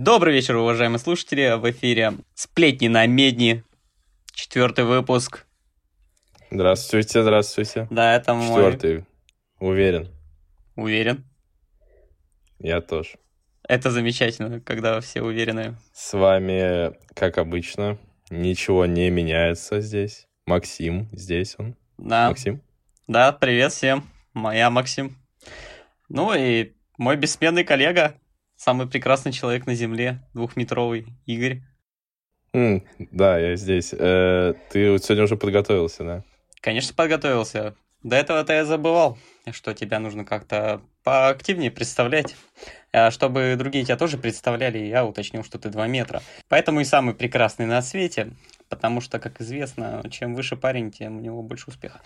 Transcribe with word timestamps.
Добрый 0.00 0.32
вечер, 0.32 0.54
уважаемые 0.54 1.00
слушатели. 1.00 1.58
В 1.58 1.68
эфире 1.72 2.12
«Сплетни 2.32 2.86
на 2.86 3.04
медни». 3.06 3.64
Четвертый 4.32 4.84
выпуск. 4.84 5.44
Здравствуйте, 6.52 7.20
здравствуйте. 7.20 7.88
Да, 7.90 8.14
это 8.14 8.32
мой... 8.32 8.46
Четвертый. 8.46 9.04
Уверен. 9.58 10.08
Уверен. 10.76 11.24
Я 12.60 12.80
тоже. 12.80 13.18
Это 13.68 13.90
замечательно, 13.90 14.60
когда 14.60 15.00
все 15.00 15.20
уверены. 15.20 15.76
С 15.92 16.12
вами, 16.12 16.94
как 17.14 17.36
обычно, 17.36 17.98
ничего 18.30 18.86
не 18.86 19.10
меняется 19.10 19.80
здесь. 19.80 20.28
Максим 20.46 21.08
здесь 21.10 21.56
он. 21.58 21.74
Да. 21.96 22.28
Максим? 22.28 22.62
Да, 23.08 23.32
привет 23.32 23.72
всем. 23.72 24.08
Моя 24.32 24.70
Максим. 24.70 25.18
Ну 26.08 26.32
и 26.34 26.74
мой 26.98 27.16
бессменный 27.16 27.64
коллега, 27.64 28.14
самый 28.58 28.86
прекрасный 28.86 29.32
человек 29.32 29.66
на 29.66 29.74
Земле, 29.74 30.20
двухметровый 30.34 31.06
Игорь. 31.24 31.62
М, 32.52 32.84
да, 32.98 33.38
я 33.38 33.56
здесь. 33.56 33.94
Э, 33.96 34.54
ты 34.70 34.90
вот 34.90 35.04
сегодня 35.04 35.24
уже 35.24 35.36
подготовился, 35.36 36.04
да? 36.04 36.24
Конечно, 36.60 36.94
подготовился. 36.94 37.74
До 38.02 38.16
этого-то 38.16 38.52
я 38.52 38.64
забывал, 38.64 39.18
что 39.52 39.74
тебя 39.74 39.98
нужно 39.98 40.24
как-то 40.24 40.80
поактивнее 41.02 41.70
представлять. 41.70 42.36
А 42.92 43.10
чтобы 43.10 43.54
другие 43.56 43.84
тебя 43.84 43.96
тоже 43.96 44.18
представляли, 44.18 44.78
я 44.78 45.04
уточнил, 45.04 45.44
что 45.44 45.58
ты 45.58 45.68
2 45.68 45.86
метра. 45.86 46.22
Поэтому 46.48 46.80
и 46.80 46.84
самый 46.84 47.14
прекрасный 47.14 47.66
на 47.66 47.82
свете, 47.82 48.30
потому 48.68 49.00
что, 49.00 49.18
как 49.18 49.40
известно, 49.40 50.02
чем 50.10 50.34
выше 50.34 50.56
парень, 50.56 50.90
тем 50.90 51.18
у 51.18 51.20
него 51.20 51.42
больше 51.42 51.66
успеха. 51.68 52.00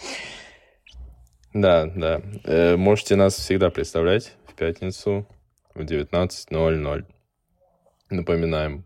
Да, 1.54 1.86
да. 1.86 2.20
Э, 2.44 2.76
можете 2.76 3.16
нас 3.16 3.34
всегда 3.34 3.70
представлять 3.70 4.32
в 4.46 4.54
пятницу 4.54 5.26
в 5.74 5.80
19.00. 5.80 7.06
Напоминаем. 8.10 8.84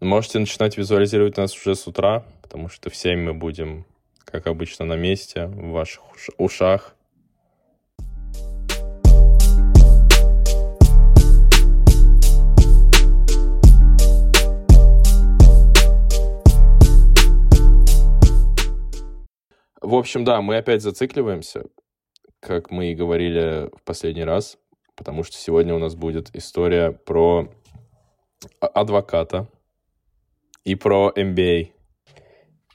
Можете 0.00 0.38
начинать 0.38 0.76
визуализировать 0.76 1.36
нас 1.36 1.56
уже 1.56 1.74
с 1.74 1.86
утра, 1.88 2.24
потому 2.42 2.68
что 2.68 2.88
в 2.88 2.94
7 2.94 3.18
мы 3.20 3.34
будем, 3.34 3.84
как 4.24 4.46
обычно, 4.46 4.84
на 4.84 4.94
месте, 4.96 5.46
в 5.46 5.70
ваших 5.70 6.02
уш- 6.14 6.30
ушах. 6.38 6.94
В 19.80 19.94
общем, 19.94 20.24
да, 20.24 20.42
мы 20.42 20.58
опять 20.58 20.82
зацикливаемся, 20.82 21.64
как 22.40 22.70
мы 22.70 22.92
и 22.92 22.94
говорили 22.94 23.70
в 23.76 23.82
последний 23.82 24.24
раз, 24.24 24.58
потому 24.96 25.22
что 25.22 25.36
сегодня 25.36 25.74
у 25.74 25.78
нас 25.78 25.94
будет 25.94 26.34
история 26.34 26.92
про 26.92 27.52
а- 28.60 28.66
адвоката 28.66 29.48
и 30.64 30.74
про 30.74 31.12
MBA. 31.14 31.72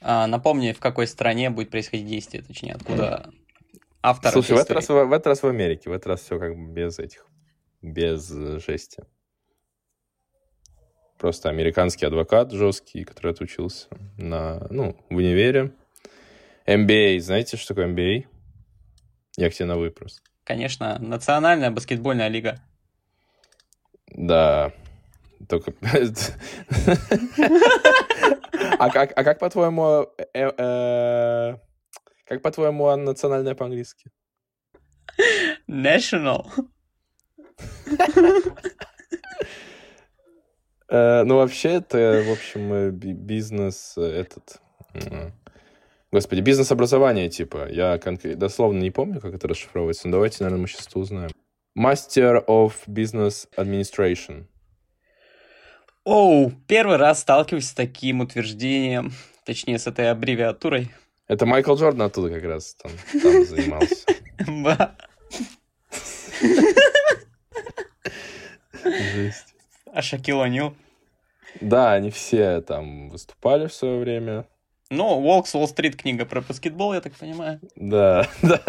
А, 0.00 0.26
напомни, 0.26 0.72
в 0.72 0.80
какой 0.80 1.06
стране 1.06 1.50
будет 1.50 1.70
происходить 1.70 2.06
действие, 2.06 2.42
точнее, 2.42 2.74
откуда 2.74 3.30
автор 4.02 4.32
Слушай, 4.32 4.56
в 4.56 4.60
этот, 4.60 4.70
раз, 4.72 4.88
в, 4.88 5.04
в 5.04 5.12
этот 5.12 5.26
раз 5.28 5.42
в 5.42 5.46
Америке, 5.46 5.88
в 5.88 5.92
этот 5.92 6.08
раз 6.08 6.20
все 6.20 6.38
как 6.38 6.54
бы 6.56 6.72
без 6.72 6.98
этих, 6.98 7.26
без 7.80 8.30
э, 8.30 8.58
жести. 8.58 9.04
Просто 11.18 11.48
американский 11.48 12.04
адвокат 12.04 12.52
жесткий, 12.52 13.04
который 13.04 13.32
отучился 13.32 13.88
на, 14.18 14.66
ну, 14.68 14.96
в 15.08 15.16
универе. 15.16 15.72
MBA, 16.66 17.20
знаете, 17.20 17.56
что 17.56 17.74
такое 17.74 17.86
MBA? 17.86 18.26
Я 19.36 19.50
к 19.50 19.54
тебе 19.54 19.66
на 19.66 19.76
выпрос. 19.76 20.22
Конечно, 20.44 20.98
Национальная 21.00 21.70
баскетбольная 21.70 22.28
лига. 22.28 22.60
Да. 24.08 24.72
Только... 25.48 25.72
А 28.78 28.90
как, 28.90 29.12
а 29.16 29.24
как 29.24 29.38
по-твоему... 29.38 30.08
э, 30.34 30.50
э, 30.58 31.56
Как 32.26 32.42
по-твоему 32.42 32.86
а, 32.88 32.96
национальная 32.96 33.54
по-английски? 33.54 34.10
National. 35.68 36.46
Э, 40.88 41.22
Ну, 41.24 41.36
вообще, 41.36 41.74
это, 41.74 42.22
в 42.26 42.32
общем, 42.32 42.90
би- 42.90 43.12
бизнес 43.12 43.96
этот... 43.96 44.60
Господи, 46.14 46.42
бизнес-образование, 46.42 47.28
типа. 47.28 47.66
Я 47.68 47.96
конкре- 47.96 48.36
дословно 48.36 48.80
не 48.80 48.92
помню, 48.92 49.20
как 49.20 49.34
это 49.34 49.48
расшифровывается, 49.48 50.06
но 50.06 50.12
давайте, 50.12 50.44
наверное, 50.44 50.62
мы 50.62 50.68
сейчас 50.68 50.86
это 50.86 51.00
узнаем. 51.00 51.32
Master 51.76 52.46
of 52.46 52.74
Business 52.86 53.48
Administration. 53.56 54.44
Оу, 56.04 56.52
первый 56.68 56.98
раз 56.98 57.22
сталкиваюсь 57.22 57.66
с 57.66 57.74
таким 57.74 58.20
утверждением, 58.20 59.10
точнее, 59.44 59.80
с 59.80 59.88
этой 59.88 60.08
аббревиатурой. 60.08 60.92
Это 61.26 61.46
Майкл 61.46 61.74
Джордан 61.74 62.02
оттуда 62.02 62.32
как 62.32 62.44
раз 62.44 62.76
там, 62.76 62.92
там 63.20 63.44
занимался. 63.44 64.06
Жесть. 68.84 69.54
А 69.92 70.00
Шакил? 70.00 70.44
Да, 71.60 71.94
они 71.94 72.10
все 72.12 72.60
там 72.60 73.08
выступали 73.08 73.66
в 73.66 73.74
свое 73.74 73.98
время. 73.98 74.46
Ну, 74.94 75.20
Волкс 75.20 75.54
Уолл-стрит 75.54 75.96
книга 75.96 76.24
про 76.24 76.40
баскетбол, 76.40 76.94
я 76.94 77.00
так 77.00 77.14
понимаю. 77.14 77.60
Да, 77.74 78.28
да. 78.42 78.60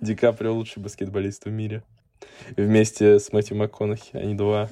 Ди 0.00 0.16
Каприо 0.16 0.52
лучший 0.52 0.82
баскетболист 0.82 1.44
в 1.44 1.50
мире. 1.50 1.84
Вместе 2.56 3.20
с 3.20 3.32
Мэтью 3.32 3.56
МакКонахи, 3.56 4.16
они 4.16 4.34
два. 4.34 4.68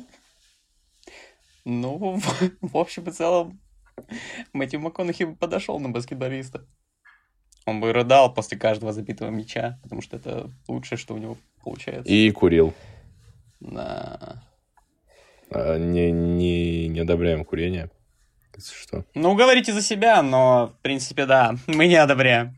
Ну, 1.64 2.18
в, 2.18 2.50
в 2.60 2.76
общем 2.76 3.04
и 3.04 3.12
целом, 3.12 3.60
Мэтью 4.52 4.80
МакКонахи 4.80 5.24
бы 5.24 5.36
подошел 5.36 5.78
на 5.78 5.90
баскетболиста. 5.90 6.66
Он 7.66 7.80
бы 7.80 7.92
рыдал 7.92 8.34
после 8.34 8.58
каждого 8.58 8.92
забитого 8.92 9.30
мяча, 9.30 9.78
потому 9.84 10.02
что 10.02 10.16
это 10.16 10.50
лучшее, 10.66 10.98
что 10.98 11.14
у 11.14 11.18
него 11.18 11.36
получается. 11.62 12.12
И 12.12 12.32
курил. 12.32 12.74
Да. 13.60 14.42
А, 15.50 15.78
Не, 15.78 16.10
не, 16.10 16.88
не 16.88 17.00
одобряем 17.00 17.44
курение. 17.44 17.90
Если 18.60 18.74
что. 18.74 19.04
Ну, 19.14 19.34
говорите 19.34 19.72
за 19.72 19.80
себя, 19.80 20.20
но, 20.22 20.74
в 20.78 20.82
принципе, 20.82 21.24
да, 21.24 21.54
мы 21.66 21.86
не 21.86 21.96
одобряем. 21.96 22.56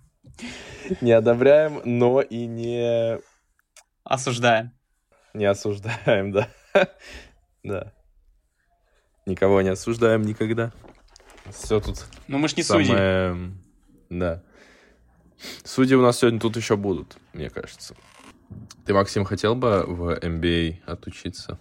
Не 1.00 1.12
одобряем, 1.12 1.80
но 1.84 2.20
и 2.20 2.46
не, 2.46 3.18
Осуждаем. 4.02 4.72
не 5.32 5.44
осуждаем, 5.44 6.32
да. 6.32 6.48
Да. 7.62 7.92
Никого 9.26 9.62
не 9.62 9.68
осуждаем 9.68 10.22
никогда. 10.22 10.72
Все 11.52 11.78
тут 11.80 12.04
Ну, 12.26 12.38
мы 12.38 12.48
ж 12.48 12.56
не 12.56 12.64
судьи. 12.64 12.86
самое... 12.86 13.52
Да. 14.10 14.42
Судьи 15.62 15.94
у 15.94 16.02
нас 16.02 16.18
сегодня 16.18 16.40
тут 16.40 16.56
еще 16.56 16.76
будут, 16.76 17.16
мне 17.32 17.48
кажется. 17.48 17.94
Ты, 18.84 18.94
Максим, 18.94 19.24
хотел 19.24 19.54
бы 19.54 19.84
в 19.86 20.18
MBA 20.18 20.82
отучиться? 20.86 21.60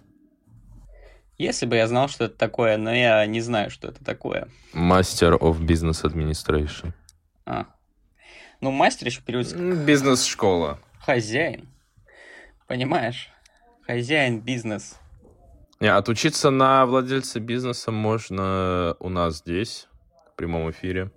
Если 1.38 1.66
бы 1.66 1.76
я 1.76 1.88
знал, 1.88 2.08
что 2.08 2.24
это 2.26 2.36
такое, 2.36 2.76
но 2.76 2.92
я 2.94 3.24
не 3.26 3.40
знаю, 3.40 3.70
что 3.70 3.88
это 3.88 4.04
такое. 4.04 4.48
Master 4.74 5.38
of 5.38 5.60
Business 5.60 6.02
Administration. 6.04 6.92
А. 7.46 7.66
Ну, 8.60 8.70
мастер 8.70 9.08
еще 9.08 9.22
переводится 9.22 9.56
как 9.56 9.84
Бизнес-школа. 9.84 10.78
хозяин. 11.00 11.68
Понимаешь? 12.68 13.28
Хозяин, 13.86 14.40
бизнес. 14.40 14.96
Не, 15.80 15.88
отучиться 15.88 16.50
на 16.50 16.86
владельца 16.86 17.40
бизнеса 17.40 17.90
можно 17.90 18.94
у 19.00 19.08
нас 19.08 19.38
здесь, 19.38 19.88
в 20.32 20.36
прямом 20.36 20.70
эфире. 20.70 21.10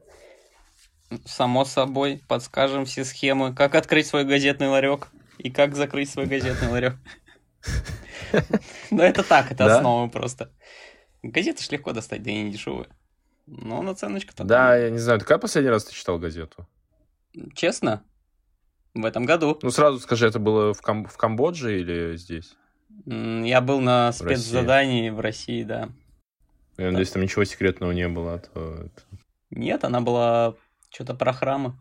Само 1.23 1.65
собой, 1.65 2.23
подскажем 2.27 2.85
все 2.85 3.05
схемы, 3.05 3.53
как 3.53 3.75
открыть 3.75 4.07
свой 4.07 4.25
газетный 4.25 4.67
ларек 4.67 5.09
и 5.37 5.51
как 5.51 5.75
закрыть 5.75 6.09
свой 6.09 6.25
газетный 6.25 6.67
ларек. 6.69 6.95
Ну, 8.91 9.01
это 9.01 9.23
так, 9.23 9.51
это 9.51 9.65
Да? 9.65 9.77
основа 9.77 10.07
просто. 10.09 10.51
Газеты 11.23 11.63
ж 11.63 11.69
легко 11.71 11.91
достать, 11.93 12.21
да 12.23 12.31
и 12.31 12.43
не 12.43 12.51
дешевые. 12.51 12.87
Но 13.47 13.81
наценочка-то... 13.81 14.43
Да, 14.43 14.75
я 14.75 14.89
не 14.89 14.97
знаю, 14.97 15.19
ты 15.19 15.25
когда 15.25 15.37
последний 15.39 15.69
раз 15.69 15.85
ты 15.85 15.93
читал 15.93 16.17
газету? 16.19 16.67
Честно, 17.53 18.03
в 18.93 19.05
этом 19.05 19.25
году. 19.25 19.59
Ну, 19.61 19.69
сразу 19.71 19.99
скажи, 19.99 20.27
это 20.27 20.39
было 20.39 20.73
в, 20.73 20.81
Кам- 20.81 21.05
в 21.07 21.17
Камбодже 21.17 21.79
или 21.79 22.15
здесь? 22.17 22.55
Я 23.05 23.61
был 23.61 23.81
на 23.81 24.11
В 24.11 24.21
России. 24.21 24.25
спецзадании 24.35 25.09
в 25.09 25.19
России, 25.19 25.63
да. 25.63 25.89
Я 26.77 26.85
надеюсь, 26.87 27.11
там 27.11 27.21
ничего 27.23 27.43
секретного 27.43 27.91
не 27.91 28.07
было. 28.07 28.35
а 28.35 28.39
то 28.39 28.73
это- 28.85 29.03
Нет, 29.51 29.83
она 29.83 30.01
была 30.01 30.55
что-то 30.89 31.13
про 31.13 31.33
храмы. 31.33 31.75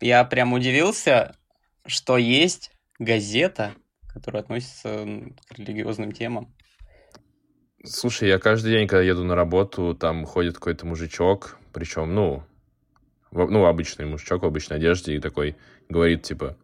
Я 0.00 0.24
прям 0.24 0.52
удивился, 0.52 1.36
что 1.86 2.16
есть 2.18 2.72
газета, 2.98 3.74
которая 4.12 4.42
относится 4.42 4.88
м, 4.88 5.36
к 5.48 5.58
религиозным 5.58 6.12
темам. 6.12 6.52
Слушай, 7.84 8.28
я 8.28 8.38
каждый 8.38 8.72
день, 8.72 8.86
когда 8.86 9.02
еду 9.02 9.24
на 9.24 9.34
работу, 9.34 9.94
там 9.94 10.26
ходит 10.26 10.54
какой-то 10.54 10.86
мужичок, 10.86 11.56
причем, 11.72 12.14
ну, 12.14 12.42
в- 13.30 13.50
ну, 13.50 13.64
обычный 13.64 14.04
мужичок 14.06 14.42
в 14.42 14.46
обычной 14.46 14.76
одежде, 14.76 15.14
и 15.14 15.18
такой 15.20 15.56
говорит, 15.88 16.22
типа, 16.22 16.56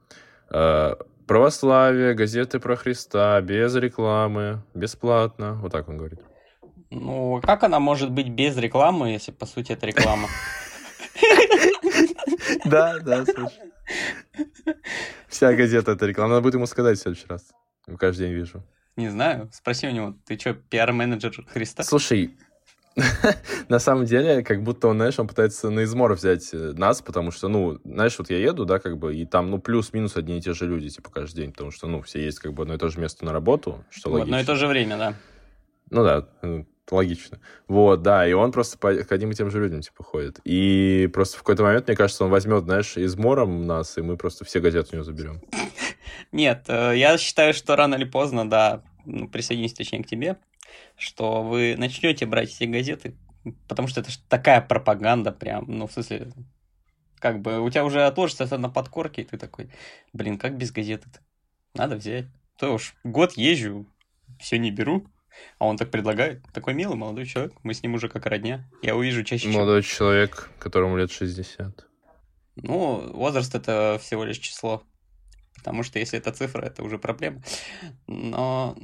«Э, 0.50 0.94
православие, 1.26 2.14
газеты 2.14 2.60
про 2.60 2.76
Христа, 2.76 3.40
без 3.40 3.74
рекламы, 3.76 4.62
бесплатно. 4.74 5.54
Вот 5.54 5.72
так 5.72 5.88
он 5.88 5.96
говорит. 5.96 6.20
Ну, 6.90 7.40
как 7.42 7.64
она 7.64 7.80
может 7.80 8.10
быть 8.12 8.28
без 8.28 8.56
рекламы, 8.56 9.10
если 9.10 9.32
по 9.32 9.46
сути 9.46 9.72
это 9.72 9.86
реклама? 9.86 10.28
Да, 12.64 12.98
да, 13.00 13.24
слушай. 13.24 13.65
Вся 15.36 15.52
газета 15.52 15.92
это 15.92 16.06
реклама. 16.06 16.30
Надо 16.30 16.40
будет 16.40 16.54
ему 16.54 16.64
сказать 16.64 16.98
в 16.98 17.02
следующий 17.02 17.26
раз. 17.28 17.52
Каждый 17.98 18.28
день 18.28 18.32
вижу. 18.32 18.62
Не 18.96 19.10
знаю, 19.10 19.50
спроси 19.52 19.86
у 19.86 19.90
него, 19.90 20.16
ты 20.24 20.38
что, 20.38 20.54
пиар-менеджер 20.54 21.44
Христа? 21.52 21.82
Слушай, 21.82 22.34
на 23.68 23.78
самом 23.78 24.06
деле, 24.06 24.42
как 24.42 24.62
будто 24.62 24.88
он, 24.88 24.96
знаешь, 24.96 25.18
он 25.18 25.28
пытается 25.28 25.68
на 25.68 25.84
измор 25.84 26.14
взять 26.14 26.48
э, 26.54 26.72
нас, 26.72 27.02
потому 27.02 27.32
что, 27.32 27.48
ну, 27.48 27.78
знаешь, 27.84 28.18
вот 28.18 28.30
я 28.30 28.38
еду, 28.38 28.64
да, 28.64 28.78
как 28.78 28.96
бы, 28.96 29.14
и 29.14 29.26
там, 29.26 29.50
ну, 29.50 29.58
плюс-минус 29.58 30.16
одни 30.16 30.38
и 30.38 30.40
те 30.40 30.54
же 30.54 30.66
люди, 30.66 30.88
типа, 30.88 31.10
каждый 31.10 31.42
день, 31.42 31.52
потому 31.52 31.70
что, 31.70 31.86
ну, 31.86 32.00
все 32.00 32.24
есть, 32.24 32.38
как 32.38 32.54
бы, 32.54 32.62
одно 32.62 32.76
и 32.76 32.78
то 32.78 32.88
же 32.88 32.98
место 32.98 33.26
на 33.26 33.34
работу, 33.34 33.84
что 33.90 34.08
В 34.08 34.14
логично. 34.14 34.38
одно 34.38 34.42
и 34.42 34.46
то 34.46 34.58
же 34.58 34.66
время, 34.66 34.96
да. 34.96 35.14
Ну 35.90 36.02
да, 36.02 36.26
э, 36.40 36.64
логично. 36.90 37.40
Вот, 37.68 38.02
да, 38.02 38.26
и 38.26 38.32
он 38.32 38.52
просто 38.52 38.78
по, 38.78 38.94
к 38.94 39.10
одним 39.12 39.30
и 39.30 39.34
тем 39.34 39.50
же 39.50 39.60
людям, 39.60 39.80
типа, 39.80 40.04
ходит. 40.04 40.40
И 40.44 41.08
просто 41.12 41.36
в 41.36 41.40
какой-то 41.40 41.62
момент, 41.62 41.86
мне 41.88 41.96
кажется, 41.96 42.24
он 42.24 42.30
возьмет, 42.30 42.64
знаешь, 42.64 42.96
измором 42.96 43.66
нас, 43.66 43.98
и 43.98 44.02
мы 44.02 44.16
просто 44.16 44.44
все 44.44 44.60
газеты 44.60 44.90
у 44.92 44.94
него 44.96 45.04
заберем. 45.04 45.40
Нет, 46.32 46.64
э, 46.68 46.92
я 46.96 47.18
считаю, 47.18 47.54
что 47.54 47.76
рано 47.76 47.94
или 47.94 48.04
поздно, 48.04 48.48
да, 48.48 48.82
ну, 49.04 49.28
присоединюсь 49.28 49.74
точнее 49.74 50.02
к 50.02 50.06
тебе, 50.06 50.36
что 50.96 51.42
вы 51.42 51.74
начнете 51.76 52.26
брать 52.26 52.54
эти 52.54 52.64
газеты, 52.64 53.16
потому 53.68 53.88
что 53.88 54.00
это 54.00 54.10
ж 54.10 54.18
такая 54.28 54.60
пропаганда 54.60 55.32
прям, 55.32 55.64
ну, 55.68 55.86
в 55.86 55.92
смысле, 55.92 56.32
как 57.18 57.40
бы 57.40 57.60
у 57.60 57.70
тебя 57.70 57.84
уже 57.84 58.04
отложится 58.04 58.44
это 58.44 58.58
на 58.58 58.68
подкорке, 58.68 59.22
и 59.22 59.24
ты 59.24 59.38
такой, 59.38 59.70
блин, 60.12 60.38
как 60.38 60.56
без 60.56 60.72
газеты-то? 60.72 61.20
Надо 61.74 61.96
взять. 61.96 62.26
То 62.58 62.74
уж 62.74 62.94
год 63.04 63.32
езжу, 63.34 63.86
все 64.38 64.58
не 64.58 64.70
беру, 64.70 65.06
а 65.58 65.66
он 65.66 65.76
так 65.76 65.90
предлагает. 65.90 66.42
Такой 66.52 66.74
милый 66.74 66.96
молодой 66.96 67.26
человек, 67.26 67.52
мы 67.62 67.74
с 67.74 67.82
ним 67.82 67.94
уже 67.94 68.08
как 68.08 68.26
родня. 68.26 68.68
Я 68.82 68.96
увижу 68.96 69.24
чаще, 69.24 69.44
чем... 69.44 69.52
Молодой 69.52 69.82
человек, 69.82 70.50
которому 70.58 70.96
лет 70.96 71.10
60. 71.10 71.86
Ну, 72.56 73.10
возраст 73.12 73.54
это 73.54 73.98
всего 74.02 74.24
лишь 74.24 74.38
число. 74.38 74.82
Потому 75.56 75.82
что 75.82 75.98
если 75.98 76.18
это 76.18 76.32
цифра, 76.32 76.62
это 76.62 76.82
уже 76.82 76.98
проблема. 76.98 77.42
Но... 78.06 78.76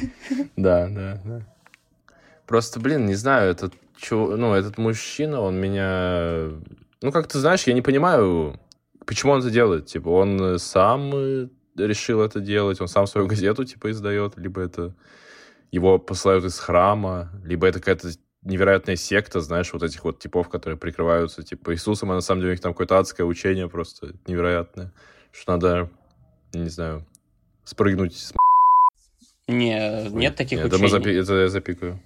Да, 0.56 0.88
да, 0.88 1.20
да. 1.24 1.46
Просто, 2.46 2.80
блин, 2.80 3.06
не 3.06 3.14
знаю, 3.14 3.50
этот, 3.50 3.74
ну, 4.10 4.54
этот 4.54 4.78
мужчина, 4.78 5.40
он 5.40 5.56
меня... 5.56 6.50
Ну, 7.00 7.12
как 7.12 7.28
ты 7.28 7.38
знаешь, 7.38 7.64
я 7.64 7.74
не 7.74 7.82
понимаю, 7.82 8.58
почему 9.06 9.32
он 9.32 9.40
это 9.40 9.50
делает. 9.50 9.86
Типа, 9.86 10.08
он 10.08 10.58
сам 10.58 11.10
э, 11.14 11.48
решил 11.76 12.20
это 12.20 12.40
делать, 12.40 12.80
он 12.80 12.88
сам 12.88 13.06
свою 13.06 13.26
газету, 13.26 13.64
типа, 13.64 13.90
издает, 13.90 14.36
либо 14.36 14.60
это 14.60 14.94
его 15.72 15.98
посылают 15.98 16.44
из 16.44 16.58
храма, 16.58 17.32
либо 17.44 17.66
это 17.66 17.80
какая-то 17.80 18.10
невероятная 18.42 18.96
секта, 18.96 19.40
знаешь, 19.40 19.72
вот 19.72 19.82
этих 19.82 20.04
вот 20.04 20.18
типов, 20.18 20.48
которые 20.48 20.76
прикрываются, 20.76 21.42
типа, 21.42 21.74
Иисусом, 21.74 22.10
а 22.10 22.14
на 22.14 22.20
самом 22.20 22.40
деле 22.42 22.50
у 22.50 22.52
них 22.54 22.60
там 22.60 22.72
какое-то 22.72 22.98
адское 22.98 23.26
учение 23.26 23.68
просто 23.68 24.14
невероятное, 24.26 24.92
что 25.32 25.52
надо, 25.52 25.90
не 26.52 26.68
знаю, 26.68 27.06
спрыгнуть 27.64 28.16
с 28.16 28.34
Не, 29.48 30.08
нет 30.10 30.36
таких 30.36 30.58
это, 30.58 30.76
учений. 30.76 30.82
мы 30.82 30.88
запи- 30.88 31.20
это 31.20 31.34
я 31.34 31.48
запикаю. 31.48 32.00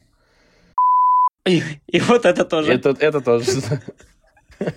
И, 1.47 1.63
и 1.87 2.01
вот 2.01 2.25
это 2.25 2.45
тоже. 2.45 2.73
Это, 2.73 2.91
это 2.99 3.21
тоже. 3.21 3.51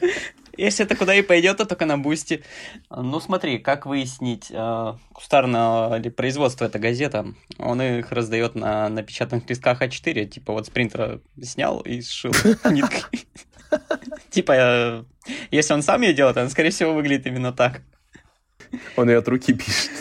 Если 0.59 0.85
это 0.85 0.95
куда 0.95 1.15
и 1.15 1.21
пойдет, 1.21 1.57
то 1.57 1.65
только 1.65 1.85
на 1.85 1.97
бусте. 1.97 2.44
Ну 2.89 3.19
смотри, 3.21 3.59
как 3.59 3.85
выяснить, 3.85 4.47
э, 4.50 4.94
кустарного 5.13 5.97
ли 5.97 6.09
производства 6.09 6.65
эта 6.65 6.79
газета. 6.79 7.33
Он 7.57 7.81
их 7.81 8.11
раздает 8.11 8.56
на 8.56 8.89
напечатанных 8.89 9.50
листках 9.50 9.81
А4, 9.81 10.25
типа 10.25 10.51
вот 10.51 10.67
с 10.67 10.69
принтера 10.69 11.21
снял 11.41 11.79
и 11.79 12.01
сшил 12.01 12.33
ниткой. 12.69 13.25
Типа, 14.31 14.51
э, 14.51 15.03
если 15.51 15.73
он 15.73 15.81
сам 15.81 16.01
ее 16.01 16.13
делает, 16.13 16.35
она, 16.35 16.50
скорее 16.50 16.71
всего, 16.71 16.94
выглядит 16.94 17.27
именно 17.27 17.53
так. 17.53 17.81
Он 18.97 19.09
ее 19.09 19.19
от 19.19 19.27
руки 19.27 19.53
пишет. 19.53 19.91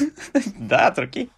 Да, 0.58 0.88
от 0.88 0.99
руки. 0.99 1.31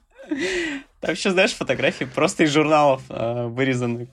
Там 1.00 1.11
еще, 1.11 1.31
знаешь, 1.31 1.52
фотографии 1.52 2.05
просто 2.05 2.44
из 2.44 2.52
журналов 2.52 3.02
э, 3.08 3.46
вырезаны. 3.49 4.08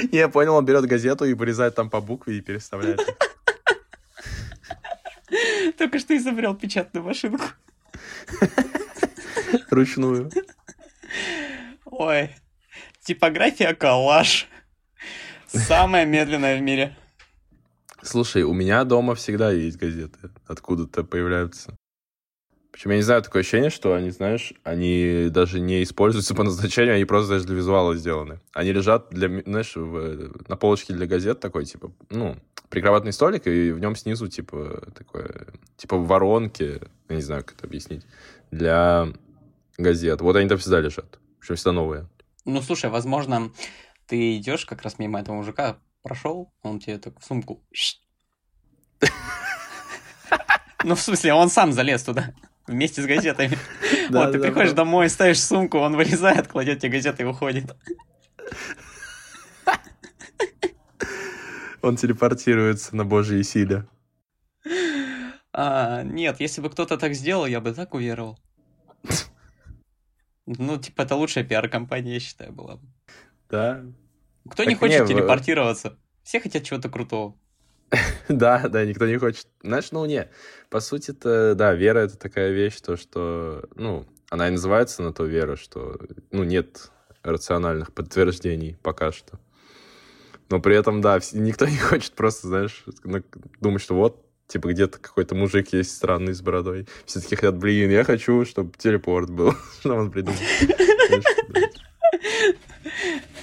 Я 0.12 0.28
понял, 0.28 0.54
он 0.54 0.64
берет 0.64 0.86
газету 0.86 1.24
и 1.24 1.34
вырезает 1.34 1.74
там 1.74 1.90
по 1.90 2.00
букве 2.00 2.38
и 2.38 2.40
переставляет. 2.40 3.00
Только 5.78 5.98
что 5.98 6.16
изобрел 6.16 6.54
печатную 6.54 7.04
машинку. 7.04 7.44
Ручную. 9.70 10.30
Ой, 11.84 12.30
типография 13.02 13.74
коллаж. 13.74 14.48
Самая 15.46 16.04
медленная 16.04 16.58
в 16.58 16.62
мире. 16.62 16.96
Слушай, 18.02 18.42
у 18.42 18.52
меня 18.52 18.84
дома 18.84 19.14
всегда 19.14 19.50
есть 19.50 19.76
газеты. 19.76 20.30
Откуда-то 20.46 21.04
появляются. 21.04 21.76
Причем 22.80 22.92
я 22.92 22.96
не 22.96 23.02
знаю, 23.02 23.20
такое 23.20 23.42
ощущение, 23.42 23.68
что 23.68 23.92
они, 23.92 24.08
знаешь, 24.08 24.54
они 24.64 25.26
даже 25.28 25.60
не 25.60 25.82
используются 25.82 26.34
по 26.34 26.44
назначению, 26.44 26.94
они 26.94 27.04
просто 27.04 27.34
даже 27.34 27.44
для 27.44 27.56
визуала 27.56 27.94
сделаны. 27.94 28.40
Они 28.54 28.72
лежат 28.72 29.10
для, 29.10 29.42
знаешь, 29.42 29.76
в, 29.76 30.48
на 30.48 30.56
полочке 30.56 30.94
для 30.94 31.06
газет 31.06 31.40
такой, 31.40 31.66
типа, 31.66 31.92
ну, 32.08 32.38
прикроватный 32.70 33.12
столик, 33.12 33.46
и 33.46 33.72
в 33.72 33.80
нем 33.80 33.96
снизу, 33.96 34.28
типа, 34.28 34.90
такое, 34.96 35.48
типа, 35.76 35.98
воронки, 35.98 36.80
я 37.10 37.16
не 37.16 37.20
знаю, 37.20 37.44
как 37.44 37.58
это 37.58 37.66
объяснить, 37.66 38.06
для 38.50 39.08
газет. 39.76 40.22
Вот 40.22 40.36
они 40.36 40.48
там 40.48 40.56
всегда 40.56 40.80
лежат. 40.80 41.18
Причем 41.38 41.56
всегда 41.56 41.72
новые. 41.72 42.08
Ну, 42.46 42.62
слушай, 42.62 42.88
возможно, 42.88 43.52
ты 44.06 44.38
идешь 44.38 44.64
как 44.64 44.80
раз 44.80 44.98
мимо 44.98 45.20
этого 45.20 45.36
мужика, 45.36 45.76
прошел, 46.00 46.50
он 46.62 46.80
тебе 46.80 46.96
так 46.96 47.20
в 47.20 47.24
сумку. 47.26 47.62
Ну, 50.82 50.94
в 50.94 51.00
смысле, 51.02 51.34
он 51.34 51.50
сам 51.50 51.74
залез 51.74 52.04
туда 52.04 52.32
вместе 52.70 53.02
с 53.02 53.06
газетами. 53.06 53.58
Вот, 54.10 54.32
ты 54.32 54.40
приходишь 54.40 54.72
домой, 54.72 55.08
ставишь 55.08 55.40
сумку, 55.40 55.78
он 55.78 55.94
вырезает, 55.94 56.48
кладет 56.48 56.80
тебе 56.80 56.92
газеты 56.92 57.22
и 57.22 57.26
уходит. 57.26 57.76
Он 61.82 61.96
телепортируется 61.96 62.94
на 62.94 63.04
божьей 63.04 63.42
силе. 63.42 63.86
А, 65.52 66.02
нет, 66.02 66.40
если 66.40 66.60
бы 66.60 66.68
кто-то 66.70 66.98
так 66.98 67.14
сделал, 67.14 67.46
я 67.46 67.60
бы 67.60 67.72
так 67.72 67.94
уверовал. 67.94 68.38
Ну, 70.46 70.78
типа, 70.78 71.02
это 71.02 71.14
лучшая 71.14 71.44
пиар-компания, 71.44 72.14
я 72.14 72.20
считаю, 72.20 72.52
была 72.52 72.74
бы. 72.76 72.88
Да, 73.48 73.84
Кто 74.50 74.64
не 74.64 74.70
Так 74.70 74.80
хочет 74.80 75.02
не, 75.02 75.06
телепортироваться? 75.06 75.96
Все 76.24 76.40
хотят 76.40 76.64
чего-то 76.64 76.88
крутого. 76.88 77.36
Да, 78.28 78.68
да, 78.68 78.84
никто 78.84 79.06
не 79.06 79.16
хочет. 79.16 79.46
Знаешь, 79.62 79.90
ну 79.92 80.04
не, 80.06 80.28
по 80.68 80.80
сути 80.80 81.10
это, 81.10 81.54
да, 81.54 81.74
вера 81.74 82.00
это 82.00 82.16
такая 82.16 82.50
вещь, 82.50 82.80
то, 82.80 82.96
что, 82.96 83.68
ну, 83.74 84.06
она 84.30 84.48
и 84.48 84.52
называется 84.52 85.02
на 85.02 85.12
то 85.12 85.24
вера, 85.24 85.56
что, 85.56 85.98
ну, 86.30 86.44
нет 86.44 86.90
рациональных 87.22 87.92
подтверждений 87.92 88.76
пока 88.82 89.12
что. 89.12 89.38
Но 90.48 90.60
при 90.60 90.76
этом, 90.76 91.00
да, 91.00 91.18
никто 91.32 91.66
не 91.68 91.78
хочет 91.78 92.12
просто, 92.12 92.48
знаешь, 92.48 92.84
думать, 93.60 93.82
что 93.82 93.94
вот, 93.94 94.24
типа, 94.46 94.68
где-то 94.68 94.98
какой-то 94.98 95.34
мужик 95.34 95.72
есть 95.72 95.94
странный 95.94 96.34
с 96.34 96.42
бородой. 96.42 96.86
Все 97.06 97.20
таки 97.20 97.36
хотят, 97.36 97.56
блин, 97.56 97.90
я 97.90 98.04
хочу, 98.04 98.44
чтобы 98.44 98.72
телепорт 98.76 99.30
был. 99.30 99.54
Что 99.80 99.94
он 99.94 100.10
придумал? 100.10 100.38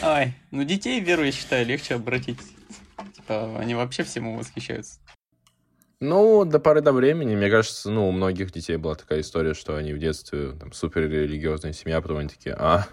Ай, 0.02 0.36
ну 0.52 0.64
детей 0.64 1.00
веру, 1.00 1.24
я 1.24 1.32
считаю, 1.32 1.66
легче 1.66 1.96
обратить. 1.96 2.40
Типа, 3.28 3.60
они 3.60 3.76
вообще 3.76 4.04
всему 4.04 4.38
восхищаются. 4.38 5.02
Ну, 6.00 6.46
до 6.46 6.60
поры 6.60 6.80
до 6.80 6.94
времени, 6.94 7.36
мне 7.36 7.50
кажется, 7.50 7.90
ну, 7.90 8.08
у 8.08 8.12
многих 8.12 8.54
детей 8.54 8.78
была 8.78 8.96
такая 8.96 9.20
история, 9.20 9.54
что 9.54 9.76
они 9.76 9.92
в 9.92 10.00
детстве 10.00 10.54
там 10.54 10.72
супер 10.72 11.10
религиозная 11.10 11.74
семья, 11.74 11.98
а 11.98 12.02
потом 12.02 12.20
они 12.20 12.30
такие, 12.30 12.56
а, 12.58 12.88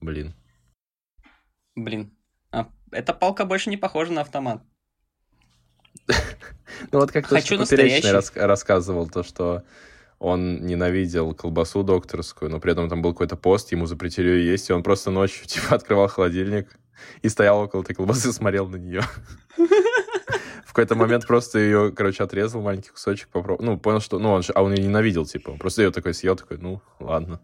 блин. 0.00 0.32
Блин. 1.74 2.12
А, 2.52 2.68
эта 2.92 3.12
палка 3.12 3.46
больше 3.46 3.68
не 3.70 3.76
похожа 3.76 4.12
на 4.12 4.20
автомат. 4.20 4.62
Ну, 6.92 7.00
вот 7.00 7.10
как-то 7.10 7.34
Хочу 7.34 7.58
настоящий. 7.58 8.12
рас- 8.12 8.30
рассказывал 8.36 9.08
то, 9.08 9.24
что 9.24 9.64
он 10.18 10.66
ненавидел 10.66 11.34
колбасу 11.34 11.82
докторскую, 11.82 12.50
но 12.50 12.58
при 12.60 12.72
этом 12.72 12.88
там 12.88 13.02
был 13.02 13.12
какой-то 13.12 13.36
пост, 13.36 13.72
ему 13.72 13.86
запретили 13.86 14.28
ее 14.28 14.50
есть, 14.50 14.68
и 14.68 14.72
он 14.72 14.82
просто 14.82 15.10
ночью, 15.10 15.46
типа, 15.46 15.74
открывал 15.74 16.08
холодильник 16.08 16.76
и 17.22 17.28
стоял 17.28 17.60
около 17.60 17.82
этой 17.82 17.94
колбасы, 17.94 18.32
смотрел 18.32 18.68
на 18.68 18.76
нее. 18.76 19.02
В 20.66 20.72
какой-то 20.78 20.96
момент 20.96 21.26
просто 21.26 21.58
ее, 21.58 21.92
короче, 21.92 22.22
отрезал 22.22 22.60
маленький 22.62 22.90
кусочек, 22.90 23.28
попробовал. 23.28 23.64
Ну, 23.64 23.78
понял, 23.78 24.00
что... 24.00 24.18
Ну, 24.18 24.30
он 24.30 24.42
же... 24.42 24.52
А 24.52 24.62
он 24.62 24.72
ее 24.74 24.84
ненавидел, 24.84 25.24
типа. 25.26 25.50
Он 25.50 25.58
Просто 25.58 25.82
ее 25.82 25.90
такой 25.90 26.14
съел, 26.14 26.36
такой, 26.36 26.58
ну, 26.58 26.82
ладно. 27.00 27.40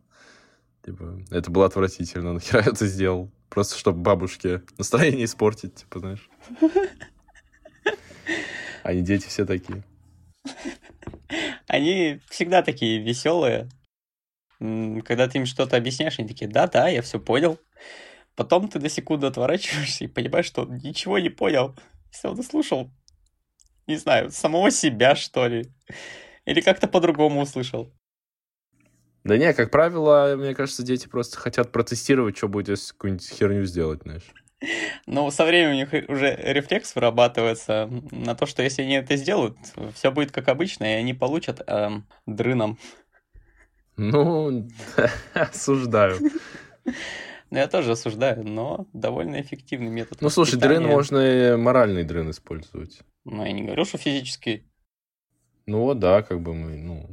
Типа, 0.85 1.19
это 1.31 1.51
было 1.51 1.67
отвратительно, 1.67 2.33
нахера 2.33 2.63
я 2.63 2.71
это 2.71 2.87
сделал? 2.87 3.33
Просто, 3.49 3.77
чтобы 3.79 4.01
бабушке 4.01 4.63
настроение 4.79 5.25
испортить, 5.25 5.75
типа, 5.75 5.99
знаешь. 6.01 6.29
Они 8.83 9.01
дети 9.01 9.27
все 9.27 9.47
такие. 9.47 9.83
Они 11.67 12.21
всегда 12.29 12.63
такие 12.63 12.99
веселые. 13.03 13.69
Когда 14.59 15.29
ты 15.29 15.39
им 15.39 15.47
что-то 15.47 15.77
объясняешь, 15.77 16.19
они 16.19 16.29
такие, 16.29 16.49
да-да, 16.49 16.89
я 16.89 17.03
все 17.03 17.19
понял. 17.19 17.59
Потом 18.37 18.69
ты 18.69 18.79
на 18.79 18.89
секунду 18.89 19.27
отворачиваешься 19.27 20.05
и 20.05 20.09
понимаешь, 20.09 20.47
что 20.47 20.63
он 20.63 20.79
ничего 20.79 21.19
не 21.19 21.29
понял. 21.29 21.77
Если 22.13 22.29
он 22.29 22.43
слушал, 22.43 22.91
не 23.87 23.97
знаю, 23.97 24.31
самого 24.31 24.71
себя, 24.71 25.17
что 25.17 25.47
ли. 25.47 25.67
Или 26.45 26.61
как-то 26.61 26.89
по-другому 26.89 27.43
услышал. 27.43 27.93
Да 29.25 29.39
не, 29.39 29.53
как 29.55 29.71
правило, 29.71 30.35
мне 30.37 30.55
кажется, 30.55 30.83
дети 30.83 31.09
просто 31.09 31.39
хотят 31.39 31.73
протестировать, 31.73 32.37
что 32.37 32.49
будет, 32.49 32.69
если 32.69 32.93
какую-нибудь 32.93 33.29
херню 33.29 33.65
сделать, 33.65 34.03
знаешь. 34.03 34.31
Ну, 35.07 35.31
со 35.31 35.45
временем 35.45 35.73
у 35.73 35.75
них 35.75 36.09
уже 36.09 36.35
рефлекс 36.35 36.95
вырабатывается 36.95 37.89
на 38.11 38.35
то, 38.35 38.47
что 38.47 38.63
если 38.63 38.83
они 38.83 38.95
это 38.95 39.17
сделают, 39.17 39.57
все 39.95 40.11
будет 40.11 40.33
как 40.33 40.49
обычно, 40.49 40.85
и 40.85 40.97
они 40.97 41.15
получат 41.15 41.63
эм, 41.67 42.07
дрыном. 42.27 42.79
Ну, 43.97 44.69
осуждаю. 45.35 46.19
Ну, 47.51 47.59
я 47.59 47.69
тоже 47.69 47.93
осуждаю, 47.93 48.45
но 48.45 48.87
довольно 48.93 49.41
эффективный 49.41 49.91
метод. 49.91 50.21
Ну, 50.21 50.31
слушай, 50.31 50.59
дрын 50.59 50.85
можно 50.85 51.19
и 51.19 51.57
моральный 51.57 52.05
дрын 52.05 52.31
использовать. 52.31 53.01
Ну, 53.25 53.45
я 53.45 53.53
не 53.53 53.63
говорю, 53.63 53.85
что 53.85 53.99
физический. 53.99 54.67
Ну, 55.67 55.95
да, 55.95 56.23
как 56.23 56.41
бы 56.41 56.53
мы, 56.53 56.77
ну, 56.77 57.07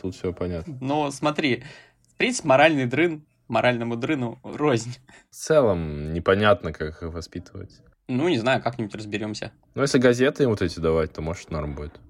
тут 0.00 0.14
все 0.14 0.32
понятно. 0.32 0.78
Ну, 0.80 1.10
смотри, 1.10 1.64
в 2.08 2.16
принципе, 2.16 2.48
моральный 2.48 2.86
дрын 2.86 3.26
моральному 3.50 3.96
дрыну 3.96 4.40
рознь. 4.42 4.96
В 5.30 5.34
целом, 5.34 6.12
непонятно, 6.12 6.72
как 6.72 6.88
их 6.88 7.02
воспитывать. 7.02 7.80
Ну, 8.08 8.28
не 8.28 8.38
знаю, 8.38 8.62
как-нибудь 8.62 8.94
разберемся. 8.94 9.52
Ну, 9.74 9.82
если 9.82 9.98
газеты 9.98 10.48
вот 10.48 10.62
эти 10.62 10.80
давать, 10.80 11.12
то, 11.12 11.22
может, 11.22 11.50
норм 11.50 11.74
будет. 11.74 12.00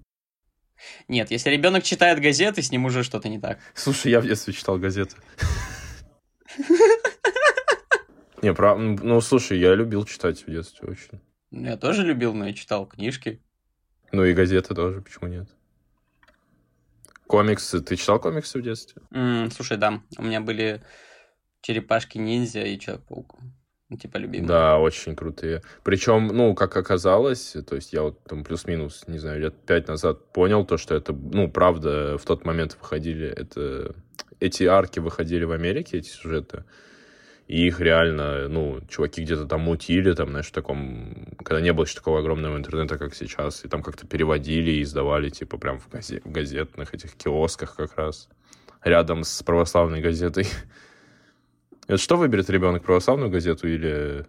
Нет, 1.08 1.30
если 1.30 1.50
ребенок 1.50 1.82
читает 1.82 2.20
газеты, 2.20 2.62
с 2.62 2.70
ним 2.70 2.86
уже 2.86 3.02
что-то 3.02 3.28
не 3.28 3.38
так. 3.38 3.58
Слушай, 3.74 4.12
я 4.12 4.20
в 4.20 4.26
детстве 4.26 4.54
читал 4.54 4.78
газеты. 4.78 5.16
Не, 8.42 8.54
про... 8.54 8.74
ну, 8.74 9.20
слушай, 9.20 9.58
я 9.58 9.74
любил 9.74 10.06
читать 10.06 10.46
в 10.46 10.50
детстве 10.50 10.88
очень. 10.88 11.20
Я 11.50 11.76
тоже 11.76 12.02
любил, 12.02 12.32
но 12.32 12.46
я 12.46 12.54
читал 12.54 12.86
книжки. 12.86 13.42
Ну 14.12 14.24
и 14.24 14.32
газеты 14.32 14.74
тоже, 14.74 15.02
почему 15.02 15.28
нет? 15.28 15.48
Комиксы. 17.26 17.80
Ты 17.80 17.96
читал 17.96 18.18
комиксы 18.18 18.58
в 18.58 18.62
детстве? 18.62 19.02
Mm, 19.12 19.50
слушай, 19.50 19.76
да. 19.76 20.00
У 20.16 20.22
меня 20.22 20.40
были 20.40 20.82
черепашки-ниндзя 21.60 22.62
и 22.62 22.78
Человек-паук. 22.78 23.36
Ну, 23.90 23.96
типа 23.96 24.18
любимые. 24.18 24.46
Да, 24.46 24.78
очень 24.78 25.16
крутые. 25.16 25.62
Причем, 25.82 26.28
ну, 26.28 26.54
как 26.54 26.76
оказалось, 26.76 27.56
то 27.66 27.74
есть 27.74 27.92
я 27.92 28.02
вот 28.02 28.22
там 28.22 28.44
плюс-минус, 28.44 29.04
не 29.08 29.18
знаю, 29.18 29.40
лет 29.40 29.54
пять 29.66 29.88
назад 29.88 30.32
понял 30.32 30.64
то, 30.64 30.76
что 30.76 30.94
это, 30.94 31.12
ну, 31.12 31.50
правда, 31.50 32.16
в 32.16 32.24
тот 32.24 32.44
момент 32.44 32.76
выходили, 32.80 33.26
это, 33.26 33.96
эти 34.38 34.62
арки 34.62 35.00
выходили 35.00 35.42
в 35.42 35.50
Америке, 35.50 35.98
эти 35.98 36.08
сюжеты, 36.08 36.64
и 37.48 37.66
их 37.66 37.80
реально, 37.80 38.46
ну, 38.46 38.80
чуваки 38.88 39.24
где-то 39.24 39.46
там 39.46 39.62
мутили, 39.62 40.12
там, 40.12 40.28
знаешь, 40.30 40.46
в 40.46 40.52
таком, 40.52 41.34
когда 41.38 41.60
не 41.60 41.72
было 41.72 41.84
еще 41.84 41.96
такого 41.96 42.20
огромного 42.20 42.56
интернета, 42.56 42.96
как 42.96 43.12
сейчас, 43.12 43.64
и 43.64 43.68
там 43.68 43.82
как-то 43.82 44.06
переводили 44.06 44.70
и 44.70 44.82
издавали, 44.82 45.30
типа, 45.30 45.58
прям 45.58 45.80
в, 45.80 45.88
газет, 45.88 46.24
в 46.24 46.30
газетных 46.30 46.94
этих 46.94 47.16
киосках 47.16 47.74
как 47.74 47.96
раз, 47.96 48.28
рядом 48.84 49.24
с 49.24 49.42
православной 49.42 50.00
газетой. 50.00 50.46
Это 51.90 51.98
что 51.98 52.16
выберет 52.16 52.48
ребенок, 52.50 52.84
православную 52.84 53.32
газету 53.32 53.66
или 53.66 54.24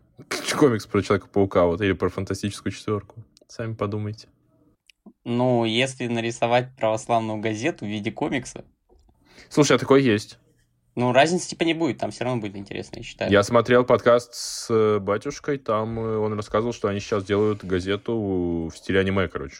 комикс 0.57 0.87
про 0.87 1.03
Человека-паука, 1.03 1.65
вот, 1.65 1.79
или 1.81 1.93
про 1.93 2.09
фантастическую 2.09 2.73
четверку? 2.73 3.23
Сами 3.47 3.75
подумайте. 3.75 4.27
Ну, 5.25 5.63
если 5.65 6.07
нарисовать 6.07 6.75
православную 6.75 7.39
газету 7.39 7.85
в 7.85 7.87
виде 7.87 8.11
комикса... 8.11 8.65
Слушай, 9.49 9.75
а 9.75 9.79
такой 9.79 10.01
есть. 10.01 10.39
Ну, 10.95 11.13
разницы 11.13 11.49
типа 11.49 11.61
не 11.61 11.75
будет, 11.75 11.99
там 11.99 12.09
все 12.09 12.23
равно 12.23 12.41
будет 12.41 12.55
интересно, 12.55 12.97
я 12.97 13.03
считаю. 13.03 13.31
Я 13.31 13.43
смотрел 13.43 13.85
подкаст 13.85 14.33
с 14.33 14.67
э, 14.71 14.97
батюшкой, 14.97 15.59
там 15.59 15.99
э, 15.99 16.17
он 16.17 16.33
рассказывал, 16.33 16.73
что 16.73 16.87
они 16.87 16.99
сейчас 16.99 17.23
делают 17.25 17.63
газету 17.63 18.71
в 18.73 18.75
стиле 18.75 19.01
аниме, 19.01 19.27
короче. 19.27 19.57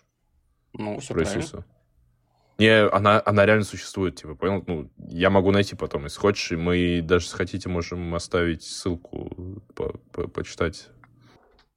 Ну, 0.73 0.99
все 0.99 1.13
правильно. 1.13 1.37
Иисуса. 1.37 1.65
Не, 2.61 2.87
она, 2.89 3.19
она 3.25 3.47
реально 3.47 3.63
существует, 3.63 4.17
типа, 4.17 4.35
понял? 4.35 4.63
Ну, 4.67 4.91
я 5.09 5.31
могу 5.31 5.51
найти 5.51 5.75
потом, 5.75 6.03
если 6.03 6.19
хочешь, 6.19 6.51
мы 6.51 7.01
даже, 7.01 7.25
если 7.25 7.37
хотите, 7.37 7.69
можем 7.69 8.13
оставить 8.13 8.61
ссылку 8.61 9.63
по 9.73 9.99
-по 10.13 10.27
почитать. 10.27 10.89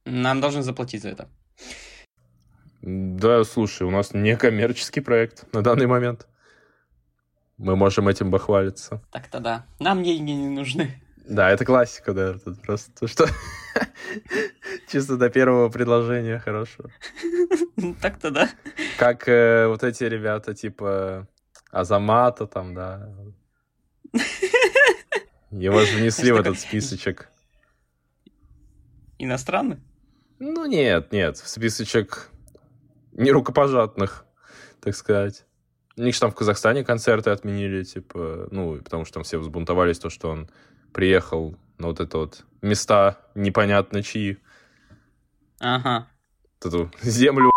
Нам 0.04 0.42
должны 0.42 0.60
заплатить 0.62 1.00
за 1.00 1.08
это. 1.08 1.28
Да, 2.82 3.44
слушай, 3.44 3.84
у 3.84 3.90
нас 3.90 4.12
не 4.12 4.36
коммерческий 4.36 5.00
проект 5.00 5.50
на 5.54 5.62
данный 5.62 5.86
момент. 5.86 6.26
Мы 7.56 7.76
можем 7.76 8.06
этим 8.08 8.30
похвалиться. 8.30 9.00
Так-то 9.10 9.40
да. 9.40 9.64
Нам 9.80 10.04
деньги 10.04 10.32
не 10.32 10.50
нужны. 10.50 11.02
Да, 11.26 11.48
это 11.48 11.64
классика, 11.64 12.12
да. 12.12 12.34
Тут 12.34 12.60
просто 12.60 13.08
что 13.08 13.26
чисто 14.94 15.16
до 15.16 15.28
первого 15.28 15.70
предложения 15.70 16.38
хорошо. 16.38 16.84
Так-то 18.00 18.30
да. 18.30 18.48
Как 18.96 19.28
э, 19.28 19.66
вот 19.66 19.82
эти 19.82 20.04
ребята, 20.04 20.54
типа 20.54 21.26
Азамата 21.72 22.46
там, 22.46 22.74
да. 22.74 23.12
Его 25.50 25.80
же 25.80 25.96
внесли 25.96 26.30
в 26.30 26.36
этот 26.36 26.60
списочек. 26.60 27.28
Иностранный? 29.18 29.80
Ну 30.38 30.64
нет, 30.64 31.10
нет, 31.10 31.38
в 31.38 31.48
списочек 31.48 32.30
нерукопожатных, 33.14 34.26
так 34.80 34.94
сказать. 34.94 35.44
У 35.96 36.02
них 36.02 36.14
же 36.14 36.20
там 36.20 36.30
в 36.30 36.36
Казахстане 36.36 36.84
концерты 36.84 37.30
отменили, 37.30 37.82
типа, 37.82 38.46
ну, 38.52 38.76
потому 38.76 39.04
что 39.04 39.14
там 39.14 39.22
все 39.24 39.38
взбунтовались, 39.38 39.98
то, 39.98 40.08
что 40.08 40.30
он 40.30 40.48
приехал 40.92 41.56
на 41.78 41.88
вот 41.88 41.98
это 41.98 42.18
вот 42.18 42.44
места 42.62 43.18
непонятно 43.34 44.00
чьи. 44.04 44.38
Ага. 45.60 46.08
Эту 46.60 46.90
землю 47.02 47.50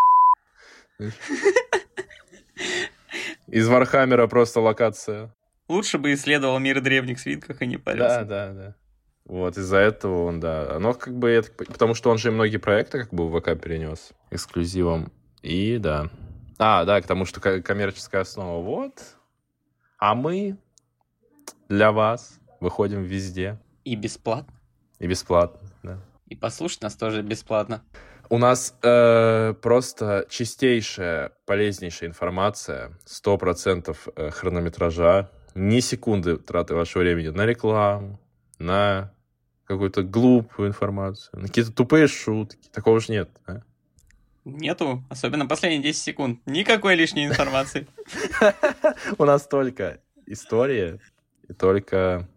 из 3.48 3.68
Вархаммера 3.68 4.28
просто 4.28 4.60
локация. 4.60 5.34
Лучше 5.68 5.98
бы 5.98 6.14
исследовал 6.14 6.60
мир 6.60 6.82
древних 6.82 7.20
свитков 7.20 7.62
и 7.62 7.68
не 7.68 7.78
парился. 7.78 8.26
Да, 8.26 8.48
да, 8.48 8.54
да. 8.54 8.76
Вот, 9.26 9.58
из-за 9.58 9.78
этого 9.78 10.26
он, 10.26 10.40
да. 10.40 10.76
Оно 10.76 10.94
как 10.94 11.18
бы, 11.18 11.30
это, 11.30 11.52
потому 11.52 11.94
что 11.94 12.10
он 12.10 12.18
же 12.18 12.32
многие 12.32 12.58
проекты 12.58 13.00
как 13.00 13.14
бы 13.14 13.30
в 13.30 13.40
ВК 13.40 13.62
перенес 13.62 14.12
эксклюзивом. 14.32 15.12
И 15.42 15.78
да. 15.78 16.10
А, 16.58 16.86
да, 16.86 17.02
к 17.02 17.08
тому, 17.08 17.26
что 17.26 17.42
коммерческая 17.62 18.22
основа. 18.22 18.64
Вот. 18.64 18.94
А 20.00 20.16
мы 20.16 20.58
для 21.68 21.92
вас 21.92 22.40
выходим 22.60 23.04
везде. 23.04 23.60
И 23.84 23.96
бесплатно. 23.96 24.54
И 25.00 25.08
бесплатно. 25.08 25.67
И 26.28 26.36
послушать 26.36 26.82
нас 26.82 26.96
тоже 26.96 27.22
бесплатно. 27.22 27.84
У 28.30 28.38
нас 28.38 28.78
э, 28.84 29.54
просто 29.62 30.26
чистейшая, 30.30 31.32
полезнейшая 31.46 32.10
информация, 32.10 32.98
100% 33.06 33.98
э, 34.16 34.30
хронометража, 34.32 35.32
ни 35.56 35.80
секунды 35.80 36.38
траты 36.38 36.76
вашего 36.76 37.04
времени 37.04 37.30
на 37.30 37.46
рекламу, 37.46 38.20
на 38.60 39.14
какую-то 39.64 40.04
глупую 40.04 40.70
информацию, 40.70 41.40
на 41.40 41.48
какие-то 41.48 41.72
тупые 41.72 42.08
шутки. 42.08 42.70
Такого 42.74 43.00
же 43.00 43.14
нет, 43.14 43.30
да? 43.48 43.64
Нету, 44.44 45.04
особенно 45.10 45.46
последние 45.46 45.82
10 45.82 46.02
секунд. 46.02 46.42
Никакой 46.46 46.96
лишней 46.96 47.28
информации. 47.28 47.88
У 49.18 49.26
нас 49.26 49.48
только 49.48 50.02
история 50.26 51.00
и 51.48 51.54
только... 51.54 52.28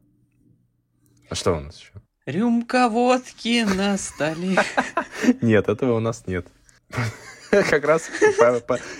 А 1.28 1.34
что 1.36 1.56
у 1.56 1.60
нас 1.60 1.78
еще? 1.78 1.92
Рюмка 2.30 2.88
водки 2.88 3.64
на 3.64 3.98
столе. 3.98 4.56
Нет, 5.40 5.68
этого 5.68 5.96
у 5.96 6.00
нас 6.00 6.28
нет. 6.28 6.46
Как 7.50 7.84
раз, 7.84 8.08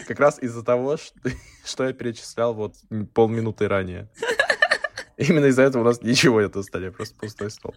как 0.09 0.19
раз 0.19 0.43
из-за 0.43 0.65
того, 0.65 0.97
что 1.65 1.87
я 1.87 1.93
перечислял 1.93 2.53
вот 2.53 2.75
полминуты 3.15 3.69
ранее. 3.69 4.09
Именно 5.17 5.47
из-за 5.47 5.63
этого 5.63 5.83
у 5.83 5.85
нас 5.85 6.03
ничего 6.03 6.41
нет 6.41 6.57
на 6.57 6.65
столе, 6.65 6.91
просто 6.91 7.15
пустой 7.15 7.53
стол. 7.53 7.77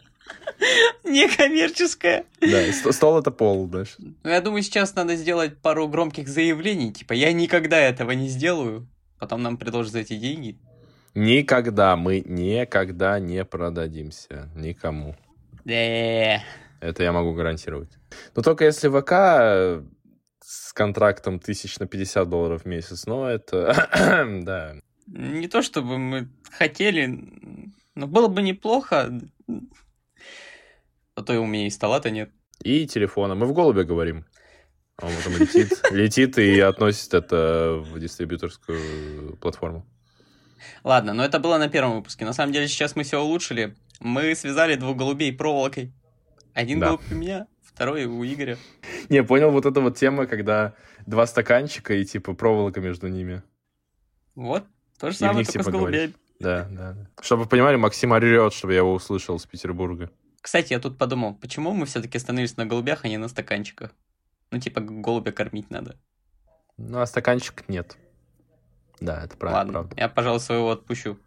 Некоммерческая. 1.04 2.26
Да, 2.42 2.92
стол 2.92 3.20
это 3.20 3.30
пол, 3.30 3.68
знаешь. 3.68 3.98
Ну, 4.00 4.30
я 4.32 4.42
думаю, 4.42 4.64
сейчас 4.64 4.96
надо 4.96 5.16
сделать 5.16 5.60
пару 5.60 5.88
громких 5.88 6.28
заявлений, 6.28 6.92
типа, 6.92 7.14
я 7.14 7.32
никогда 7.34 7.78
этого 7.78 8.10
не 8.12 8.28
сделаю, 8.28 8.88
потом 9.20 9.44
нам 9.44 9.58
предложат 9.58 9.92
за 9.92 10.00
эти 10.00 10.18
деньги. 10.18 10.58
Никогда, 11.14 11.96
мы 11.96 12.24
никогда 12.26 13.20
не 13.20 13.46
продадимся 13.46 14.50
никому. 14.56 15.16
Да. 15.66 16.44
Это 16.80 17.04
я 17.04 17.12
могу 17.12 17.34
гарантировать. 17.34 17.92
Но 18.36 18.42
только 18.42 18.66
если 18.66 18.90
ВК 18.90 19.12
э, 19.12 19.84
с 20.44 20.74
контрактом 20.74 21.40
тысяч 21.40 21.80
на 21.80 21.88
50 21.88 22.28
долларов 22.28 22.64
в 22.64 22.66
месяц, 22.66 23.06
но 23.06 23.30
это... 23.30 23.88
да. 24.44 24.76
Не 25.08 25.48
то 25.48 25.62
чтобы 25.62 25.98
мы 25.98 26.30
хотели, 26.52 27.20
но 27.96 28.08
было 28.08 28.28
бы 28.28 28.42
неплохо. 28.42 29.20
А 31.16 31.22
то 31.22 31.34
и 31.34 31.38
у 31.38 31.46
меня 31.46 31.68
и 31.68 31.70
стола-то 31.70 32.10
нет. 32.10 32.32
И 32.64 32.88
телефона. 32.88 33.36
Мы 33.36 33.46
в 33.46 33.54
голубе 33.54 33.84
говорим. 33.84 34.26
Он 35.02 35.10
потом 35.16 35.38
летит, 35.38 35.82
летит 35.92 36.38
и 36.38 36.60
относит 36.60 37.14
это 37.14 37.84
в 37.84 38.00
дистрибьюторскую 38.00 39.38
платформу. 39.38 39.86
Ладно, 40.84 41.14
но 41.14 41.26
это 41.26 41.40
было 41.40 41.58
на 41.58 41.68
первом 41.68 41.98
выпуске. 41.98 42.26
На 42.26 42.34
самом 42.34 42.54
деле 42.54 42.68
сейчас 42.68 42.96
мы 42.96 43.04
все 43.04 43.22
улучшили. 43.22 43.76
Мы 44.04 44.36
связали 44.36 44.76
двух 44.76 44.98
голубей 44.98 45.32
проволокой. 45.32 45.94
Один 46.54 46.80
Да. 46.80 46.88
голубь 46.88 47.10
у 47.10 47.16
меня, 47.16 47.48
второй 47.62 48.04
у 48.06 48.24
Игоря. 48.24 48.58
Не, 49.10 49.24
понял, 49.24 49.50
вот 49.50 49.66
эта 49.66 49.80
вот 49.80 49.98
тема, 49.98 50.26
когда 50.28 50.74
два 51.06 51.26
стаканчика 51.26 51.94
и 51.94 52.04
типа 52.04 52.34
проволока 52.34 52.82
между 52.82 53.08
ними. 53.08 53.42
Вот, 54.36 54.66
то 55.00 55.10
же 55.10 55.16
И 55.16 55.20
самое, 55.20 55.38
них, 55.40 55.48
только 55.48 55.60
типа, 55.60 55.70
с 55.70 55.74
голубями. 55.74 56.14
Да, 56.40 56.68
да, 56.70 56.92
да. 56.94 57.10
Чтобы 57.22 57.44
вы 57.44 57.50
понимали, 57.50 57.78
Максим 57.78 58.12
орет, 58.12 58.52
чтобы 58.54 58.74
я 58.74 58.80
его 58.80 58.94
услышал 58.94 59.40
с 59.40 59.46
Петербурга. 59.46 60.12
Кстати, 60.42 60.74
я 60.74 60.80
тут 60.80 60.98
подумал, 60.98 61.36
почему 61.36 61.72
мы 61.72 61.86
все-таки 61.86 62.18
остановились 62.18 62.58
на 62.58 62.66
голубях, 62.66 63.06
а 63.06 63.08
не 63.08 63.18
на 63.18 63.30
стаканчиках? 63.30 63.92
Ну, 64.52 64.60
типа, 64.60 64.82
голубя 64.82 65.32
кормить 65.32 65.70
надо. 65.70 65.98
Ну, 66.76 67.00
а 67.00 67.06
стаканчик 67.06 67.64
нет. 67.70 67.96
Да, 69.00 69.24
это 69.24 69.38
правда, 69.38 69.58
Ладно, 69.58 69.74
правда. 69.74 69.96
я, 69.98 70.10
пожалуй, 70.10 70.42
своего 70.42 70.72
отпущу. 70.72 71.18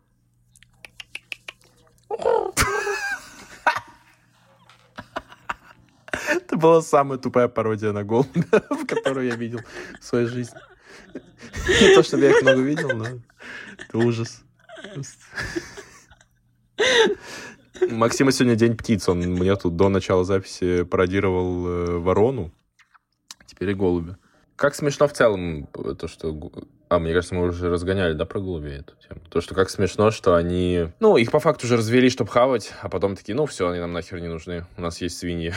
Это 6.57 6.63
была 6.63 6.83
самая 6.83 7.19
тупая 7.19 7.49
пародия 7.49 7.93
на 7.93 8.05
голубя, 8.05 8.45
которую 8.89 9.27
я 9.27 9.37
видел 9.37 9.61
в 10.01 10.05
своей 10.05 10.27
жизни. 10.27 10.59
Не 11.69 11.95
то, 11.95 12.03
чтобы 12.03 12.25
я 12.25 12.31
их 12.31 12.43
много 12.43 12.61
видел, 12.61 12.97
но 12.97 13.07
это 13.79 13.99
ужас. 13.99 14.43
Максима 17.91 18.33
сегодня 18.33 18.57
день 18.57 18.77
птиц. 18.77 19.09
Он 19.09 19.19
мне 19.19 19.55
тут 19.57 19.77
до 19.77 19.89
начала 19.89 20.25
записи 20.25 20.85
пародировал 20.85 21.67
э, 21.67 21.99
ворону. 21.99 22.53
Теперь 23.47 23.71
и 23.71 23.75
голубя. 23.75 24.17
Как 24.57 24.75
смешно 24.75 25.07
в 25.07 25.13
целом 25.13 25.69
э, 25.75 25.95
то, 25.95 26.09
что... 26.09 26.51
А, 26.89 26.99
мне 26.99 27.13
кажется, 27.13 27.35
мы 27.35 27.49
уже 27.49 27.69
разгоняли, 27.69 28.15
да, 28.15 28.25
про 28.25 28.41
голубей 28.41 28.79
эту 28.79 28.95
тему? 28.97 29.21
То, 29.29 29.41
что 29.41 29.55
как 29.55 29.69
смешно, 29.69 30.11
что 30.11 30.35
они... 30.35 30.89
Ну, 31.01 31.17
их 31.17 31.31
по 31.31 31.41
факту 31.41 31.67
уже 31.67 31.77
развели, 31.77 32.09
чтобы 32.09 32.31
хавать, 32.31 32.73
а 32.81 32.89
потом 32.89 33.17
такие, 33.17 33.35
ну, 33.35 33.45
все, 33.45 33.69
они 33.69 33.81
нам 33.81 33.93
нахер 33.93 34.21
не 34.21 34.29
нужны. 34.29 34.65
У 34.77 34.81
нас 34.81 35.01
есть 35.01 35.19
свиньи. 35.19 35.53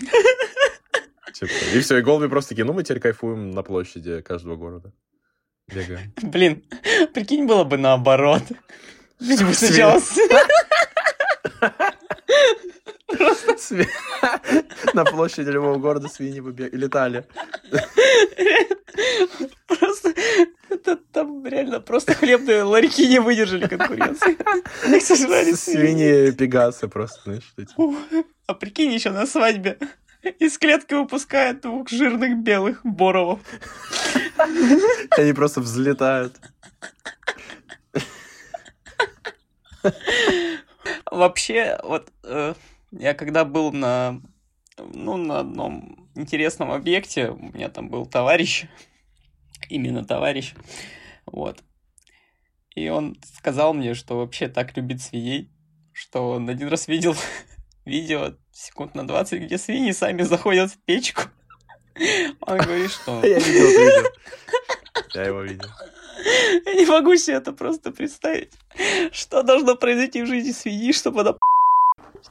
Типа, 1.32 1.52
И 1.74 1.80
все, 1.80 1.98
и 1.98 2.02
голуби 2.02 2.28
просто 2.28 2.50
такие, 2.50 2.64
ну, 2.64 2.72
мы 2.72 2.82
теперь 2.82 3.00
кайфуем 3.00 3.50
на 3.50 3.62
площади 3.62 4.20
каждого 4.20 4.56
города. 4.56 4.92
Бегаем. 5.68 6.12
Блин, 6.22 6.64
прикинь, 7.14 7.46
было 7.46 7.64
бы 7.64 7.78
наоборот. 7.78 8.42
Люди 9.20 9.44
бы 9.44 9.54
сначала... 9.54 10.00
с- 13.08 13.70
Сви- 13.72 13.88
На 14.94 15.04
площади 15.04 15.50
любого 15.50 15.78
города 15.78 16.08
свиньи 16.08 16.40
летали. 16.76 17.24
Просто... 19.66 20.12
Это 20.68 20.96
там 20.96 21.46
реально 21.46 21.80
просто 21.80 22.14
хлебные 22.14 22.62
ларьки 22.62 23.06
не 23.06 23.18
выдержали 23.20 23.66
конкуренции. 23.68 24.36
Их 24.96 25.02
сожрали 25.02 25.52
свиньи. 25.52 25.80
Свиньи 25.80 26.30
пегасы 26.32 26.88
просто, 26.88 27.20
знаешь. 27.24 27.54
А 28.46 28.54
прикинь, 28.54 28.92
еще 28.92 29.10
на 29.10 29.26
свадьбе 29.26 29.78
из 30.38 30.56
клетки 30.58 30.94
выпускают 30.94 31.60
двух 31.60 31.88
жирных 31.90 32.38
белых 32.38 32.80
боровов. 32.84 33.40
Они 35.10 35.32
просто 35.32 35.60
взлетают. 35.60 36.34
Вообще, 41.12 41.78
вот 41.84 42.10
э, 42.22 42.54
я 42.90 43.12
когда 43.12 43.44
был 43.44 43.70
на, 43.70 44.22
ну, 44.78 45.18
на 45.18 45.40
одном 45.40 46.08
интересном 46.14 46.72
объекте, 46.72 47.28
у 47.28 47.52
меня 47.52 47.68
там 47.68 47.90
был 47.90 48.06
товарищ, 48.06 48.64
именно 49.68 50.06
товарищ, 50.06 50.54
вот. 51.26 51.62
И 52.74 52.88
он 52.88 53.18
сказал 53.36 53.74
мне, 53.74 53.92
что 53.92 54.16
вообще 54.16 54.48
так 54.48 54.74
любит 54.74 55.02
свиней, 55.02 55.52
что 55.92 56.30
он 56.30 56.48
один 56.48 56.68
раз 56.68 56.88
видел 56.88 57.14
видео 57.84 58.32
секунд 58.50 58.94
на 58.94 59.06
20, 59.06 59.42
где 59.42 59.58
свиньи 59.58 59.92
сами 59.92 60.22
заходят 60.22 60.72
в 60.72 60.78
печку. 60.78 61.24
Он 62.40 62.56
говорит, 62.56 62.90
что 62.90 63.22
Я 63.22 63.38
видел 63.38 63.68
это 63.68 64.00
видео. 64.00 64.12
Я 65.12 65.22
его 65.24 65.42
видел. 65.42 65.68
Я 66.64 66.74
не 66.74 66.86
могу 66.86 67.16
себе 67.16 67.36
это 67.36 67.52
просто 67.52 67.90
представить. 67.90 68.50
Что 69.12 69.42
должно 69.42 69.76
произойти 69.76 70.22
в 70.22 70.26
жизни 70.26 70.52
свиньи, 70.52 70.92
чтобы 70.92 71.20
она 71.20 71.36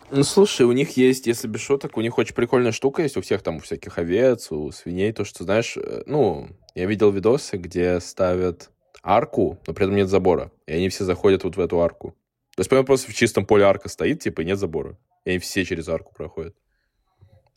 Ну, 0.10 0.24
слушай, 0.24 0.66
у 0.66 0.72
них 0.72 0.98
есть, 0.98 1.28
если 1.28 1.48
без 1.48 1.62
шуток, 1.62 1.98
у 1.98 2.02
них 2.02 2.18
очень 2.18 2.36
прикольная 2.36 2.72
штука 2.72 3.04
есть 3.04 3.18
у 3.18 3.22
всех 3.22 3.42
там, 3.42 3.58
у 3.58 3.60
всяких 3.60 3.98
овец, 3.98 4.52
у 4.52 4.72
свиней, 4.72 5.12
то, 5.12 5.26
что, 5.26 5.44
знаешь, 5.44 5.78
э, 5.78 6.04
ну, 6.06 6.50
я 6.76 6.86
видел 6.86 7.12
видосы, 7.12 7.58
где 7.58 8.00
ставят 8.00 8.70
арку, 9.04 9.60
но 9.68 9.74
при 9.74 9.86
этом 9.86 9.96
нет 9.96 10.10
забора, 10.10 10.52
и 10.68 10.74
они 10.74 10.90
все 10.90 11.04
заходят 11.06 11.44
вот 11.44 11.58
в 11.58 11.60
эту 11.60 11.82
арку. 11.82 12.16
То 12.56 12.62
есть, 12.62 12.70
прямо 12.70 12.86
просто 12.86 13.10
в 13.10 13.14
чистом 13.14 13.46
поле 13.46 13.64
арка 13.64 13.90
стоит, 13.90 14.22
типа, 14.22 14.42
и 14.42 14.46
нет 14.46 14.60
забора. 14.60 14.98
И 15.26 15.30
они 15.30 15.40
все 15.40 15.64
через 15.64 15.88
арку 15.88 16.14
проходят. 16.14 16.56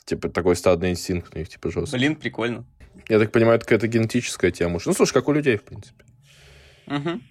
Типа, 0.04 0.28
такой 0.28 0.54
стадный 0.54 0.90
инстинкт 0.90 1.34
у 1.34 1.38
них, 1.38 1.48
типа, 1.48 1.70
жесткий. 1.70 1.96
Блин, 1.96 2.16
прикольно. 2.16 2.64
Я 3.08 3.18
так 3.18 3.32
понимаю, 3.32 3.56
это 3.56 3.64
какая-то 3.64 3.88
генетическая 3.88 4.50
тема. 4.50 4.78
Ну, 4.84 4.92
слушай, 4.92 5.12
как 5.12 5.28
у 5.28 5.32
людей, 5.32 5.56
в 5.56 5.64
принципе. 5.64 6.04
Мгм. 6.86 7.22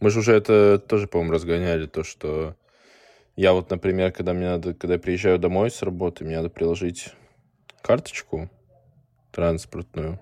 Мы 0.00 0.10
же 0.10 0.20
уже 0.20 0.32
это 0.34 0.78
тоже, 0.78 1.06
по-моему, 1.06 1.32
разгоняли, 1.32 1.86
то, 1.86 2.02
что 2.02 2.56
я 3.36 3.52
вот, 3.52 3.70
например, 3.70 4.12
когда 4.12 4.32
мне 4.32 4.48
надо, 4.48 4.74
когда 4.74 4.94
я 4.94 5.00
приезжаю 5.00 5.38
домой 5.38 5.70
с 5.70 5.82
работы, 5.82 6.24
мне 6.24 6.36
надо 6.36 6.50
приложить 6.50 7.10
карточку 7.82 8.50
транспортную. 9.30 10.20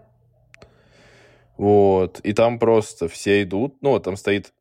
Вот. 1.57 2.20
И 2.20 2.33
там 2.33 2.59
просто 2.59 3.09
все 3.09 3.42
идут, 3.42 3.83
ну, 3.83 3.98
там 4.00 4.16
стоит 4.16 4.53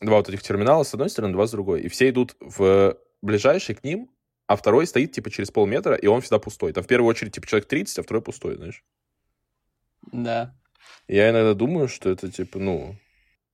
два 0.00 0.18
вот 0.18 0.28
этих 0.28 0.42
терминала 0.42 0.82
с 0.82 0.94
одной 0.94 1.10
стороны, 1.10 1.32
два 1.32 1.46
с 1.46 1.50
другой. 1.50 1.82
И 1.82 1.88
все 1.88 2.08
идут 2.08 2.36
в 2.40 2.96
ближайший 3.22 3.74
к 3.74 3.84
ним, 3.84 4.10
а 4.46 4.56
второй 4.56 4.86
стоит, 4.86 5.12
типа, 5.12 5.30
через 5.30 5.50
полметра, 5.50 5.94
и 5.94 6.06
он 6.06 6.20
всегда 6.20 6.38
пустой. 6.38 6.72
Там 6.72 6.84
в 6.84 6.86
первую 6.86 7.10
очередь, 7.10 7.34
типа, 7.34 7.46
человек 7.46 7.68
30, 7.68 7.98
а 7.98 8.02
второй 8.02 8.22
пустой, 8.22 8.56
знаешь. 8.56 8.84
Да. 10.12 10.54
Я 11.08 11.30
иногда 11.30 11.54
думаю, 11.54 11.88
что 11.88 12.10
это, 12.10 12.30
типа, 12.30 12.58
ну... 12.58 12.96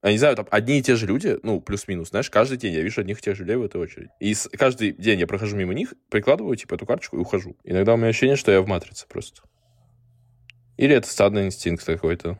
Я 0.02 0.10
не 0.10 0.18
знаю, 0.18 0.34
там 0.34 0.48
одни 0.50 0.78
и 0.78 0.82
те 0.82 0.96
же 0.96 1.06
люди, 1.06 1.38
ну, 1.44 1.60
плюс-минус, 1.60 2.08
знаешь, 2.10 2.28
каждый 2.28 2.58
день 2.58 2.74
я 2.74 2.82
вижу 2.82 3.00
одних 3.00 3.18
и 3.20 3.22
тех 3.22 3.36
же 3.36 3.44
людей 3.44 3.56
в 3.56 3.62
этой 3.62 3.80
очереди. 3.80 4.10
И 4.18 4.34
с- 4.34 4.48
каждый 4.48 4.92
день 4.92 5.20
я 5.20 5.26
прохожу 5.28 5.56
мимо 5.56 5.74
них, 5.74 5.94
прикладываю, 6.10 6.56
типа, 6.56 6.74
эту 6.74 6.86
карточку 6.86 7.16
и 7.16 7.20
ухожу. 7.20 7.56
Иногда 7.62 7.94
у 7.94 7.96
меня 7.96 8.08
ощущение, 8.08 8.34
что 8.36 8.50
я 8.50 8.60
в 8.62 8.66
матрице 8.66 9.06
просто. 9.08 9.42
Или 10.76 10.96
это 10.96 11.06
стадный 11.08 11.46
инстинкт 11.46 11.84
какой-то. 11.84 12.38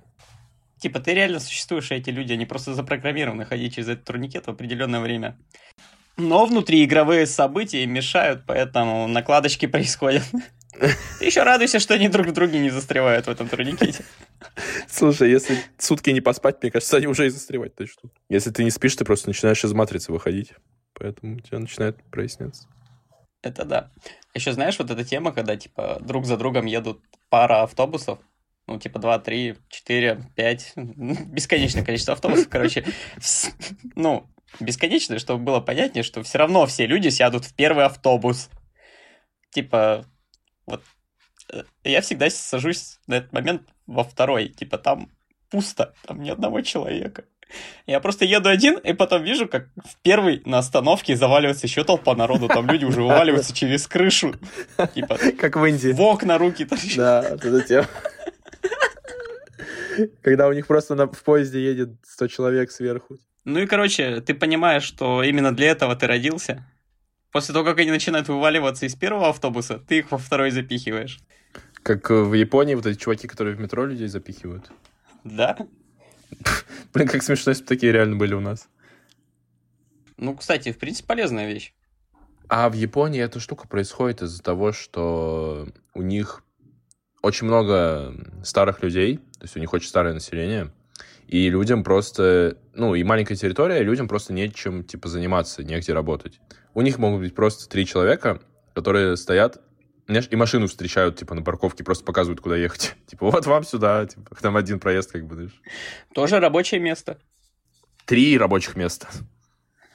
Типа, 0.81 0.99
ты 0.99 1.15
реально 1.15 1.39
существуешь, 1.39 1.93
а 1.93 1.95
эти 1.95 2.11
люди, 2.11 2.33
они 2.33 2.47
просто 2.47 2.75
запрограммированы 2.75 3.45
ходить 3.45 3.77
через 3.77 3.89
этот 3.91 4.05
турникет 4.07 4.47
в 4.47 4.51
определенное 4.51 4.99
время. 5.01 5.39
Но 6.17 6.45
внутриигровые 6.47 7.27
события 7.27 7.85
им 7.85 7.93
мешают, 7.93 8.43
поэтому 8.47 9.07
накладочки 9.07 9.67
происходят. 9.69 10.25
Ты 10.73 11.25
еще 11.25 11.43
радуйся, 11.43 11.79
что 11.79 11.95
они 11.95 12.09
друг 12.09 12.29
в 12.29 12.33
друге 12.33 12.59
не 12.59 12.71
застревают 12.71 13.27
в 13.27 13.31
этом 13.31 13.49
турникете. 13.49 14.05
Слушай, 14.89 15.31
если 15.31 15.59
сутки 15.79 16.11
не 16.11 16.21
поспать, 16.21 16.63
мне 16.63 16.71
кажется, 16.71 16.97
они 16.97 17.07
уже 17.07 17.27
и 17.27 17.31
застревать 17.31 17.79
начнут. 17.79 18.13
Если 18.29 18.51
ты 18.51 18.65
не 18.65 18.71
спишь, 18.71 18.97
ты 18.97 19.05
просто 19.05 19.29
начинаешь 19.29 19.65
из 19.65 19.73
матрицы 19.73 20.13
выходить. 20.13 20.53
Поэтому 20.95 21.37
у 21.37 21.41
тебя 21.41 21.59
начинает 21.59 22.03
проясняться. 22.11 22.69
Это 23.43 23.65
да. 23.65 23.91
Еще 24.35 24.53
знаешь, 24.53 24.79
вот 24.79 24.91
эта 24.91 25.05
тема, 25.05 25.33
когда, 25.33 25.57
типа, 25.57 25.99
друг 26.01 26.27
за 26.27 26.37
другом 26.37 26.67
едут 26.67 27.03
пара 27.29 27.63
автобусов, 27.63 28.19
ну, 28.67 28.79
типа, 28.79 28.99
2, 28.99 29.19
3, 29.19 29.57
4, 29.69 30.23
5, 30.37 30.73
бесконечное 30.77 31.85
количество 31.85 32.15
автобусов, 32.15 32.49
короче, 32.49 32.85
ну, 33.97 34.31
бесконечное, 34.61 35.19
чтобы 35.19 35.43
было 35.43 35.61
понятнее, 35.61 36.05
что 36.05 36.23
все 36.23 36.39
равно 36.39 36.67
все 36.67 36.87
люди 36.87 37.09
сядут 37.09 37.45
в 37.45 37.55
первый 37.55 37.85
автобус. 37.85 38.49
Типа, 39.51 40.07
вот, 40.67 40.83
э, 41.53 41.63
я 41.85 42.01
всегда 42.01 42.29
сажусь 42.31 42.99
на 43.07 43.15
этот 43.17 43.33
момент 43.33 43.63
во 43.87 44.05
второй, 44.05 44.49
типа, 44.49 44.79
там 44.79 45.11
пусто, 45.51 45.95
там 46.07 46.23
ни 46.23 46.31
одного 46.31 46.61
человека. 46.63 47.25
Я 47.87 48.01
просто 48.01 48.25
еду 48.25 48.49
один, 48.49 48.79
и 48.79 48.95
потом 48.95 49.23
вижу, 49.25 49.47
как 49.47 49.67
в 49.85 49.97
первый 50.03 50.41
на 50.47 50.59
остановке 50.59 51.17
заваливается 51.17 51.67
еще 51.67 51.85
толпа 51.85 52.15
народу, 52.15 52.49
там 52.49 52.67
люди 52.67 52.87
уже 52.87 53.03
вываливаются 53.03 53.55
через 53.55 53.87
крышу, 53.87 54.35
типа, 54.95 55.19
Как 55.39 55.57
в 55.57 55.65
Индии. 55.67 55.93
в 55.93 56.01
окна 56.01 56.39
руки 56.39 56.65
торчат. 56.65 56.97
Да, 56.97 57.27
вот 57.33 57.45
эта 57.45 57.61
тема. 57.69 57.89
Когда 60.23 60.49
у 60.49 60.53
них 60.55 60.67
просто 60.67 60.95
на- 60.95 61.07
в 61.07 61.23
поезде 61.23 61.63
едет 61.63 61.91
100 62.07 62.29
человек 62.29 62.71
сверху. 62.71 63.19
Ну 63.45 63.59
и, 63.61 63.67
короче, 63.67 64.21
ты 64.23 64.33
понимаешь, 64.35 64.85
что 64.85 65.23
именно 65.23 65.55
для 65.55 65.71
этого 65.73 65.95
ты 65.97 66.07
родился. 66.07 66.65
После 67.33 67.55
того, 67.55 67.65
как 67.65 67.79
они 67.79 67.91
начинают 67.91 68.29
вываливаться 68.29 68.85
из 68.85 68.95
первого 68.95 69.31
автобуса, 69.31 69.79
ты 69.79 69.99
их 69.99 70.13
во 70.13 70.19
второй 70.19 70.51
запихиваешь. 70.51 71.19
Как 71.83 72.11
э, 72.11 72.23
в 72.23 72.35
Японии 72.35 72.75
вот 72.75 72.87
эти 72.87 72.99
чуваки, 72.99 73.27
которые 73.27 73.57
в 73.57 73.61
метро 73.61 73.87
людей 73.87 74.07
запихивают. 74.07 74.71
Да? 75.25 75.57
Блин, 76.93 77.09
как 77.09 77.23
смешно, 77.23 77.51
если 77.51 77.65
бы 77.65 77.69
такие 77.69 77.91
реально 77.91 78.17
были 78.17 78.35
у 78.35 78.41
нас. 78.41 78.69
Ну, 80.19 80.37
кстати, 80.37 80.73
в 80.73 80.79
принципе, 80.79 81.09
полезная 81.09 81.49
вещь. 81.49 81.75
А 82.49 82.69
в 82.69 82.75
Японии 82.75 83.23
эта 83.23 83.41
штука 83.41 83.67
происходит 83.67 84.21
из-за 84.23 84.43
того, 84.43 84.73
что 84.73 85.69
у 85.95 86.03
них 86.03 86.45
очень 87.23 87.47
много 87.47 88.15
старых 88.45 88.83
людей, 88.83 89.17
то 89.17 89.43
есть 89.43 89.57
у 89.57 89.61
них 89.61 89.73
очень 89.73 89.89
старое 89.89 90.13
население, 90.13 90.71
и 91.33 91.49
людям 91.49 91.83
просто, 91.83 92.59
ну, 92.75 92.95
и 92.95 93.03
маленькая 93.03 93.37
территория, 93.37 93.81
и 93.81 93.85
людям 93.85 94.07
просто 94.07 94.35
нечем, 94.35 94.85
типа, 94.85 95.09
заниматься, 95.09 95.65
негде 95.65 95.95
работать. 95.95 96.39
У 96.75 96.83
них 96.83 96.99
могут 96.99 97.23
быть 97.23 97.35
просто 97.35 97.71
три 97.71 97.87
человека, 97.87 98.43
которые 98.75 99.17
стоят 99.17 99.63
знаешь, 100.09 100.29
и 100.31 100.37
машину 100.37 100.67
встречают, 100.67 101.17
типа, 101.17 101.35
на 101.35 101.43
парковке, 101.43 101.85
просто 101.85 102.05
показывают, 102.05 102.41
куда 102.43 102.57
ехать. 102.57 102.97
Типа, 103.07 103.31
вот 103.31 103.47
вам 103.47 103.63
сюда, 103.63 104.05
типа, 104.05 104.35
там 104.43 104.57
один 104.57 104.81
проезд, 104.81 105.13
как 105.13 105.25
бы, 105.27 105.37
знаешь. 105.37 105.63
Тоже 106.13 106.41
рабочее 106.41 106.81
место. 106.81 107.19
Три 108.05 108.37
рабочих 108.37 108.77
места. 108.77 109.09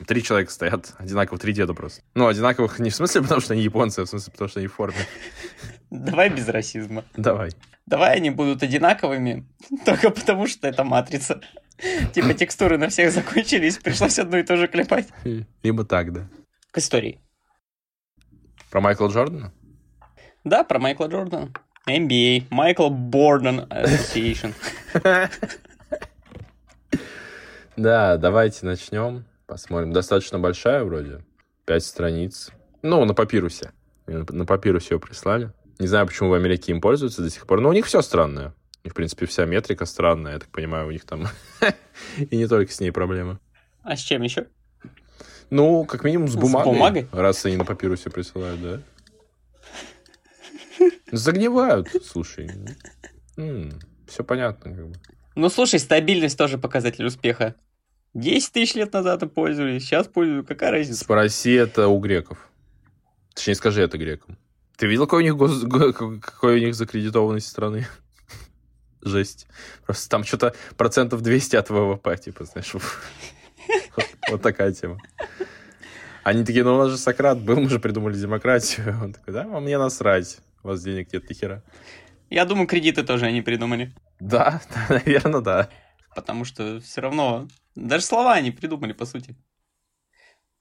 Три 0.05 0.23
человека 0.23 0.51
стоят, 0.51 0.93
одинаково, 0.97 1.39
три 1.39 1.53
деда 1.53 1.73
просто. 1.73 2.01
Ну, 2.13 2.27
одинаковых 2.27 2.79
не 2.79 2.89
в 2.89 2.95
смысле, 2.95 3.21
потому 3.23 3.41
что 3.41 3.53
они 3.53 3.63
японцы, 3.63 3.99
а 3.99 4.05
в 4.05 4.09
смысле, 4.09 4.31
потому 4.31 4.49
что 4.49 4.59
они 4.59 4.67
в 4.67 4.73
форме. 4.73 4.97
Давай 5.89 6.29
без 6.29 6.47
расизма. 6.47 7.03
Давай. 7.15 7.51
Давай 7.85 8.17
они 8.17 8.29
будут 8.29 8.61
одинаковыми, 8.63 9.47
только 9.85 10.09
потому 10.11 10.47
что 10.47 10.67
это 10.67 10.83
матрица. 10.83 11.41
Типа 12.13 12.33
текстуры 12.35 12.77
на 12.77 12.89
всех 12.89 13.11
закончились, 13.11 13.77
пришлось 13.77 14.19
одно 14.19 14.37
и 14.37 14.43
то 14.43 14.55
же 14.57 14.67
клепать. 14.67 15.07
Либо 15.63 15.83
так, 15.83 16.13
да. 16.13 16.27
К 16.71 16.77
истории. 16.77 17.19
Про 18.69 18.81
Майкла 18.81 19.07
Джордана? 19.07 19.53
Да, 20.43 20.63
про 20.63 20.79
Майкла 20.79 21.07
Джордана. 21.07 21.51
NBA, 21.87 22.45
Майкл 22.49 22.89
Борден 22.89 23.61
Association. 23.61 24.53
Да, 27.77 28.17
давайте 28.17 28.65
начнем. 28.65 29.23
Посмотрим. 29.47 29.93
Достаточно 29.93 30.39
большая 30.39 30.83
вроде. 30.83 31.23
Пять 31.65 31.85
страниц. 31.85 32.51
Ну, 32.81 33.05
на 33.05 33.13
папирусе. 33.13 33.71
На 34.05 34.45
папирусе 34.45 34.95
ее 34.95 34.99
прислали. 34.99 35.51
Не 35.79 35.87
знаю, 35.87 36.05
почему 36.05 36.29
в 36.29 36.33
Америке 36.33 36.73
им 36.73 36.81
пользуются 36.81 37.21
до 37.21 37.29
сих 37.29 37.47
пор, 37.47 37.61
но 37.61 37.69
у 37.69 37.73
них 37.73 37.85
все 37.85 38.01
странное. 38.01 38.53
И, 38.83 38.89
в 38.89 38.93
принципе, 38.93 39.25
вся 39.25 39.45
метрика 39.45 39.85
странная. 39.85 40.33
Я 40.33 40.39
так 40.39 40.49
понимаю, 40.49 40.87
у 40.87 40.91
них 40.91 41.05
там 41.05 41.27
и 42.17 42.35
не 42.35 42.47
только 42.47 42.71
с 42.71 42.79
ней 42.81 42.91
проблемы. 42.91 43.39
А 43.83 43.95
с 43.95 43.99
чем 43.99 44.21
еще? 44.21 44.47
Ну, 45.49 45.85
как 45.85 46.03
минимум 46.03 46.27
с 46.27 46.35
бумагой. 46.35 46.73
С 46.73 46.75
бумагой? 46.75 47.07
Раз 47.13 47.45
они 47.45 47.55
на 47.55 47.63
папирусе 47.63 48.09
присылают, 48.09 48.61
да. 48.61 48.81
Загнивают, 51.11 51.87
слушай. 52.03 52.51
все 54.07 54.23
понятно, 54.25 54.75
как 54.75 54.87
бы. 54.89 54.95
Ну, 55.35 55.49
слушай, 55.49 55.79
стабильность 55.79 56.37
тоже 56.37 56.57
показатель 56.57 57.05
успеха. 57.05 57.55
10 58.17 58.51
тысяч 58.51 58.73
лет 58.73 58.91
назад 58.93 59.21
и 59.21 59.27
пользовались, 59.27 59.83
сейчас 59.83 60.07
пользуют. 60.07 60.47
Какая 60.47 60.71
разница? 60.71 61.03
Спроси 61.03 61.53
это 61.53 61.87
у 61.87 61.99
греков. 61.99 62.49
Точнее, 63.35 63.53
скажи 63.53 63.83
это 63.83 63.99
грекам. 63.99 64.37
Ты 64.75 64.87
видел, 64.87 65.05
какой 65.05 65.21
у 65.21 65.25
них, 65.25 65.37
гос... 65.37 65.61
какой 66.21 66.55
у 66.55 66.59
них 66.59 66.73
закредитованность 66.73 67.47
страны? 67.47 67.87
Жесть. 69.03 69.47
Просто 69.85 70.09
там 70.09 70.23
что-то 70.23 70.55
процентов 70.77 71.21
200 71.21 71.55
от 71.57 71.69
ВВП, 71.69 72.17
типа, 72.17 72.45
знаешь. 72.45 72.73
Вот 74.29 74.41
такая 74.41 74.73
тема. 74.73 74.99
Они 76.23 76.43
такие, 76.43 76.65
ну 76.65 76.75
у 76.75 76.77
нас 76.77 76.89
же 76.89 76.97
Сократ 76.97 77.39
был, 77.39 77.55
мы 77.57 77.69
же 77.69 77.79
придумали 77.79 78.13
демократию. 78.17 78.99
Он 79.03 79.13
такой, 79.13 79.33
да, 79.33 79.43
а 79.43 79.59
мне 79.59 79.77
насрать, 79.77 80.39
у 80.63 80.69
вас 80.69 80.83
денег 80.83 81.13
нет 81.13 81.23
хера. 81.31 81.63
Я 82.29 82.45
думаю, 82.45 82.67
кредиты 82.67 83.03
тоже 83.03 83.27
они 83.27 83.41
придумали. 83.41 83.93
Да, 84.19 84.61
наверное, 84.89 85.41
да. 85.41 85.69
Потому 86.13 86.43
что 86.45 86.81
все 86.81 86.99
равно, 86.99 87.47
даже 87.77 88.03
слова 88.03 88.33
они 88.33 88.51
придумали, 88.51 88.93
по 88.93 89.05
сути. 89.05 89.35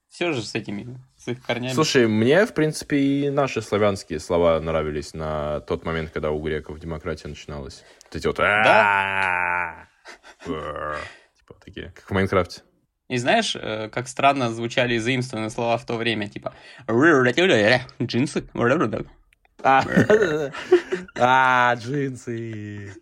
Все 0.09 0.31
же 0.31 0.41
с 0.41 0.55
этими, 0.55 0.99
с 1.17 1.27
их 1.27 1.43
корнями. 1.43 1.73
Слушай, 1.73 2.07
мне, 2.07 2.45
в 2.45 2.53
принципе, 2.53 2.97
и 2.97 3.29
наши 3.29 3.61
славянские 3.61 4.19
слова 4.19 4.59
нравились 4.59 5.13
на 5.13 5.59
тот 5.61 5.83
момент, 5.83 6.11
когда 6.11 6.31
у 6.31 6.39
греков 6.41 6.79
демократия 6.79 7.27
начиналась. 7.27 7.83
Вот 8.05 8.15
эти 8.15 8.27
вот... 8.27 8.37
Да? 8.37 9.89
Типа 10.45 11.55
такие, 11.63 11.91
как 11.91 12.09
в 12.09 12.11
Майнкрафте. 12.11 12.61
И 13.09 13.17
знаешь, 13.17 13.55
э, 13.55 13.89
как 13.89 14.07
странно 14.07 14.51
звучали 14.51 14.97
заимствованные 14.97 15.49
слова 15.49 15.77
в 15.77 15.85
то 15.85 15.95
время, 15.95 16.27
типа 16.27 16.53
джинсы. 18.01 18.49
А, 21.19 21.73
джинсы. 21.75 22.93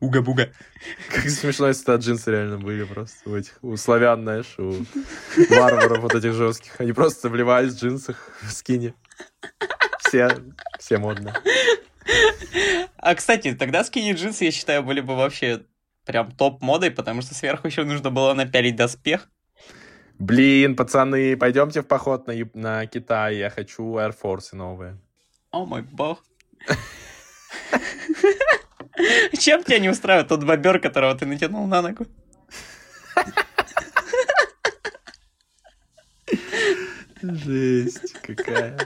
Уга-буга. 0.00 0.52
Как 1.10 1.28
смешно, 1.28 1.68
если 1.68 1.82
это 1.82 1.96
джинсы 1.96 2.30
реально 2.30 2.58
были 2.58 2.84
просто 2.84 3.30
у 3.30 3.36
этих, 3.36 3.58
у 3.62 3.76
славян, 3.76 4.22
знаешь, 4.22 4.54
у 4.58 4.84
варваров 5.50 6.00
вот 6.00 6.14
этих 6.14 6.34
жестких. 6.34 6.80
Они 6.80 6.92
просто 6.92 7.28
вливались 7.28 7.74
в 7.74 7.80
джинсах 7.80 8.16
в 8.42 8.50
скине. 8.50 8.94
Все, 10.00 10.30
все 10.78 10.98
модно. 10.98 11.34
А, 12.96 13.14
кстати, 13.14 13.54
тогда 13.54 13.84
скини 13.84 14.12
джинсы, 14.12 14.44
я 14.44 14.50
считаю, 14.50 14.82
были 14.82 15.00
бы 15.00 15.16
вообще 15.16 15.62
прям 16.04 16.32
топ 16.32 16.60
модой, 16.60 16.90
потому 16.90 17.22
что 17.22 17.34
сверху 17.34 17.66
еще 17.66 17.84
нужно 17.84 18.10
было 18.10 18.34
напялить 18.34 18.76
доспех. 18.76 19.28
Блин, 20.18 20.76
пацаны, 20.76 21.36
пойдемте 21.36 21.80
в 21.80 21.86
поход 21.86 22.26
на, 22.26 22.34
на 22.52 22.86
Китай, 22.86 23.36
я 23.36 23.48
хочу 23.48 23.96
Air 23.96 24.14
Force 24.22 24.48
новые. 24.52 24.98
О 25.50 25.64
мой 25.64 25.82
бог. 25.82 26.22
Чем 29.38 29.62
тебя 29.62 29.78
не 29.78 29.88
устраивает 29.88 30.28
тот 30.28 30.44
бобер, 30.44 30.80
которого 30.80 31.14
ты 31.14 31.26
натянул 31.26 31.66
на 31.66 31.82
ногу? 31.82 32.06
Жесть 37.22 38.14
какая. 38.22 38.78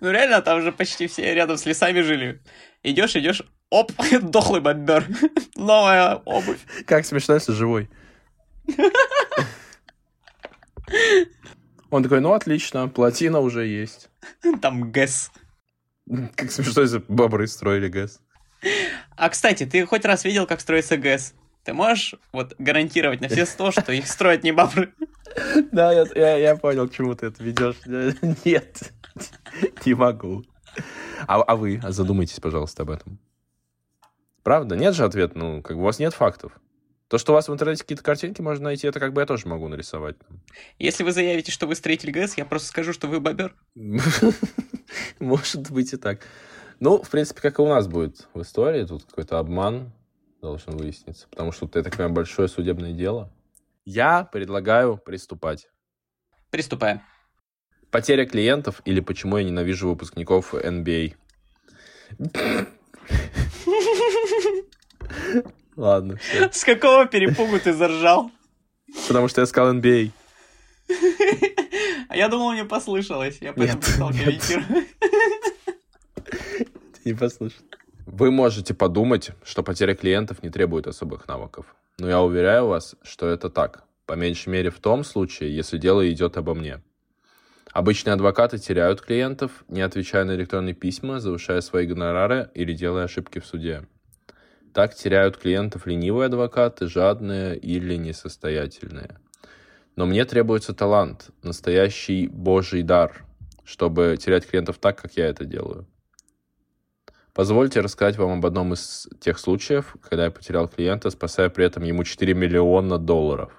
Ну 0.00 0.10
реально, 0.10 0.42
там 0.42 0.62
же 0.62 0.72
почти 0.72 1.06
все 1.06 1.32
рядом 1.34 1.56
с 1.56 1.64
лесами 1.66 2.00
жили. 2.00 2.42
Идешь, 2.82 3.14
идешь, 3.16 3.42
оп, 3.70 3.92
дохлый 4.22 4.60
бомбер. 4.60 5.06
Новая 5.54 6.16
обувь. 6.16 6.60
Как 6.86 7.06
смешно, 7.06 7.34
если 7.34 7.52
живой. 7.52 7.88
Он 11.90 12.02
такой, 12.02 12.20
ну 12.20 12.32
отлично, 12.32 12.88
плотина 12.88 13.40
уже 13.40 13.66
есть. 13.66 14.10
Там 14.60 14.90
ГЭС. 14.90 15.30
Как 16.36 16.50
смешно, 16.50 16.82
если 16.82 17.02
бобры 17.08 17.46
строили 17.46 17.88
ГЭС. 17.88 18.20
А, 19.16 19.28
кстати, 19.28 19.64
ты 19.64 19.86
хоть 19.86 20.04
раз 20.04 20.24
видел, 20.24 20.46
как 20.46 20.60
строится 20.60 20.96
ГЭС? 20.96 21.34
Ты 21.64 21.72
можешь 21.72 22.14
вот 22.32 22.54
гарантировать 22.58 23.20
на 23.20 23.28
все 23.28 23.46
сто, 23.46 23.70
что 23.70 23.92
их 23.92 24.06
строят 24.06 24.44
не 24.44 24.52
бобры? 24.52 24.92
Да, 25.70 25.92
я, 25.92 26.06
я, 26.16 26.36
я 26.38 26.56
понял, 26.56 26.88
к 26.88 26.92
чему 26.92 27.14
ты 27.14 27.26
это 27.26 27.40
ведешь. 27.44 27.76
Нет, 28.44 28.92
не 29.86 29.94
могу. 29.94 30.44
А, 31.28 31.40
а 31.40 31.54
вы 31.54 31.80
задумайтесь, 31.86 32.40
пожалуйста, 32.40 32.82
об 32.82 32.90
этом. 32.90 33.20
Правда? 34.42 34.74
Нет 34.74 34.96
же 34.96 35.04
ответа? 35.04 35.38
Ну, 35.38 35.62
как 35.62 35.76
бы 35.76 35.82
у 35.82 35.84
вас 35.84 36.00
нет 36.00 36.14
фактов. 36.14 36.50
То, 37.10 37.18
что 37.18 37.32
у 37.32 37.34
вас 37.34 37.48
в 37.48 37.52
интернете 37.52 37.82
какие-то 37.82 38.04
картинки 38.04 38.40
можно 38.40 38.66
найти, 38.66 38.86
это 38.86 39.00
как 39.00 39.12
бы 39.12 39.20
я 39.20 39.26
тоже 39.26 39.48
могу 39.48 39.66
нарисовать. 39.66 40.14
Если 40.78 41.02
вы 41.02 41.10
заявите, 41.10 41.50
что 41.50 41.66
вы 41.66 41.74
строитель 41.74 42.12
ГЭС, 42.12 42.38
я 42.38 42.44
просто 42.44 42.68
скажу, 42.68 42.92
что 42.92 43.08
вы 43.08 43.18
бобер. 43.18 43.52
Может 45.18 45.72
быть 45.72 45.92
и 45.92 45.96
так. 45.96 46.20
Ну, 46.78 47.02
в 47.02 47.10
принципе, 47.10 47.40
как 47.40 47.58
и 47.58 47.62
у 47.62 47.66
нас 47.66 47.88
будет 47.88 48.28
в 48.32 48.42
истории, 48.42 48.84
тут 48.84 49.02
какой-то 49.02 49.40
обман 49.40 49.90
должен 50.40 50.76
выясниться, 50.76 51.26
потому 51.28 51.50
что 51.50 51.66
так 51.66 51.90
понимаю, 51.90 52.12
большое 52.12 52.46
судебное 52.46 52.92
дело. 52.92 53.32
Я 53.84 54.22
предлагаю 54.22 54.96
приступать. 54.96 55.68
Приступаем. 56.50 57.02
Потеря 57.90 58.24
клиентов 58.24 58.82
или 58.84 59.00
почему 59.00 59.36
я 59.36 59.42
ненавижу 59.42 59.88
выпускников 59.88 60.54
NBA. 60.54 61.16
Ладно, 65.80 66.16
все. 66.16 66.50
С 66.52 66.62
какого 66.62 67.06
перепугу 67.06 67.58
ты 67.58 67.72
заржал? 67.72 68.30
Потому 69.08 69.28
что 69.28 69.40
я 69.40 69.46
сказал 69.46 69.74
NBA. 69.74 70.10
А 72.08 72.16
я 72.16 72.28
думал, 72.28 72.52
мне 72.52 72.66
послышалось. 72.66 73.38
Я 73.40 73.54
поэтому 73.54 73.80
стал 73.80 74.10
комментировать. 74.10 74.88
Не 77.06 77.14
послушал. 77.14 77.62
Вы 78.04 78.30
можете 78.30 78.74
подумать, 78.74 79.30
что 79.42 79.62
потеря 79.62 79.94
клиентов 79.94 80.42
не 80.42 80.50
требует 80.50 80.86
особых 80.86 81.26
навыков. 81.26 81.64
Но 81.98 82.10
я 82.10 82.20
уверяю 82.20 82.66
вас, 82.66 82.94
что 83.02 83.28
это 83.28 83.48
так. 83.48 83.84
По 84.04 84.12
меньшей 84.12 84.50
мере 84.50 84.70
в 84.70 84.80
том 84.80 85.02
случае, 85.02 85.56
если 85.56 85.78
дело 85.78 86.06
идет 86.12 86.36
обо 86.36 86.54
мне. 86.54 86.82
Обычные 87.72 88.12
адвокаты 88.12 88.58
теряют 88.58 89.00
клиентов, 89.00 89.64
не 89.68 89.80
отвечая 89.80 90.24
на 90.24 90.34
электронные 90.34 90.74
письма, 90.74 91.20
завышая 91.20 91.62
свои 91.62 91.86
гонорары 91.86 92.50
или 92.52 92.74
делая 92.74 93.04
ошибки 93.04 93.38
в 93.38 93.46
суде. 93.46 93.86
Так 94.72 94.94
теряют 94.94 95.36
клиентов 95.36 95.86
ленивые 95.86 96.26
адвокаты, 96.26 96.86
жадные 96.86 97.56
или 97.56 97.96
несостоятельные. 97.96 99.18
Но 99.96 100.06
мне 100.06 100.24
требуется 100.24 100.72
талант, 100.72 101.30
настоящий 101.42 102.28
божий 102.28 102.82
дар, 102.82 103.24
чтобы 103.64 104.16
терять 104.18 104.46
клиентов 104.46 104.78
так, 104.78 105.00
как 105.00 105.16
я 105.16 105.26
это 105.26 105.44
делаю. 105.44 105.88
Позвольте 107.34 107.80
рассказать 107.80 108.16
вам 108.16 108.38
об 108.38 108.46
одном 108.46 108.74
из 108.74 109.08
тех 109.20 109.38
случаев, 109.38 109.96
когда 110.02 110.24
я 110.26 110.30
потерял 110.30 110.68
клиента, 110.68 111.10
спасая 111.10 111.48
при 111.48 111.64
этом 111.64 111.82
ему 111.84 112.04
4 112.04 112.34
миллиона 112.34 112.98
долларов. 112.98 113.52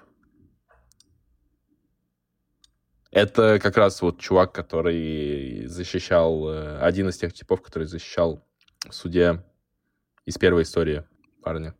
Это 3.10 3.58
как 3.60 3.76
раз 3.76 4.00
вот 4.00 4.18
чувак, 4.18 4.52
который 4.52 5.66
защищал... 5.66 6.48
э, 6.48 6.78
Один 6.78 7.10
из 7.10 7.18
тех 7.18 7.34
типов, 7.34 7.60
который 7.60 7.84
защищал 7.84 8.42
в 8.88 8.94
суде 8.94 9.42
из 10.24 10.38
первой 10.38 10.62
истории 10.62 11.04
парня. 11.42 11.74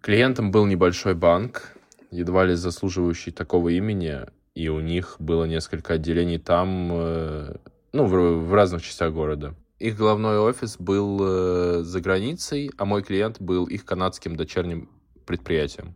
Клиентом 0.00 0.50
был 0.50 0.66
небольшой 0.66 1.14
банк, 1.14 1.76
едва 2.10 2.44
ли 2.44 2.54
заслуживающий 2.54 3.32
такого 3.32 3.70
имени, 3.70 4.20
и 4.54 4.68
у 4.68 4.80
них 4.80 5.16
было 5.18 5.44
несколько 5.44 5.94
отделений 5.94 6.38
там, 6.38 6.90
э, 6.92 7.56
ну, 7.92 8.04
в, 8.04 8.46
в 8.46 8.54
разных 8.54 8.82
частях 8.82 9.12
города. 9.12 9.54
Их 9.78 9.96
головной 9.96 10.38
офис 10.38 10.76
был 10.78 11.20
э, 11.22 11.82
за 11.82 12.00
границей, 12.00 12.70
а 12.78 12.84
мой 12.84 13.02
клиент 13.02 13.40
был 13.40 13.66
их 13.66 13.84
канадским 13.84 14.36
дочерним 14.36 14.90
предприятием. 15.26 15.94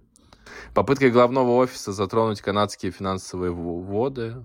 Попытка 0.75 1.11
главного 1.11 1.57
офиса 1.57 1.93
затронуть 1.93 2.41
канадские 2.41 2.93
финансовые 2.93 3.53
воды. 3.53 4.45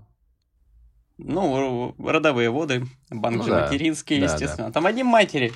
Ну, 1.17 1.96
родовые 2.00 2.50
воды, 2.50 2.86
банк 3.10 3.38
Ну 3.38 3.43
же 3.43 3.50
да, 3.50 3.65
материнский, 3.65 4.20
да, 4.20 4.26
естественно. 4.26 4.72
Там 4.72 4.86
одни 4.86 5.04
матери. 5.04 5.52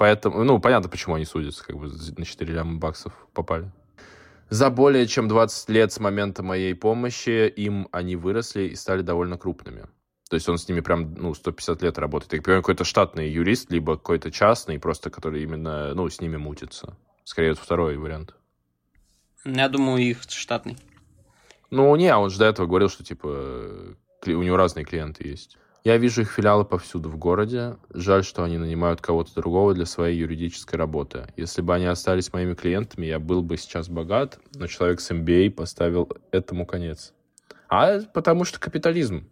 Поэтому, 0.00 0.44
ну, 0.44 0.58
понятно, 0.58 0.88
почему 0.88 1.16
они 1.16 1.26
судятся, 1.26 1.62
как 1.62 1.76
бы 1.76 1.88
на 2.16 2.24
4 2.24 2.54
ляма 2.54 2.78
баксов 2.78 3.12
попали. 3.34 3.70
За 4.48 4.70
более 4.70 5.06
чем 5.06 5.28
20 5.28 5.68
лет 5.68 5.92
с 5.92 6.00
момента 6.00 6.42
моей 6.42 6.74
помощи 6.74 7.46
им 7.48 7.86
они 7.92 8.16
выросли 8.16 8.62
и 8.62 8.76
стали 8.76 9.02
довольно 9.02 9.36
крупными. 9.36 9.88
То 10.30 10.36
есть 10.36 10.48
он 10.48 10.56
с 10.56 10.66
ними 10.66 10.80
прям, 10.80 11.12
ну, 11.16 11.34
150 11.34 11.82
лет 11.82 11.98
работает. 11.98 12.32
Я 12.32 12.40
понимаю, 12.40 12.62
какой-то 12.62 12.84
штатный 12.84 13.28
юрист, 13.28 13.70
либо 13.70 13.98
какой-то 13.98 14.30
частный, 14.30 14.78
просто 14.78 15.10
который 15.10 15.42
именно, 15.42 15.92
ну, 15.92 16.08
с 16.08 16.22
ними 16.22 16.38
мутится. 16.38 16.96
Скорее, 17.24 17.50
вот 17.50 17.58
второй 17.58 17.98
вариант. 17.98 18.34
Я 19.44 19.68
думаю, 19.68 20.00
их 20.02 20.22
штатный. 20.26 20.78
Ну, 21.68 21.94
не, 21.96 22.16
он 22.16 22.30
же 22.30 22.38
до 22.38 22.46
этого 22.46 22.66
говорил, 22.66 22.88
что, 22.88 23.04
типа, 23.04 23.94
у 24.26 24.42
него 24.42 24.56
разные 24.56 24.86
клиенты 24.86 25.28
есть. 25.28 25.58
Я 25.82 25.96
вижу 25.96 26.22
их 26.22 26.30
филиалы 26.30 26.64
повсюду 26.64 27.08
в 27.08 27.16
городе. 27.16 27.78
Жаль, 27.94 28.22
что 28.22 28.44
они 28.44 28.58
нанимают 28.58 29.00
кого-то 29.00 29.34
другого 29.34 29.72
для 29.72 29.86
своей 29.86 30.18
юридической 30.18 30.76
работы. 30.76 31.26
Если 31.36 31.62
бы 31.62 31.74
они 31.74 31.86
остались 31.86 32.32
моими 32.32 32.54
клиентами, 32.54 33.06
я 33.06 33.18
был 33.18 33.42
бы 33.42 33.56
сейчас 33.56 33.88
богат, 33.88 34.38
но 34.54 34.66
человек 34.66 35.00
с 35.00 35.10
MBA 35.10 35.50
поставил 35.52 36.10
этому 36.32 36.66
конец. 36.66 37.14
А 37.70 38.00
потому 38.12 38.44
что 38.44 38.60
капитализм. 38.60 39.28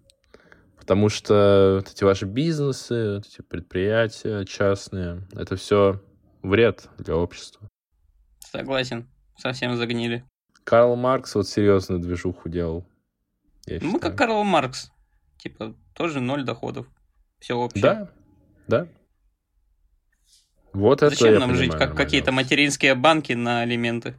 Потому 0.79 1.11
что 1.11 1.83
вот 1.83 1.93
эти 1.93 2.05
ваши 2.05 2.25
бизнесы, 2.25 3.17
вот 3.17 3.27
эти 3.27 3.43
предприятия 3.43 4.47
частные, 4.47 5.21
это 5.35 5.57
все 5.57 6.01
вред 6.43 6.89
для 6.97 7.15
общества. 7.17 7.69
Согласен. 8.41 9.07
Совсем 9.37 9.77
загнили. 9.77 10.25
Карл 10.65 10.97
Маркс 10.97 11.35
вот 11.35 11.47
серьезную 11.47 12.01
движуху 12.01 12.49
делал. 12.49 12.87
я 13.67 13.75
Мы 13.75 13.81
считаю. 13.81 14.01
как 14.01 14.17
Карл 14.17 14.45
Маркс. 14.45 14.91
Типа, 15.37 15.75
тоже 15.99 16.21
ноль 16.21 16.45
доходов. 16.45 16.87
Все 17.41 17.55
общее. 17.55 17.83
Да, 17.83 18.11
да. 18.69 18.89
Вот 20.73 21.03
это 21.03 21.11
Зачем 21.11 21.33
я 21.35 21.41
нам 21.41 21.51
жить, 21.51 21.71
понимаю 21.71 21.79
как 21.79 21.89
нормально. 21.89 22.05
какие-то 22.05 22.33
материнские 22.33 22.95
банки 22.95 23.33
на 23.33 23.63
алименты? 23.63 24.15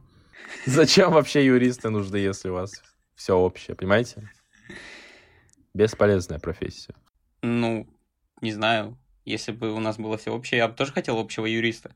Зачем 0.66 1.12
вообще 1.12 1.44
юристы 1.44 1.88
нужны, 1.88 2.16
если 2.16 2.50
у 2.50 2.54
вас 2.54 2.82
все 3.14 3.34
общее, 3.34 3.74
понимаете? 3.76 4.30
Бесполезная 5.72 6.38
профессия. 6.38 6.94
Ну, 7.40 7.88
не 8.42 8.52
знаю. 8.52 8.98
Если 9.24 9.52
бы 9.52 9.72
у 9.72 9.80
нас 9.80 9.96
было 9.96 10.18
все 10.18 10.34
общее, 10.34 10.58
я 10.58 10.68
бы 10.68 10.74
тоже 10.74 10.92
хотел 10.92 11.18
общего 11.18 11.46
юриста. 11.46 11.92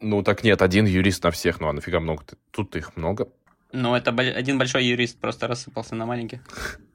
Ну, 0.00 0.22
так 0.22 0.44
нет, 0.44 0.62
один 0.62 0.86
юрист 0.86 1.24
на 1.24 1.30
всех, 1.30 1.60
ну 1.60 1.68
а 1.68 1.72
нафига 1.72 2.00
много? 2.00 2.24
Тут 2.52 2.76
их 2.76 2.96
много. 2.96 3.28
Но 3.72 3.94
это 3.96 4.12
один 4.12 4.56
большой 4.56 4.86
юрист 4.86 5.18
просто 5.18 5.46
рассыпался 5.46 5.94
на 5.94 6.06
маленьких. 6.06 6.40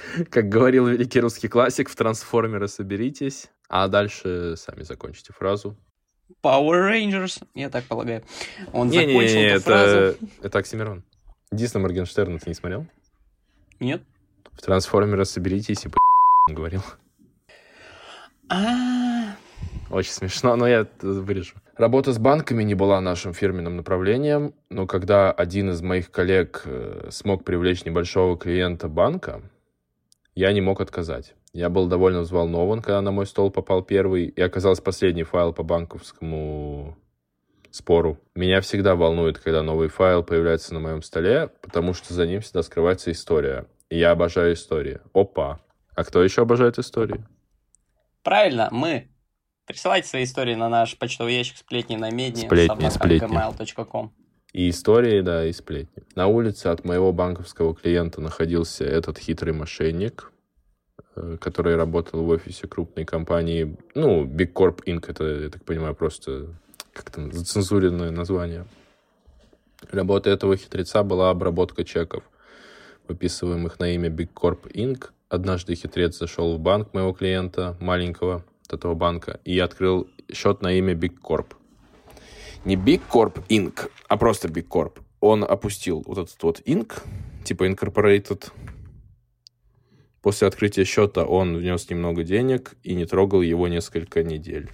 Как 0.30 0.48
говорил 0.48 0.86
великий 0.86 1.20
русский 1.20 1.48
классик, 1.48 1.88
в 1.88 1.96
трансформеры 1.96 2.68
соберитесь, 2.68 3.50
а 3.68 3.88
дальше 3.88 4.54
сами 4.56 4.82
закончите 4.82 5.32
фразу. 5.32 5.76
Power 6.42 6.90
Rangers, 6.92 7.42
я 7.54 7.70
так 7.70 7.84
полагаю. 7.84 8.22
Он 8.72 8.88
Не-не-не, 8.88 9.12
закончил 9.12 9.38
эту 9.40 9.60
фразу. 9.62 9.96
это, 9.96 10.16
это 10.42 10.58
Оксимирон. 10.58 11.04
Дисней 11.50 11.82
Моргенштерна 11.82 12.38
ты 12.38 12.50
не 12.50 12.54
смотрел? 12.54 12.86
Нет? 13.80 14.02
В 14.52 14.60
трансформеры 14.60 15.24
соберитесь 15.24 15.86
и 15.86 15.88
по 15.88 15.98
он 16.48 16.54
говорил. 16.54 16.82
А, 18.50 19.36
Очень 19.90 20.12
смешно, 20.12 20.56
но 20.56 20.66
я 20.68 20.80
это 20.80 21.06
вырежу. 21.06 21.54
Работа 21.76 22.12
с 22.12 22.18
банками 22.18 22.62
не 22.62 22.74
была 22.74 23.00
нашим 23.00 23.32
фирменным 23.32 23.76
направлением, 23.76 24.52
но 24.68 24.86
когда 24.86 25.30
один 25.30 25.70
из 25.70 25.80
моих 25.80 26.10
коллег 26.10 26.62
э, 26.64 27.08
смог 27.10 27.44
привлечь 27.44 27.84
небольшого 27.84 28.36
клиента 28.36 28.88
банка, 28.88 29.42
я 30.38 30.52
не 30.52 30.60
мог 30.60 30.80
отказать. 30.80 31.34
Я 31.52 31.68
был 31.68 31.88
довольно 31.88 32.20
взволнован, 32.20 32.80
когда 32.80 33.00
на 33.00 33.10
мой 33.10 33.26
стол 33.26 33.50
попал 33.50 33.82
первый 33.82 34.26
и 34.26 34.40
оказался 34.40 34.80
последний 34.80 35.24
файл 35.24 35.52
по 35.52 35.64
банковскому 35.64 36.96
спору. 37.72 38.20
Меня 38.36 38.60
всегда 38.60 38.94
волнует, 38.94 39.40
когда 39.40 39.64
новый 39.64 39.88
файл 39.88 40.22
появляется 40.22 40.74
на 40.74 40.80
моем 40.80 41.02
столе, 41.02 41.48
потому 41.60 41.92
что 41.92 42.14
за 42.14 42.24
ним 42.24 42.40
всегда 42.40 42.62
скрывается 42.62 43.10
история. 43.10 43.66
И 43.90 43.98
я 43.98 44.12
обожаю 44.12 44.54
истории. 44.54 45.00
Опа! 45.12 45.58
А 45.96 46.04
кто 46.04 46.22
еще 46.22 46.42
обожает 46.42 46.78
истории? 46.78 47.24
правильно, 48.22 48.68
мы. 48.70 49.08
Присылайте 49.66 50.06
свои 50.06 50.22
истории 50.22 50.54
на 50.54 50.68
наш 50.68 50.96
почтовый 50.98 51.34
ящик 51.34 51.56
сплетни 51.56 51.96
на 51.96 52.10
медне. 52.12 52.46
Сплетни, 52.46 52.88
сплетни. 52.90 53.26
И 54.52 54.70
истории, 54.70 55.20
да, 55.20 55.46
и 55.46 55.52
сплетни. 55.52 56.02
На 56.14 56.26
улице 56.26 56.68
от 56.68 56.84
моего 56.84 57.12
банковского 57.12 57.74
клиента 57.74 58.20
находился 58.20 58.84
этот 58.84 59.18
хитрый 59.18 59.52
мошенник, 59.52 60.32
э, 61.16 61.36
который 61.38 61.76
работал 61.76 62.22
в 62.24 62.28
офисе 62.28 62.66
крупной 62.66 63.04
компании, 63.04 63.76
ну, 63.94 64.24
Big 64.24 64.52
Corp 64.54 64.82
Inc., 64.86 65.04
это, 65.08 65.24
я 65.24 65.50
так 65.50 65.64
понимаю, 65.64 65.94
просто 65.94 66.54
как 66.94 67.10
там, 67.10 67.30
зацензуренное 67.30 68.10
название. 68.10 68.66
Работа 69.90 70.30
этого 70.30 70.56
хитреца 70.56 71.02
была 71.02 71.30
обработка 71.30 71.84
чеков, 71.84 72.24
выписываемых 73.06 73.78
на 73.78 73.94
имя 73.94 74.08
Big 74.08 74.30
Corp 74.34 74.72
Inc. 74.72 75.10
Однажды 75.28 75.74
хитрец 75.74 76.18
зашел 76.18 76.56
в 76.56 76.58
банк 76.58 76.94
моего 76.94 77.12
клиента, 77.12 77.76
маленького 77.80 78.44
от 78.66 78.72
этого 78.72 78.94
банка, 78.94 79.40
и 79.44 79.58
открыл 79.58 80.08
счет 80.32 80.62
на 80.62 80.72
имя 80.72 80.94
Big 80.94 81.16
Corp 81.22 81.52
не 82.64 82.76
Big 82.76 83.02
Corp 83.10 83.42
Inc., 83.48 83.90
а 84.08 84.16
просто 84.16 84.48
Big 84.48 84.68
Corp. 84.68 84.98
Он 85.20 85.44
опустил 85.44 86.02
вот 86.06 86.18
этот 86.18 86.42
вот 86.42 86.60
Inc., 86.60 87.02
типа 87.44 87.68
Incorporated. 87.68 88.52
После 90.22 90.48
открытия 90.48 90.84
счета 90.84 91.24
он 91.24 91.56
внес 91.56 91.88
немного 91.90 92.24
денег 92.24 92.74
и 92.82 92.94
не 92.94 93.06
трогал 93.06 93.42
его 93.42 93.68
несколько 93.68 94.22
недель. 94.22 94.70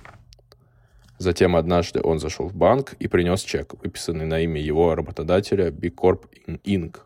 Затем 1.18 1.54
однажды 1.54 2.00
он 2.02 2.18
зашел 2.18 2.48
в 2.48 2.54
банк 2.54 2.94
и 2.98 3.06
принес 3.06 3.42
чек, 3.42 3.74
выписанный 3.82 4.26
на 4.26 4.40
имя 4.40 4.60
его 4.60 4.94
работодателя 4.94 5.70
Big 5.70 5.94
Corp 5.94 6.24
Inc. 6.46 6.98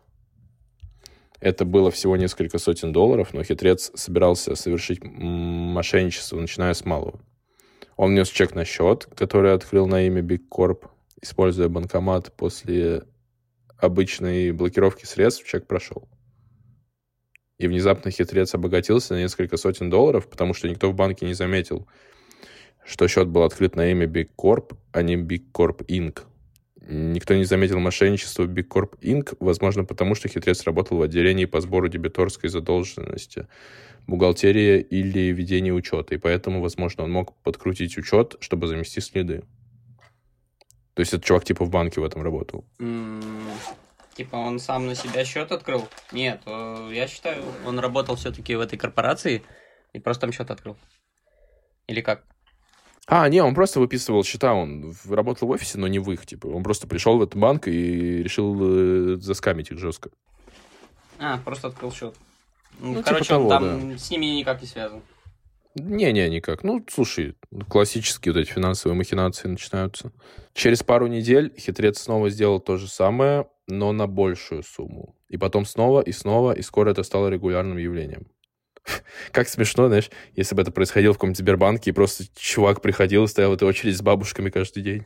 Это 1.39 1.63
было 1.63 1.89
всего 1.91 2.17
несколько 2.17 2.57
сотен 2.57 2.91
долларов, 2.91 3.33
но 3.33 3.43
хитрец 3.43 3.91
собирался 3.95 4.55
совершить 4.55 4.99
мошенничество, 5.03 6.39
начиная 6.39 6.73
с 6.73 6.83
малого. 6.83 7.19
Он 7.99 8.11
внес 8.11 8.29
чек 8.29 8.55
на 8.55 8.63
счет, 8.63 9.09
который 9.13 9.53
открыл 9.53 9.85
на 9.85 10.07
имя 10.07 10.21
Corp. 10.21 10.87
Используя 11.21 11.67
банкомат 11.67 12.31
после 12.31 13.03
обычной 13.77 14.53
блокировки 14.53 15.03
средств, 15.03 15.45
чек 15.45 15.67
прошел. 15.67 16.07
И 17.57 17.67
внезапно 17.67 18.09
хитрец 18.09 18.55
обогатился 18.55 19.15
на 19.15 19.17
несколько 19.19 19.57
сотен 19.57 19.89
долларов, 19.89 20.29
потому 20.29 20.53
что 20.53 20.69
никто 20.69 20.89
в 20.89 20.95
банке 20.95 21.25
не 21.25 21.33
заметил, 21.33 21.89
что 22.85 23.05
счет 23.09 23.27
был 23.27 23.43
открыт 23.43 23.75
на 23.75 23.91
имя 23.91 24.05
Big 24.05 24.29
Corp, 24.37 24.77
а 24.93 25.01
не 25.01 25.17
Big 25.17 25.51
Corp 25.53 25.85
Inc. 25.87 26.21
Никто 26.87 27.35
не 27.35 27.43
заметил 27.43 27.79
мошенничества 27.79 28.43
в 28.43 28.49
Big 28.49 28.69
Corp 28.69 28.97
Inc., 29.01 29.35
возможно, 29.41 29.83
потому 29.83 30.15
что 30.15 30.29
хитрец 30.29 30.63
работал 30.63 30.99
в 30.99 31.01
отделении 31.01 31.43
по 31.43 31.59
сбору 31.59 31.89
дебиторской 31.89 32.49
задолженности, 32.49 33.49
бухгалтерия 34.09 34.79
или 34.79 35.31
ведение 35.31 35.73
учета, 35.73 36.15
и 36.15 36.17
поэтому, 36.17 36.61
возможно, 36.61 37.03
он 37.03 37.11
мог 37.11 37.35
подкрутить 37.43 37.97
учет, 37.97 38.35
чтобы 38.39 38.67
замести 38.67 39.01
следы. 39.01 39.43
То 40.93 41.01
есть 41.01 41.13
этот 41.13 41.25
чувак 41.25 41.45
типа 41.45 41.63
в 41.63 41.69
банке 41.69 42.01
в 42.01 42.03
этом 42.03 42.21
работал. 42.23 42.65
Типа 44.15 44.35
он 44.35 44.59
сам 44.59 44.87
на 44.87 44.95
себя 44.95 45.23
счет 45.23 45.51
открыл? 45.53 45.87
Нет, 46.11 46.41
э, 46.45 46.91
я 46.93 47.07
считаю, 47.07 47.41
он 47.65 47.79
работал 47.79 48.17
все-таки 48.17 48.53
в 48.53 48.59
этой 48.59 48.77
корпорации 48.77 49.43
и 49.93 49.99
просто 49.99 50.21
там 50.21 50.33
счет 50.33 50.51
открыл. 50.51 50.75
Или 51.87 52.01
как? 52.01 52.25
А, 53.07 53.29
не, 53.29 53.41
он 53.41 53.55
просто 53.55 53.79
выписывал 53.79 54.25
счета, 54.25 54.53
он 54.53 54.93
работал 55.07 55.47
в 55.47 55.51
офисе, 55.51 55.77
но 55.77 55.87
не 55.87 55.99
в 55.99 56.11
их, 56.11 56.25
типа. 56.25 56.47
Он 56.47 56.63
просто 56.63 56.85
пришел 56.85 57.17
в 57.17 57.21
этот 57.21 57.39
банк 57.39 57.67
и 57.69 58.21
решил 58.21 58.57
э, 58.59 59.15
заскамить 59.21 59.71
их 59.71 59.79
жестко. 59.79 60.09
А, 61.17 61.37
просто 61.37 61.69
открыл 61.69 61.91
счет. 61.91 62.15
Ну, 62.79 62.93
Ну, 62.93 63.03
короче, 63.03 63.25
типа 63.25 63.35
он 63.35 63.49
того, 63.49 63.65
там 63.65 63.97
с 63.97 64.09
ними 64.09 64.25
никак 64.25 64.61
не 64.61 64.67
связан. 64.67 65.01
Не-не, 65.75 66.29
никак. 66.29 66.63
Ну, 66.63 66.83
слушай, 66.89 67.35
классические 67.69 68.33
вот 68.33 68.39
эти 68.39 68.49
финансовые 68.49 68.97
махинации 68.97 69.47
начинаются. 69.47 70.11
Через 70.53 70.83
пару 70.83 71.07
недель 71.07 71.53
хитрец 71.57 71.99
снова 71.99 72.29
сделал 72.29 72.59
то 72.59 72.77
же 72.77 72.87
самое, 72.87 73.47
но 73.67 73.91
на 73.91 74.07
большую 74.07 74.63
сумму. 74.63 75.15
И 75.29 75.37
потом 75.37 75.65
снова 75.65 76.01
и 76.01 76.11
снова, 76.11 76.53
и 76.53 76.61
скоро 76.61 76.89
это 76.89 77.03
стало 77.03 77.27
регулярным 77.27 77.77
явлением. 77.77 78.27
Как 79.31 79.47
смешно, 79.47 79.87
знаешь, 79.87 80.09
если 80.35 80.55
бы 80.55 80.61
это 80.61 80.71
происходило 80.71 81.13
в 81.13 81.17
каком-нибудь 81.17 81.37
Сбербанке, 81.37 81.91
и 81.91 81.93
просто 81.93 82.25
чувак 82.35 82.81
приходил 82.81 83.25
и 83.25 83.27
стоял 83.27 83.51
в 83.51 83.53
этой 83.53 83.67
очереди 83.67 83.95
с 83.95 84.01
бабушками 84.01 84.49
каждый 84.49 84.81
день 84.83 85.05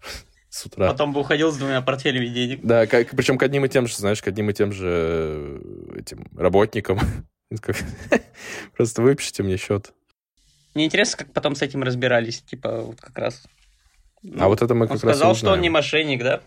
с 0.58 0.66
утра. 0.66 0.88
Потом 0.88 1.12
бы 1.12 1.20
уходил 1.20 1.50
с 1.52 1.56
двумя 1.56 1.80
портфелями 1.80 2.26
денег. 2.26 2.60
Да, 2.62 2.86
как, 2.86 3.10
причем 3.10 3.38
к 3.38 3.42
одним 3.42 3.64
и 3.64 3.68
тем 3.68 3.86
же, 3.86 3.96
знаешь, 3.96 4.20
к 4.22 4.28
одним 4.28 4.50
и 4.50 4.54
тем 4.54 4.72
же 4.72 4.88
э, 4.88 5.98
этим 6.00 6.26
работникам. 6.36 6.98
Просто 8.76 9.02
выпишите 9.02 9.42
мне 9.42 9.56
счет. 9.56 9.92
Мне 10.74 10.86
интересно, 10.86 11.24
как 11.24 11.32
потом 11.32 11.54
с 11.54 11.62
этим 11.62 11.82
разбирались, 11.82 12.42
типа, 12.42 12.82
вот 12.82 13.00
как 13.00 13.16
раз. 13.18 13.46
Ну, 14.22 14.42
а 14.42 14.48
вот 14.48 14.62
это 14.62 14.74
мы 14.74 14.86
как 14.86 14.96
он 14.96 15.08
раз 15.08 15.16
сказал, 15.16 15.34
что 15.34 15.52
он 15.52 15.60
не 15.60 15.70
мошенник, 15.70 16.22
да? 16.22 16.40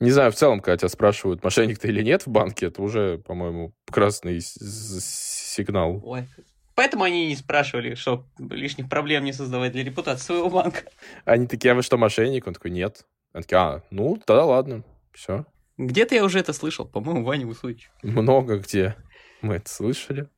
Не 0.00 0.10
знаю, 0.10 0.32
в 0.32 0.34
целом, 0.34 0.60
когда 0.60 0.76
тебя 0.76 0.88
спрашивают, 0.88 1.42
мошенник 1.42 1.78
ты 1.78 1.88
или 1.88 2.02
нет 2.02 2.26
в 2.26 2.28
банке, 2.28 2.66
это 2.66 2.82
уже, 2.82 3.18
по-моему, 3.18 3.72
красный 3.90 4.40
сигнал. 4.40 6.00
Ой. 6.04 6.26
Поэтому 6.74 7.04
они 7.04 7.28
не 7.28 7.36
спрашивали, 7.36 7.94
что 7.94 8.26
лишних 8.38 8.88
проблем 8.88 9.24
не 9.24 9.32
создавать 9.32 9.72
для 9.72 9.84
репутации 9.84 10.24
своего 10.24 10.50
банка. 10.50 10.82
Они 11.24 11.46
такие, 11.46 11.72
а 11.72 11.74
вы 11.76 11.82
что, 11.82 11.96
мошенник? 11.96 12.46
Он 12.48 12.54
такой, 12.54 12.72
нет. 12.72 13.06
Они 13.34 13.42
такие, 13.42 13.58
а, 13.58 13.82
ну, 13.90 14.16
тогда 14.24 14.44
ладно, 14.44 14.84
все. 15.12 15.44
Где-то 15.76 16.14
я 16.14 16.24
уже 16.24 16.38
это 16.38 16.52
слышал, 16.52 16.86
по-моему, 16.86 17.24
Ваня 17.24 17.46
Усович. 17.46 17.90
Много 18.02 18.58
где 18.58 18.96
мы 19.42 19.56
это 19.56 19.68
слышали. 19.68 20.28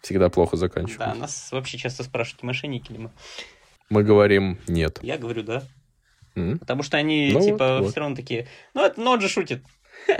Всегда 0.00 0.30
плохо 0.30 0.56
заканчивается. 0.56 1.14
Да, 1.14 1.14
нас 1.14 1.52
вообще 1.52 1.76
часто 1.76 2.04
спрашивают, 2.04 2.42
мошенники 2.42 2.90
ли 2.90 2.98
мы. 2.98 3.10
Мы 3.90 4.02
говорим 4.02 4.58
нет. 4.66 4.98
Я 5.02 5.18
говорю 5.18 5.42
да. 5.42 5.62
Mm-hmm. 6.34 6.58
Потому 6.58 6.82
что 6.82 6.96
они, 6.96 7.30
ну, 7.34 7.40
типа, 7.42 7.80
вот, 7.80 7.90
все 7.90 8.00
равно 8.00 8.16
такие, 8.16 8.48
ну, 8.72 8.82
это, 8.82 8.98
ну, 8.98 9.10
он 9.10 9.20
же 9.20 9.28
шутит. 9.28 9.62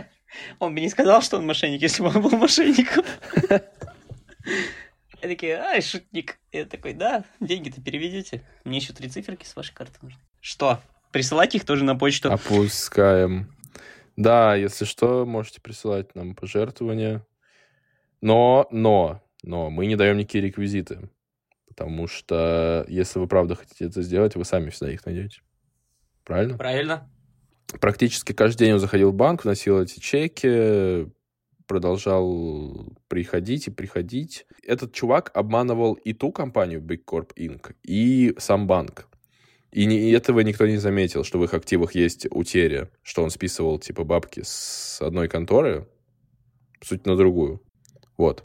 Он 0.59 0.75
бы 0.75 0.81
не 0.81 0.89
сказал, 0.89 1.21
что 1.21 1.37
он 1.37 1.45
мошенник, 1.45 1.83
если 1.83 2.03
бы 2.03 2.09
он 2.09 2.23
был 2.23 2.31
мошенником. 2.31 3.05
Я 3.51 5.29
такие, 5.29 5.57
ай, 5.59 5.83
шутник. 5.83 6.39
Я 6.53 6.65
такой, 6.65 6.95
да, 6.95 7.25
деньги-то 7.39 7.83
переведете. 7.83 8.43
Мне 8.65 8.79
еще 8.79 8.95
три 8.95 9.11
циферки 9.11 9.45
с 9.45 9.55
вашей 9.55 9.75
карты 9.75 9.99
нужны. 10.01 10.19
Что? 10.41 10.81
Присылать 11.13 11.55
их 11.55 11.65
тоже 11.65 11.85
на 11.85 11.95
почту? 11.95 12.33
Опускаем. 12.33 13.55
Да, 14.17 14.55
если 14.55 14.85
что, 14.85 15.25
можете 15.27 15.61
присылать 15.61 16.15
нам 16.15 16.35
пожертвования. 16.35 17.27
Но, 18.21 18.67
но, 18.71 19.23
но 19.43 19.71
мы 19.71 19.87
не 19.87 19.97
даем 19.97 20.17
никакие 20.17 20.45
реквизиты. 20.45 21.11
Потому 21.69 22.07
что 22.07 22.85
если 22.89 23.19
вы 23.19 23.27
правда 23.27 23.55
хотите 23.55 23.87
это 23.87 24.03
сделать, 24.03 24.37
вы 24.37 24.45
сами 24.45 24.71
всегда 24.71 24.93
их 24.93 25.05
найдете. 25.07 25.41
Правильно? 26.25 26.57
Правильно. 26.57 27.11
Практически 27.81 28.33
каждый 28.33 28.67
день 28.67 28.75
он 28.75 28.81
заходил 28.81 29.11
в 29.11 29.15
банк, 29.15 29.45
вносил 29.45 29.81
эти 29.81 29.99
чеки, 29.99 31.11
продолжал 31.67 32.87
приходить 33.09 33.69
и 33.69 33.71
приходить. 33.71 34.47
Этот 34.63 34.93
чувак 34.93 35.31
обманывал 35.35 35.95
и 35.95 36.13
ту 36.13 36.33
компанию 36.33 36.81
Big 36.81 37.05
Corp 37.07 37.31
Inc., 37.37 37.75
и 37.83 38.35
сам 38.39 38.67
банк. 38.67 39.09
И, 39.73 39.87
не, 39.87 40.11
этого 40.11 40.41
никто 40.41 40.67
не 40.67 40.77
заметил, 40.77 41.25
что 41.25 41.39
в 41.39 41.45
их 41.45 41.55
активах 41.55 41.95
есть 41.95 42.27
утеря, 42.31 42.91
что 43.03 43.23
он 43.25 43.31
списывал, 43.31 43.79
типа, 43.79 44.05
бабки 44.05 44.43
с 44.45 45.01
одной 45.01 45.29
конторы, 45.29 45.89
суть 46.83 47.07
на 47.07 47.17
другую. 47.17 47.63
Вот. 48.19 48.45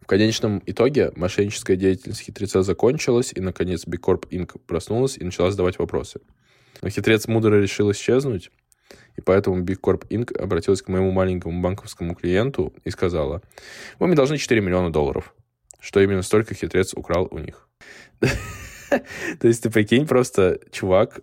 В 0.00 0.06
конечном 0.06 0.60
итоге 0.66 1.12
мошенническая 1.14 1.76
деятельность 1.76 2.22
хитреца 2.22 2.62
закончилась, 2.62 3.32
и, 3.32 3.40
наконец, 3.40 3.86
Corp 3.86 4.28
Inc. 4.30 4.58
проснулась 4.66 5.16
и 5.16 5.24
начала 5.24 5.52
задавать 5.52 5.78
вопросы. 5.78 6.20
Но 6.82 6.88
хитрец 6.88 7.28
мудро 7.28 7.60
решил 7.60 7.92
исчезнуть, 7.92 8.50
и 9.16 9.20
поэтому 9.20 9.64
Corp 9.64 10.08
Inc. 10.08 10.36
обратилась 10.36 10.82
к 10.82 10.88
моему 10.88 11.12
маленькому 11.12 11.60
банковскому 11.60 12.16
клиенту 12.16 12.74
и 12.84 12.90
сказала, 12.90 13.42
вы 14.00 14.08
мне 14.08 14.16
должны 14.16 14.38
4 14.38 14.60
миллиона 14.60 14.90
долларов, 14.90 15.34
что 15.78 16.00
именно 16.00 16.22
столько 16.22 16.54
хитрец 16.54 16.94
украл 16.94 17.28
у 17.30 17.38
них. 17.38 17.68
То 19.40 19.48
есть 19.48 19.62
ты 19.62 19.70
прикинь, 19.70 20.06
просто 20.06 20.60
чувак 20.70 21.20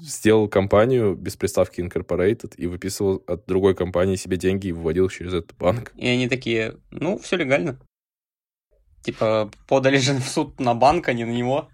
сделал 0.00 0.48
компанию 0.48 1.14
без 1.14 1.36
приставки 1.36 1.80
Incorporated 1.80 2.54
и 2.56 2.66
выписывал 2.66 3.22
от 3.26 3.46
другой 3.46 3.74
компании 3.74 4.16
себе 4.16 4.36
деньги 4.36 4.68
и 4.68 4.72
выводил 4.72 5.08
через 5.08 5.34
этот 5.34 5.56
банк. 5.58 5.92
И 5.96 6.08
они 6.08 6.28
такие, 6.28 6.76
ну, 6.90 7.18
все 7.18 7.36
легально. 7.36 7.78
Типа, 9.02 9.50
подали 9.66 9.98
же 9.98 10.14
в 10.14 10.24
суд 10.24 10.58
на 10.60 10.74
банк, 10.74 11.08
а 11.08 11.12
не 11.12 11.24
на 11.24 11.30
него. 11.30 11.68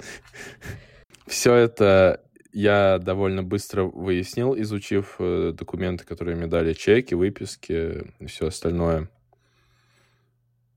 Все 1.26 1.54
это 1.54 2.20
я 2.52 2.98
довольно 2.98 3.42
быстро 3.42 3.84
выяснил, 3.84 4.54
изучив 4.56 5.16
э, 5.18 5.52
документы, 5.52 6.04
которые 6.04 6.36
мне 6.36 6.46
дали, 6.46 6.72
чеки, 6.72 7.14
выписки 7.14 8.04
и 8.20 8.26
все 8.26 8.48
остальное. 8.48 9.08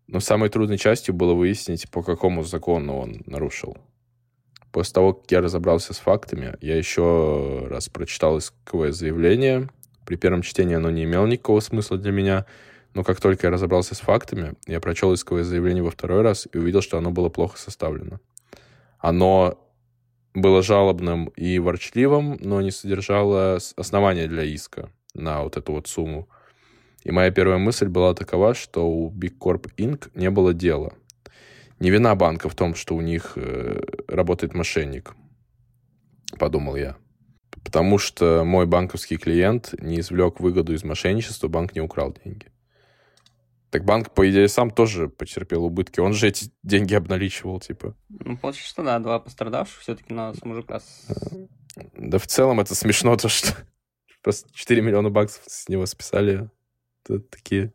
Но 0.07 0.19
самой 0.19 0.49
трудной 0.49 0.77
частью 0.77 1.13
было 1.13 1.33
выяснить, 1.33 1.91
по 1.91 2.01
какому 2.01 2.43
закону 2.43 2.97
он 2.97 3.21
нарушил. 3.25 3.77
После 4.77 4.93
того, 4.93 5.13
как 5.15 5.31
я 5.31 5.41
разобрался 5.41 5.95
с 5.95 5.97
фактами, 5.97 6.55
я 6.61 6.77
еще 6.77 7.65
раз 7.67 7.89
прочитал 7.89 8.37
исковое 8.37 8.91
заявление. 8.91 9.71
При 10.05 10.17
первом 10.17 10.43
чтении 10.43 10.75
оно 10.75 10.91
не 10.91 11.05
имело 11.05 11.25
никакого 11.25 11.61
смысла 11.61 11.97
для 11.97 12.11
меня, 12.11 12.45
но 12.93 13.03
как 13.03 13.19
только 13.19 13.47
я 13.47 13.51
разобрался 13.51 13.95
с 13.95 13.99
фактами, 13.99 14.53
я 14.67 14.79
прочел 14.79 15.15
исковое 15.15 15.43
заявление 15.43 15.81
во 15.81 15.89
второй 15.89 16.21
раз 16.21 16.47
и 16.53 16.59
увидел, 16.59 16.83
что 16.83 16.99
оно 16.99 17.09
было 17.09 17.29
плохо 17.29 17.57
составлено. 17.57 18.19
Оно 18.99 19.67
было 20.35 20.61
жалобным 20.61 21.29
и 21.35 21.57
ворчливым, 21.57 22.37
но 22.39 22.61
не 22.61 22.69
содержало 22.69 23.57
основания 23.77 24.27
для 24.27 24.43
иска 24.43 24.91
на 25.15 25.41
вот 25.41 25.57
эту 25.57 25.71
вот 25.71 25.87
сумму. 25.87 26.29
И 27.03 27.09
моя 27.09 27.31
первая 27.31 27.57
мысль 27.57 27.87
была 27.87 28.13
такова, 28.13 28.53
что 28.53 28.87
у 28.87 29.09
Big 29.09 29.39
Corp 29.39 29.71
Inc. 29.77 30.11
не 30.13 30.29
было 30.29 30.53
дела. 30.53 30.93
Не 31.79 31.91
вина 31.91 32.15
банка 32.15 32.49
в 32.49 32.55
том, 32.55 32.75
что 32.75 32.95
у 32.95 33.01
них 33.01 33.33
э, 33.35 33.81
работает 34.07 34.53
мошенник, 34.53 35.15
подумал 36.39 36.75
я. 36.75 36.97
Потому 37.63 37.97
что 37.97 38.43
мой 38.43 38.65
банковский 38.65 39.17
клиент 39.17 39.73
не 39.79 39.99
извлек 39.99 40.39
выгоду 40.39 40.73
из 40.73 40.83
мошенничества, 40.83 41.47
банк 41.47 41.75
не 41.75 41.81
украл 41.81 42.13
деньги. 42.23 42.47
Так 43.69 43.83
банк, 43.83 44.11
по 44.11 44.29
идее, 44.29 44.47
сам 44.47 44.71
тоже 44.71 45.09
потерпел 45.09 45.65
убытки. 45.65 45.99
Он 45.99 46.13
же 46.13 46.27
эти 46.27 46.49
деньги 46.63 46.95
обналичивал, 46.95 47.59
типа. 47.59 47.95
Ну, 48.09 48.37
получается, 48.37 48.71
что 48.71 48.83
да, 48.83 48.97
два 48.99 49.19
пострадавших 49.19 49.81
все-таки 49.81 50.13
на 50.13 50.33
с 50.33 50.43
мужика. 50.43 50.79
Да 51.95 52.17
в 52.17 52.27
целом 52.27 52.61
это 52.61 52.73
смешно, 52.75 53.17
то, 53.17 53.27
что 53.27 53.53
просто 54.23 54.49
4 54.53 54.81
миллиона 54.81 55.09
баксов 55.09 55.43
с 55.47 55.67
него 55.67 55.85
списали. 55.85 56.49
Это 57.03 57.19
такие, 57.19 57.73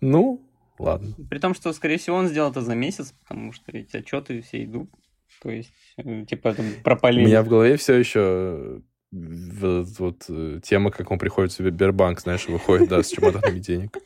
ну, 0.00 0.43
ладно. 0.78 1.14
При 1.28 1.38
том, 1.38 1.54
что, 1.54 1.72
скорее 1.72 1.98
всего, 1.98 2.16
он 2.16 2.28
сделал 2.28 2.50
это 2.50 2.60
за 2.60 2.74
месяц, 2.74 3.12
потому 3.22 3.52
что 3.52 3.72
эти 3.72 3.96
отчеты 3.96 4.42
все 4.42 4.64
идут. 4.64 4.90
То 5.42 5.50
есть, 5.50 5.72
э, 5.96 6.24
типа, 6.24 6.48
это 6.48 6.62
пропали. 6.82 7.22
У 7.22 7.26
меня 7.26 7.42
в 7.42 7.48
голове 7.48 7.76
все 7.76 7.94
еще 7.94 8.82
вот, 9.12 9.88
вот 9.98 10.24
э, 10.28 10.60
тема, 10.62 10.90
как 10.90 11.10
он 11.10 11.18
приходит 11.18 11.52
в 11.52 11.56
Сбербанк, 11.56 12.20
знаешь, 12.20 12.48
выходит, 12.48 12.88
да, 12.88 13.02
с 13.02 13.10
чемоданами 13.10 13.58
денег. 13.58 13.98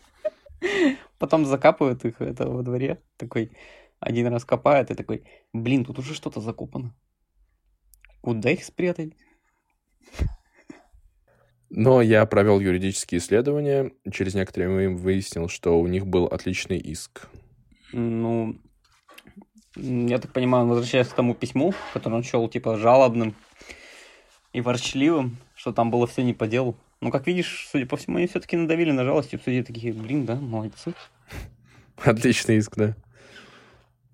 Потом 1.18 1.44
закапывают 1.44 2.04
их 2.04 2.20
это 2.20 2.48
во 2.48 2.62
дворе. 2.62 3.00
Такой 3.16 3.50
один 4.00 4.26
раз 4.28 4.44
копают 4.44 4.90
и 4.90 4.94
такой, 4.94 5.24
блин, 5.52 5.84
тут 5.84 5.98
уже 5.98 6.14
что-то 6.14 6.40
закопано. 6.40 6.94
Куда 8.20 8.50
их 8.50 8.64
спрятать? 8.64 9.14
Но 11.70 12.00
я 12.00 12.24
провел 12.26 12.60
юридические 12.60 13.18
исследования. 13.18 13.92
Через 14.10 14.34
некоторое 14.34 14.68
время 14.68 14.96
выяснил, 14.96 15.48
что 15.48 15.78
у 15.78 15.86
них 15.86 16.06
был 16.06 16.24
отличный 16.24 16.78
иск. 16.78 17.28
Ну, 17.92 18.56
я 19.76 20.18
так 20.18 20.32
понимаю, 20.32 20.64
он 20.64 20.70
возвращается 20.70 21.12
к 21.12 21.16
тому 21.16 21.34
письму, 21.34 21.74
которое 21.92 22.16
он 22.16 22.22
счел, 22.22 22.48
типа, 22.48 22.76
жалобным 22.76 23.34
и 24.52 24.60
ворчливым, 24.60 25.36
что 25.54 25.72
там 25.72 25.90
было 25.90 26.06
все 26.06 26.22
не 26.22 26.34
по 26.34 26.46
делу. 26.46 26.76
Ну, 27.00 27.10
как 27.10 27.26
видишь, 27.26 27.68
судя 27.70 27.86
по 27.86 27.96
всему, 27.96 28.16
они 28.16 28.26
все-таки 28.26 28.56
надавили 28.56 28.90
на 28.90 29.04
жалость, 29.04 29.34
и 29.34 29.38
суде 29.38 29.62
такие, 29.62 29.92
блин, 29.92 30.26
да, 30.26 30.34
молодцы. 30.36 30.94
Отличный 31.96 32.56
иск, 32.56 32.76
да. 32.76 32.96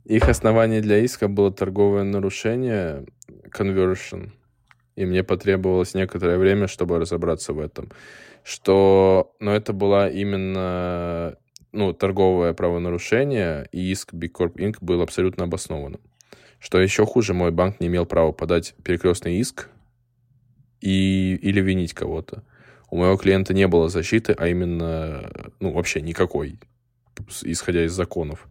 Их 0.05 0.29
основание 0.29 0.83
для 0.83 0.99
иска 0.99 1.29
было 1.29 1.51
торговое 1.51 2.03
нарушение, 2.03 3.07
conversion. 3.51 4.33
И 4.97 5.05
мне 5.05 5.25
потребовалось 5.25 5.95
некоторое 5.95 6.39
время, 6.39 6.67
чтобы 6.69 6.99
разобраться 6.99 7.53
в 7.53 7.59
этом. 7.59 7.91
Что, 8.43 9.35
но 9.41 9.55
это 9.55 9.73
была 9.73 10.09
именно 10.09 11.37
ну, 11.73 11.93
торговое 11.93 12.53
правонарушение, 12.53 13.69
и 13.73 13.91
иск 13.91 14.13
Big 14.15 14.33
Corp 14.33 14.55
Inc. 14.57 14.77
был 14.81 15.01
абсолютно 15.03 15.45
обоснованным. 15.45 16.01
Что 16.61 16.81
еще 16.81 17.05
хуже, 17.05 17.35
мой 17.35 17.51
банк 17.51 17.81
не 17.81 17.89
имел 17.89 18.07
права 18.07 18.33
подать 18.33 18.75
перекрестный 18.85 19.37
иск 19.37 19.69
и, 20.81 21.35
или 21.43 21.61
винить 21.61 21.95
кого-то 21.95 22.45
у 22.95 22.97
моего 22.97 23.17
клиента 23.17 23.53
не 23.53 23.67
было 23.67 23.89
защиты, 23.89 24.37
а 24.39 24.47
именно, 24.47 25.29
ну, 25.59 25.73
вообще 25.73 26.01
никакой, 26.01 26.61
исходя 27.43 27.85
из 27.85 27.93
законов. 27.93 28.47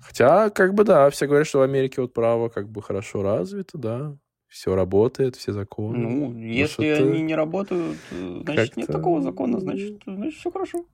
Хотя, 0.00 0.48
как 0.48 0.72
бы, 0.72 0.82
да, 0.84 1.10
все 1.10 1.26
говорят, 1.26 1.46
что 1.46 1.58
в 1.58 1.62
Америке 1.62 2.00
вот 2.00 2.14
право 2.14 2.48
как 2.48 2.70
бы 2.70 2.80
хорошо 2.80 3.22
развито, 3.22 3.76
да, 3.76 4.16
все 4.56 4.74
работает, 4.74 5.36
все 5.36 5.52
законы. 5.52 5.98
Ну, 5.98 6.38
если 6.38 6.94
что-то 6.94 7.10
они 7.10 7.20
не 7.20 7.34
работают, 7.34 7.98
э, 8.10 8.40
значит, 8.42 8.78
нет 8.78 8.86
такого 8.86 9.20
закона, 9.20 9.60
значит, 9.60 10.00
значит, 10.06 10.40
все 10.40 10.50
хорошо. 10.50 10.86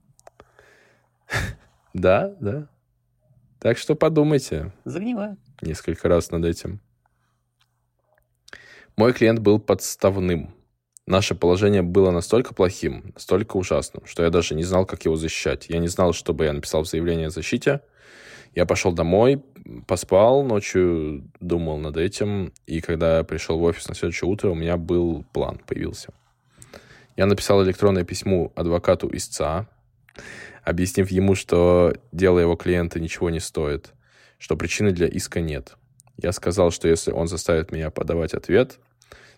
Да, 1.93 2.35
да. 2.41 2.67
Так 3.59 3.77
что 3.77 3.95
подумайте 3.95 4.73
Загнивает. 4.83 5.37
несколько 5.61 6.09
раз 6.09 6.31
над 6.31 6.43
этим. 6.43 6.81
Мой 8.97 9.13
клиент 9.13 9.39
был 9.39 9.59
подставным. 9.59 10.55
Наше 11.05 11.35
положение 11.35 11.83
было 11.83 12.09
настолько 12.09 12.55
плохим, 12.55 13.11
настолько 13.13 13.57
ужасным, 13.57 14.05
что 14.07 14.23
я 14.23 14.31
даже 14.31 14.55
не 14.55 14.63
знал, 14.63 14.85
как 14.87 15.05
его 15.05 15.15
защищать. 15.15 15.67
Я 15.69 15.77
не 15.77 15.87
знал, 15.87 16.13
чтобы 16.13 16.45
я 16.45 16.53
написал 16.53 16.83
заявление 16.83 17.27
о 17.27 17.29
защите. 17.29 17.81
Я 18.55 18.65
пошел 18.65 18.91
домой, 18.91 19.43
поспал, 19.87 20.43
ночью 20.43 21.29
думал 21.39 21.77
над 21.77 21.97
этим, 21.97 22.53
и 22.65 22.81
когда 22.81 23.17
я 23.17 23.23
пришел 23.23 23.57
в 23.57 23.63
офис 23.63 23.87
на 23.87 23.95
следующее 23.95 24.29
утро, 24.29 24.49
у 24.49 24.55
меня 24.55 24.77
был 24.77 25.25
план, 25.33 25.59
появился. 25.65 26.13
Я 27.15 27.25
написал 27.25 27.63
электронное 27.63 28.03
письмо 28.03 28.51
адвокату 28.55 29.09
истца, 29.15 29.67
объяснив 30.63 31.11
ему, 31.11 31.35
что 31.35 31.93
дело 32.11 32.39
его 32.39 32.55
клиента 32.55 32.99
ничего 32.99 33.29
не 33.29 33.39
стоит, 33.39 33.93
что 34.37 34.55
причины 34.57 34.91
для 34.91 35.07
иска 35.07 35.41
нет. 35.41 35.75
Я 36.17 36.31
сказал, 36.31 36.71
что 36.71 36.87
если 36.87 37.11
он 37.11 37.27
заставит 37.27 37.71
меня 37.71 37.89
подавать 37.89 38.33
ответ, 38.33 38.79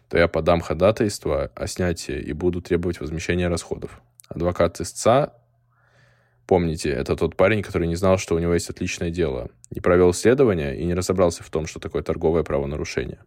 то 0.09 0.17
я 0.17 0.27
подам 0.27 0.61
ходатайство 0.61 1.51
о 1.55 1.67
снятии 1.67 2.17
и 2.17 2.33
буду 2.33 2.61
требовать 2.61 2.99
возмещения 2.99 3.49
расходов. 3.49 4.01
Адвокат 4.27 4.79
истца, 4.81 5.33
помните, 6.47 6.89
это 6.89 7.15
тот 7.15 7.35
парень, 7.35 7.61
который 7.61 7.87
не 7.87 7.95
знал, 7.95 8.17
что 8.17 8.35
у 8.35 8.39
него 8.39 8.53
есть 8.53 8.69
отличное 8.69 9.09
дело, 9.09 9.49
не 9.71 9.81
провел 9.81 10.11
исследования 10.11 10.73
и 10.75 10.85
не 10.85 10.93
разобрался 10.93 11.43
в 11.43 11.49
том, 11.49 11.67
что 11.67 11.79
такое 11.79 12.03
торговое 12.03 12.43
правонарушение. 12.43 13.19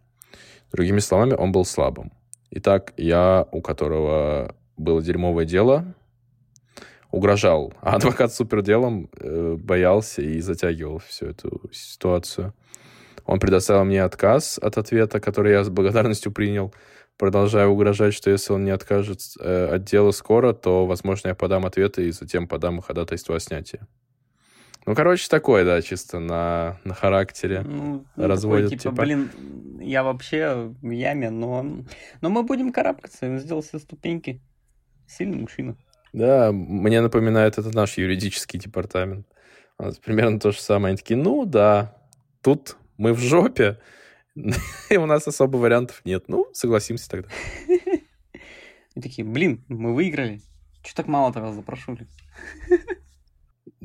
Другими 0.73 1.01
словами, 1.01 1.35
он 1.35 1.53
был 1.53 1.65
слабым. 1.65 2.13
Итак, 2.51 2.93
я, 2.97 3.47
у 3.53 3.61
которого 3.61 4.55
было 4.77 5.03
дерьмовое 5.03 5.45
дело, 5.45 5.95
угрожал. 7.11 7.73
А 7.81 7.97
адвокат 7.97 8.33
суперделом 8.33 9.11
э, 9.19 9.57
боялся 9.59 10.23
и 10.23 10.41
затягивал 10.41 10.99
всю 10.99 11.27
эту 11.27 11.63
ситуацию. 11.73 12.55
Он 13.25 13.39
предоставил 13.39 13.85
мне 13.85 14.03
отказ 14.03 14.59
от 14.59 14.79
ответа, 14.79 15.21
который 15.21 15.53
я 15.53 15.65
с 15.65 15.69
благодарностью 15.69 16.33
принял, 16.33 16.73
продолжая 17.19 17.67
угрожать, 17.67 18.15
что 18.15 18.31
если 18.31 18.53
он 18.53 18.65
не 18.65 18.71
откажет 18.71 19.21
э, 19.41 19.75
от 19.75 19.85
дела 19.85 20.13
скоро, 20.13 20.53
то, 20.53 20.87
возможно, 20.87 21.29
я 21.29 21.35
подам 21.35 21.67
ответы 21.67 22.09
и 22.09 22.13
затем 22.13 22.47
подам 22.47 22.81
ходатайство 22.81 23.37
о 23.37 23.41
снятии. 23.41 23.81
Ну, 24.87 24.95
короче, 24.95 25.29
такое, 25.29 25.67
да, 25.67 25.83
чисто 25.83 26.19
на, 26.19 26.81
на 26.85 26.95
характере. 26.95 27.61
Ну, 27.61 28.07
ну, 28.17 28.27
Разводят, 28.27 28.71
такой, 28.71 28.79
типа, 28.79 28.93
типа. 28.93 29.03
блин, 29.03 29.31
я 29.81 30.03
вообще 30.03 30.73
в 30.81 30.91
яме, 30.91 31.29
но, 31.29 31.85
но 32.23 32.31
мы 32.31 32.43
будем 32.43 32.73
карабкаться, 32.73 33.27
он 33.27 33.39
сделал 33.39 33.61
все 33.61 33.79
ступеньки. 33.81 34.41
Сильный 35.07 35.39
мужчина. 35.39 35.77
Да, 36.13 36.53
мне 36.53 37.01
напоминает 37.01 37.59
это 37.59 37.75
наш 37.75 37.99
юридический 37.99 38.59
департамент. 38.59 39.27
У 39.79 39.85
нас 39.85 39.99
примерно 39.99 40.41
то 40.41 40.53
же 40.53 40.61
самое. 40.61 40.93
Они 40.93 40.97
такие, 40.97 41.17
ну 41.17 41.45
да, 41.45 41.95
тут 42.43 42.77
мы 42.97 43.13
в 43.13 43.19
жопе, 43.19 43.79
и 44.91 44.97
у 44.97 45.07
нас 45.07 45.27
особо 45.27 45.57
вариантов 45.57 46.03
нет. 46.05 46.25
Ну, 46.29 46.47
согласимся 46.53 47.09
тогда. 47.11 47.29
И 48.95 49.01
такие, 49.01 49.25
блин, 49.25 49.65
мы 49.69 49.95
выиграли. 49.95 50.41
Че 50.83 50.95
так 50.95 51.07
мало-то 51.07 51.41
вас 51.41 51.55
запрошили? 51.55 52.07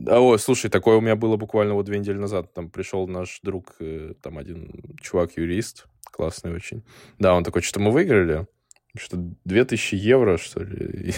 А, 0.07 0.19
о, 0.19 0.37
слушай, 0.37 0.71
такое 0.71 0.97
у 0.97 1.01
меня 1.01 1.15
было 1.15 1.37
буквально 1.37 1.75
вот 1.75 1.85
две 1.85 1.99
недели 1.99 2.17
назад. 2.17 2.51
Там 2.53 2.69
пришел 2.69 3.07
наш 3.07 3.39
друг, 3.41 3.75
э, 3.79 4.15
там 4.21 4.39
один 4.39 4.97
чувак-юрист, 4.99 5.85
классный 6.11 6.51
очень. 6.51 6.83
Да, 7.19 7.35
он 7.35 7.43
такой, 7.43 7.61
что 7.61 7.79
мы 7.79 7.91
выиграли? 7.91 8.47
Что, 8.97 9.17
2000 9.45 9.95
евро, 9.95 10.37
что 10.37 10.63
ли? 10.63 11.13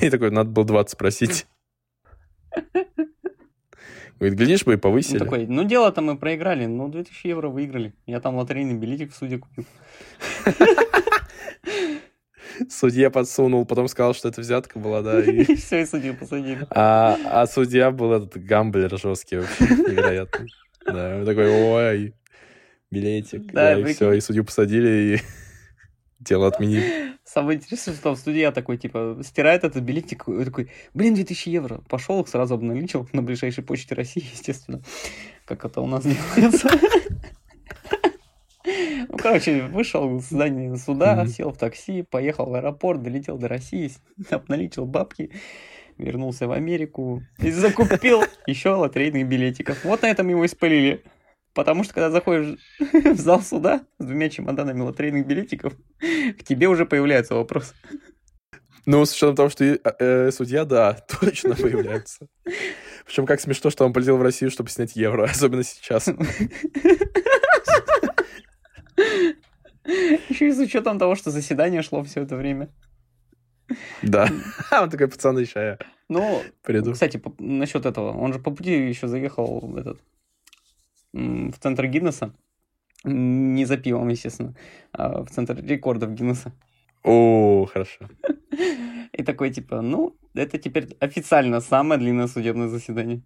И, 0.00 0.06
и 0.06 0.10
такой, 0.10 0.30
надо 0.30 0.50
было 0.50 0.64
20 0.64 0.90
спросить. 0.90 1.46
Говорит, 4.18 4.38
глядишь 4.38 4.64
бы 4.64 4.72
и 4.72 4.76
Он 4.76 4.80
повысили. 4.80 5.18
такой, 5.18 5.46
ну 5.46 5.64
дело-то 5.64 6.00
мы 6.00 6.16
проиграли, 6.16 6.66
ну 6.66 6.88
2000 6.88 7.26
евро 7.26 7.48
выиграли. 7.48 7.92
Я 8.06 8.20
там 8.20 8.36
лотерейный 8.36 8.74
билетик 8.74 9.12
в 9.12 9.16
суде 9.16 9.38
купил. 9.38 9.64
Судья 12.70 13.10
подсунул, 13.10 13.66
потом 13.66 13.88
сказал, 13.88 14.14
что 14.14 14.28
это 14.28 14.40
взятка 14.40 14.78
была, 14.78 15.02
да. 15.02 15.20
И... 15.20 15.54
Все, 15.56 15.82
и 15.82 15.86
судью 15.86 16.16
посадили. 16.16 16.66
А, 16.70 17.18
а 17.26 17.46
судья 17.46 17.90
был 17.90 18.12
этот 18.12 18.42
гамблер 18.42 18.98
жесткий 18.98 19.36
вообще, 19.36 19.64
невероятно. 19.64 20.46
Да, 20.86 21.16
он 21.18 21.26
такой, 21.26 21.50
ой, 21.50 22.14
билетик. 22.90 23.52
Да, 23.52 23.78
и 23.78 23.84
все, 23.92 24.12
и 24.12 24.20
судью 24.20 24.44
посадили, 24.44 24.88
и 24.88 25.20
дело 26.20 26.48
отменили. 26.48 27.14
Самое 27.24 27.58
интересное, 27.58 27.94
что 27.94 28.02
там 28.04 28.16
судья 28.16 28.52
такой, 28.52 28.76
типа, 28.78 29.18
стирает 29.22 29.64
этот 29.64 29.82
билетик, 29.82 30.28
и 30.28 30.44
такой, 30.44 30.70
блин, 30.94 31.14
2000 31.14 31.48
евро. 31.48 31.80
Пошел 31.88 32.20
их 32.20 32.28
сразу 32.28 32.54
обналичил 32.54 33.08
на 33.12 33.22
ближайшей 33.22 33.64
почте 33.64 33.94
России, 33.94 34.24
естественно. 34.32 34.80
Как 35.44 35.64
это 35.64 35.80
у 35.80 35.86
нас 35.86 36.04
делается. 36.04 36.68
Ну, 39.08 39.16
короче, 39.18 39.62
вышел 39.66 40.18
из 40.18 40.24
здания 40.28 40.74
суда, 40.76 41.14
Мгм. 41.14 41.28
сел 41.28 41.50
в 41.52 41.58
такси, 41.58 42.02
поехал 42.02 42.46
в 42.46 42.54
аэропорт, 42.54 43.02
долетел 43.02 43.38
до 43.38 43.46
России, 43.48 43.92
обналичил 44.30 44.86
бабки, 44.86 45.30
вернулся 45.98 46.48
в 46.48 46.52
Америку 46.52 47.22
и 47.38 47.50
закупил 47.52 48.22
еще 48.46 48.70
лотерейных 48.70 49.28
билетиков. 49.28 49.84
Вот 49.84 50.02
на 50.02 50.06
этом 50.06 50.28
его 50.28 50.44
и 50.44 50.48
спалили. 50.48 51.04
Потому 51.56 51.84
что, 51.84 51.94
когда 51.94 52.10
заходишь 52.10 52.58
в 52.92 53.16
зал 53.16 53.40
суда 53.40 53.80
с 53.98 54.04
двумя 54.04 54.28
чемоданами 54.28 54.82
лотерейных 54.82 55.26
билетиков, 55.26 55.72
к 56.38 56.44
тебе 56.44 56.68
уже 56.68 56.84
появляется 56.84 57.34
вопрос. 57.34 57.72
Ну, 58.84 59.04
с 59.06 59.12
учетом 59.14 59.34
того, 59.34 59.48
что 59.48 59.64
и, 59.64 59.80
э, 59.98 60.30
судья, 60.32 60.66
да, 60.66 60.92
точно 61.20 61.56
появляется. 61.56 62.28
Причем 63.06 63.24
как 63.24 63.40
смешно, 63.40 63.70
что 63.70 63.86
он 63.86 63.94
полетел 63.94 64.18
в 64.18 64.22
Россию, 64.22 64.50
чтобы 64.50 64.68
снять 64.68 64.96
евро, 64.96 65.24
особенно 65.30 65.62
сейчас. 65.64 66.08
Еще 70.28 70.48
и 70.48 70.52
с 70.52 70.58
учетом 70.58 70.98
того, 70.98 71.14
что 71.14 71.30
заседание 71.30 71.80
шло 71.80 72.04
все 72.04 72.20
это 72.20 72.36
время. 72.36 72.68
Да. 74.02 74.28
Он 74.70 74.90
такой, 74.90 75.08
пацаны, 75.08 75.46
ща 75.46 75.62
я 75.64 75.78
Ну, 76.10 76.42
приду. 76.62 76.92
кстати, 76.92 77.20
насчет 77.38 77.86
этого, 77.86 78.12
он 78.12 78.34
же 78.34 78.40
по 78.40 78.50
пути 78.50 78.88
еще 78.88 79.08
заехал 79.08 79.60
в 79.60 79.76
этот 79.76 80.00
в 81.12 81.58
центр 81.60 81.86
Гиннесса. 81.86 82.34
Не 83.04 83.64
за 83.64 83.76
пивом, 83.76 84.08
естественно, 84.08 84.54
а 84.92 85.22
в 85.22 85.30
центр 85.30 85.62
рекордов 85.64 86.12
Гиннесса. 86.12 86.52
О, 87.04 87.66
хорошо. 87.66 88.08
И 89.12 89.22
такой, 89.22 89.50
типа, 89.50 89.80
ну, 89.80 90.16
это 90.34 90.58
теперь 90.58 90.96
официально 90.98 91.60
самое 91.60 92.00
длинное 92.00 92.26
судебное 92.26 92.68
заседание. 92.68 93.22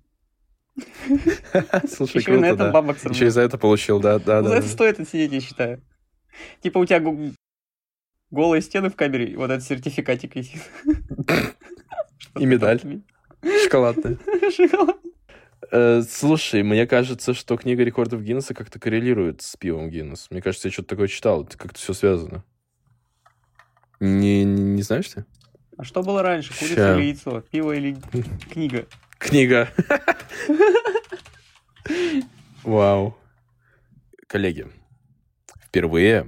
Слушай, 1.88 2.18
Еще 2.18 2.34
и 2.34 2.36
на 2.36 2.48
круто, 2.48 2.54
этом 2.54 2.66
да. 2.66 2.72
бабок 2.72 2.96
Еще 3.04 3.26
и 3.26 3.30
за 3.30 3.40
это 3.40 3.58
получил, 3.58 4.00
да, 4.00 4.18
да, 4.18 4.42
да. 4.42 4.48
за 4.50 4.54
это 4.56 4.68
стоит 4.68 5.00
отсидеть, 5.00 5.32
я 5.32 5.40
считаю. 5.40 5.82
Типа 6.62 6.78
у 6.78 6.84
тебя 6.84 7.02
голые 8.30 8.62
стены 8.62 8.90
в 8.90 8.96
камере, 8.96 9.26
и 9.26 9.36
вот 9.36 9.50
этот 9.50 9.64
сертификатик 9.64 10.36
висит. 10.36 10.62
И 12.38 12.46
медаль. 12.46 12.80
Шоколадная. 13.64 14.18
Шоколад. 14.56 14.96
Э, 15.72 16.02
Слушай, 16.02 16.62
мне 16.62 16.86
кажется, 16.86 17.34
что 17.34 17.56
книга 17.56 17.84
рекордов 17.84 18.22
Гиннесса 18.22 18.54
как-то 18.54 18.78
коррелирует 18.78 19.42
с 19.42 19.56
пивом 19.56 19.90
Гиннесс. 19.90 20.28
Мне 20.30 20.42
кажется, 20.42 20.68
я 20.68 20.72
что-то 20.72 20.88
такое 20.90 21.08
читал. 21.08 21.44
Это 21.44 21.56
как-то 21.56 21.78
все 21.78 21.92
связано. 21.94 22.44
Не, 24.00 24.44
не, 24.44 24.62
не 24.62 24.82
знаешь 24.82 25.08
ты? 25.08 25.24
А 25.76 25.84
что 25.84 26.02
было 26.02 26.22
раньше? 26.22 26.52
Курица 26.58 26.74
Ща. 26.74 26.94
или 26.96 27.04
яйцо? 27.06 27.40
Пиво 27.42 27.72
или 27.72 27.96
книга? 28.50 28.86
Книга. 29.18 29.68
Вау. 32.62 33.16
Коллеги, 34.26 34.66
впервые 35.62 36.26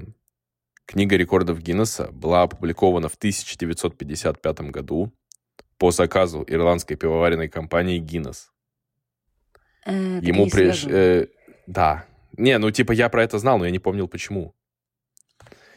книга 0.86 1.16
рекордов 1.16 1.60
Гиннесса 1.60 2.10
была 2.12 2.42
опубликована 2.42 3.08
в 3.08 3.14
1955 3.14 4.60
году 4.70 5.12
по 5.78 5.90
заказу 5.90 6.44
ирландской 6.46 6.96
пивоваренной 6.96 7.48
компании 7.48 7.98
Guinness. 9.86 10.24
Ему 10.24 10.48
приш... 10.48 10.84
э, 10.86 11.26
да. 11.66 12.04
Не, 12.36 12.58
ну 12.58 12.70
типа 12.70 12.92
я 12.92 13.08
про 13.08 13.22
это 13.22 13.38
знал, 13.38 13.58
но 13.58 13.64
я 13.64 13.70
не 13.70 13.78
помнил 13.78 14.08
почему. 14.08 14.54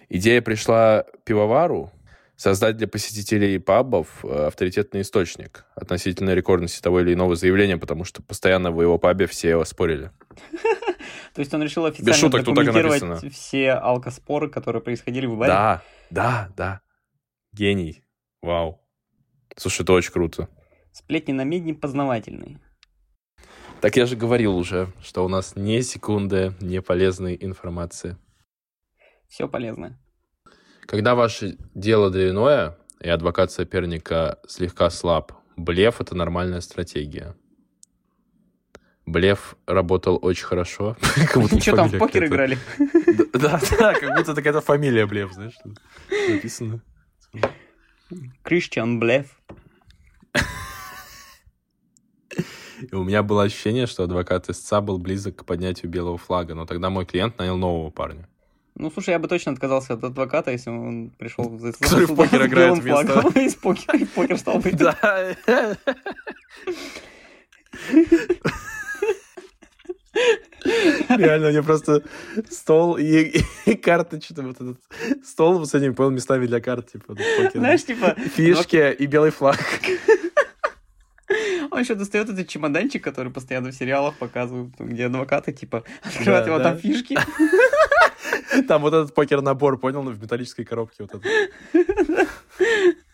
Идея 0.10 0.42
пришла 0.42 1.06
пивовару 1.24 1.92
создать 2.36 2.78
для 2.78 2.88
посетителей 2.88 3.58
пабов 3.60 4.24
э, 4.24 4.48
авторитетный 4.48 5.02
источник 5.02 5.66
относительно 5.76 6.34
рекордности 6.34 6.82
того 6.82 7.02
или 7.02 7.14
иного 7.14 7.36
заявления, 7.36 7.78
потому 7.78 8.04
что 8.04 8.22
постоянно 8.22 8.72
в 8.72 8.82
его 8.82 8.98
пабе 8.98 9.26
все 9.26 9.64
спорили. 9.66 10.12
То 11.34 11.40
есть 11.40 11.54
он 11.54 11.64
решил 11.64 11.86
официально 11.86 12.14
шуток, 12.14 12.44
документировать 12.44 13.34
все 13.34 13.74
алкоспоры, 13.74 14.50
которые 14.50 14.82
происходили 14.82 15.26
в 15.26 15.38
баре. 15.38 15.52
Да, 15.52 15.82
да, 16.10 16.50
да. 16.56 16.82
Гений. 17.52 18.04
Вау. 18.42 18.82
Слушай, 19.58 19.84
это 19.84 19.94
очень 19.94 20.12
круто. 20.12 20.50
Сплетни 20.92 21.34
на 21.34 21.44
медне 21.44 21.74
познавательные. 21.74 22.60
Так 23.82 23.98
я 23.98 24.06
же 24.06 24.16
говорил 24.16 24.56
уже, 24.58 24.88
что 25.04 25.24
у 25.26 25.28
нас 25.28 25.56
ни 25.56 25.82
секунды 25.82 26.54
не 26.60 26.82
полезной 26.82 27.38
информации. 27.40 28.18
Все 29.28 29.48
полезное. 29.48 30.00
Когда 30.86 31.16
ваше 31.16 31.58
дело 31.74 32.10
длинное, 32.10 32.78
и 33.02 33.10
адвокат 33.10 33.52
соперника 33.52 34.40
слегка 34.48 34.90
слаб, 34.90 35.34
блеф— 35.56 35.96
это 36.02 36.16
нормальная 36.16 36.62
стратегия. 36.62 37.36
Блеф 39.06 39.56
работал 39.68 40.18
очень 40.22 40.46
хорошо. 40.46 40.98
Что 41.62 41.76
там, 41.76 41.90
в 41.90 41.98
покер 41.98 42.26
играли? 42.26 42.58
Да, 43.34 43.60
да, 43.78 43.94
как 43.94 44.18
будто 44.18 44.34
такая 44.34 44.60
фамилия 44.62 45.06
Блеф, 45.06 45.34
знаешь, 45.34 45.54
написано. 46.30 46.82
Кристиан 48.44 49.00
Блеф. 49.00 49.40
И 52.92 52.96
у 52.96 53.04
меня 53.04 53.24
было 53.24 53.44
ощущение, 53.44 53.88
что 53.88 54.04
адвокат 54.04 54.50
истца 54.50 54.82
был 54.82 54.98
близок 54.98 55.38
к 55.38 55.46
поднятию 55.46 55.92
белого 55.92 56.18
флага, 56.18 56.56
но 56.56 56.66
тогда 56.66 56.90
мой 56.90 57.06
клиент 57.06 57.38
нанял 57.38 57.58
нового 57.58 57.90
парня. 57.90 58.28
Ну, 58.78 58.92
слушай, 58.92 59.12
я 59.12 59.20
бы 59.20 59.30
точно 59.30 59.54
отказался 59.54 59.94
от 59.94 60.04
адвоката, 60.04 60.52
если 60.52 60.70
он 60.70 61.10
пришел 61.18 61.58
за 61.60 61.72
Который 61.72 62.08
в 62.08 62.16
покер 62.16 62.46
играет 62.46 62.78
вместо... 62.80 63.20
Из 63.40 63.56
покера, 63.56 63.98
из 63.98 64.10
покер 64.10 64.38
стал 64.38 64.60
быть. 64.60 64.76
Да. 64.76 65.38
Реально, 71.10 71.50
мне 71.52 71.64
просто 71.64 72.04
стол 72.50 72.98
и, 72.98 73.42
и 73.66 73.76
карты, 73.76 74.20
что-то 74.20 74.42
вот 74.42 74.56
этот 74.56 74.78
стол 75.26 75.66
с 75.66 75.74
этими, 75.74 75.94
понял, 75.94 76.12
местами 76.12 76.46
для 76.46 76.60
карт, 76.60 76.92
типа, 76.92 77.16
Знаешь, 77.54 77.86
типа... 77.86 78.16
Фишки 78.36 78.94
и 78.94 79.06
белый 79.06 79.32
флаг. 79.32 79.60
Он 81.72 81.80
еще 81.80 81.96
достает 81.96 82.30
этот 82.30 82.48
чемоданчик, 82.48 83.04
который 83.04 83.32
постоянно 83.32 83.72
в 83.72 83.76
сериалах 83.76 84.18
показывают, 84.18 84.74
где 84.80 85.06
адвокаты, 85.06 85.54
типа, 85.54 85.84
открывают 86.04 86.48
его, 86.48 86.60
там 86.60 86.78
фишки. 86.78 87.18
Там 88.68 88.82
вот 88.82 88.94
этот 88.94 89.14
покер-набор, 89.14 89.78
понял, 89.78 90.02
в 90.02 90.22
металлической 90.22 90.64
коробке 90.64 91.04
вот 91.04 91.16
этот. 91.16 91.26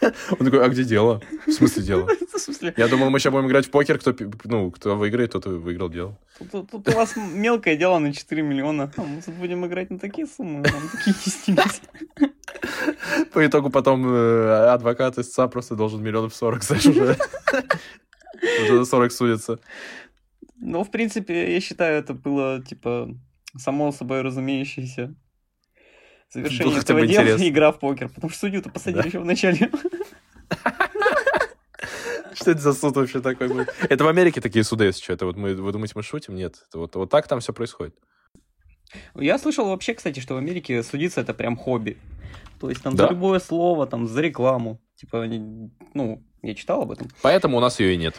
Он 0.38 0.46
такой, 0.46 0.64
а 0.64 0.68
где 0.68 0.84
дело? 0.84 1.20
В 1.46 1.52
смысле 1.52 1.82
дело? 1.82 2.08
В 2.32 2.38
смысле? 2.38 2.74
Я 2.76 2.88
думал, 2.88 3.10
мы 3.10 3.18
сейчас 3.18 3.32
будем 3.32 3.48
играть 3.48 3.66
в 3.66 3.70
покер, 3.70 3.98
кто, 3.98 4.14
ну, 4.44 4.70
кто 4.70 4.96
выиграет, 4.96 5.32
тот 5.32 5.46
и 5.46 5.50
выиграл 5.50 5.90
дело. 5.90 6.18
Тут, 6.50 6.70
тут 6.70 6.88
у 6.88 6.92
вас 6.92 7.16
мелкое 7.16 7.76
дело 7.76 7.98
на 7.98 8.12
4 8.12 8.42
миллиона. 8.42 8.90
А 8.96 9.02
мы 9.02 9.20
тут 9.20 9.34
будем 9.34 9.66
играть 9.66 9.90
на 9.90 9.98
такие 9.98 10.26
суммы, 10.26 10.62
нам 10.62 10.82
такие 10.88 11.56
По 13.32 13.46
итогу 13.46 13.70
потом 13.70 14.06
э, 14.06 14.70
адвокат 14.72 15.18
истца 15.18 15.48
просто 15.48 15.76
должен 15.76 16.02
миллионов 16.02 16.34
40, 16.34 16.62
знаешь, 16.62 16.86
уже. 16.86 17.16
Уже 18.62 18.78
за 18.78 18.84
40 18.84 19.12
судится. 19.12 19.58
Ну, 20.56 20.82
в 20.82 20.90
принципе, 20.90 21.54
я 21.54 21.60
считаю, 21.60 21.98
это 21.98 22.14
было, 22.14 22.62
типа, 22.62 23.14
само 23.56 23.92
собой 23.92 24.22
разумеющееся 24.22 25.14
завершение 26.30 26.74
Был 26.74 26.80
этого 26.80 27.06
дела 27.06 27.22
интерес. 27.22 27.42
игра 27.42 27.72
в 27.72 27.78
покер, 27.78 28.08
потому 28.08 28.30
что 28.30 28.40
судью-то 28.40 28.70
посадили 28.70 29.02
да. 29.02 29.08
еще 29.08 29.18
в 29.20 29.24
начале. 29.24 29.70
Что 32.34 32.52
это 32.52 32.60
за 32.60 32.72
суд 32.72 32.96
вообще 32.96 33.20
такой 33.20 33.48
был? 33.48 33.66
Это 33.88 34.04
в 34.04 34.08
Америке 34.08 34.40
такие 34.40 34.64
суды, 34.64 34.84
если 34.84 35.02
что. 35.02 35.12
Это 35.12 35.26
вот 35.26 35.36
мы, 35.36 35.54
вы 35.54 35.72
думаете, 35.72 35.92
мы 35.96 36.02
шутим? 36.02 36.36
Нет. 36.36 36.64
Это 36.68 36.78
вот, 36.78 36.94
вот 36.94 37.10
так 37.10 37.28
там 37.28 37.40
все 37.40 37.52
происходит. 37.52 37.94
Я 39.14 39.38
слышал 39.38 39.66
вообще, 39.66 39.94
кстати, 39.94 40.20
что 40.20 40.34
в 40.34 40.38
Америке 40.38 40.82
судиться 40.82 41.20
это 41.20 41.34
прям 41.34 41.56
хобби. 41.56 41.98
То 42.60 42.70
есть 42.70 42.82
там 42.82 42.96
да? 42.96 43.06
за 43.06 43.12
любое 43.12 43.40
слово, 43.40 43.86
там 43.86 44.06
за 44.06 44.20
рекламу. 44.20 44.80
Типа, 44.96 45.26
ну, 45.94 46.24
я 46.42 46.54
читал 46.54 46.82
об 46.82 46.92
этом. 46.92 47.08
Поэтому 47.22 47.56
у 47.56 47.60
нас 47.60 47.80
ее 47.80 47.94
и 47.94 47.96
нет. 47.96 48.14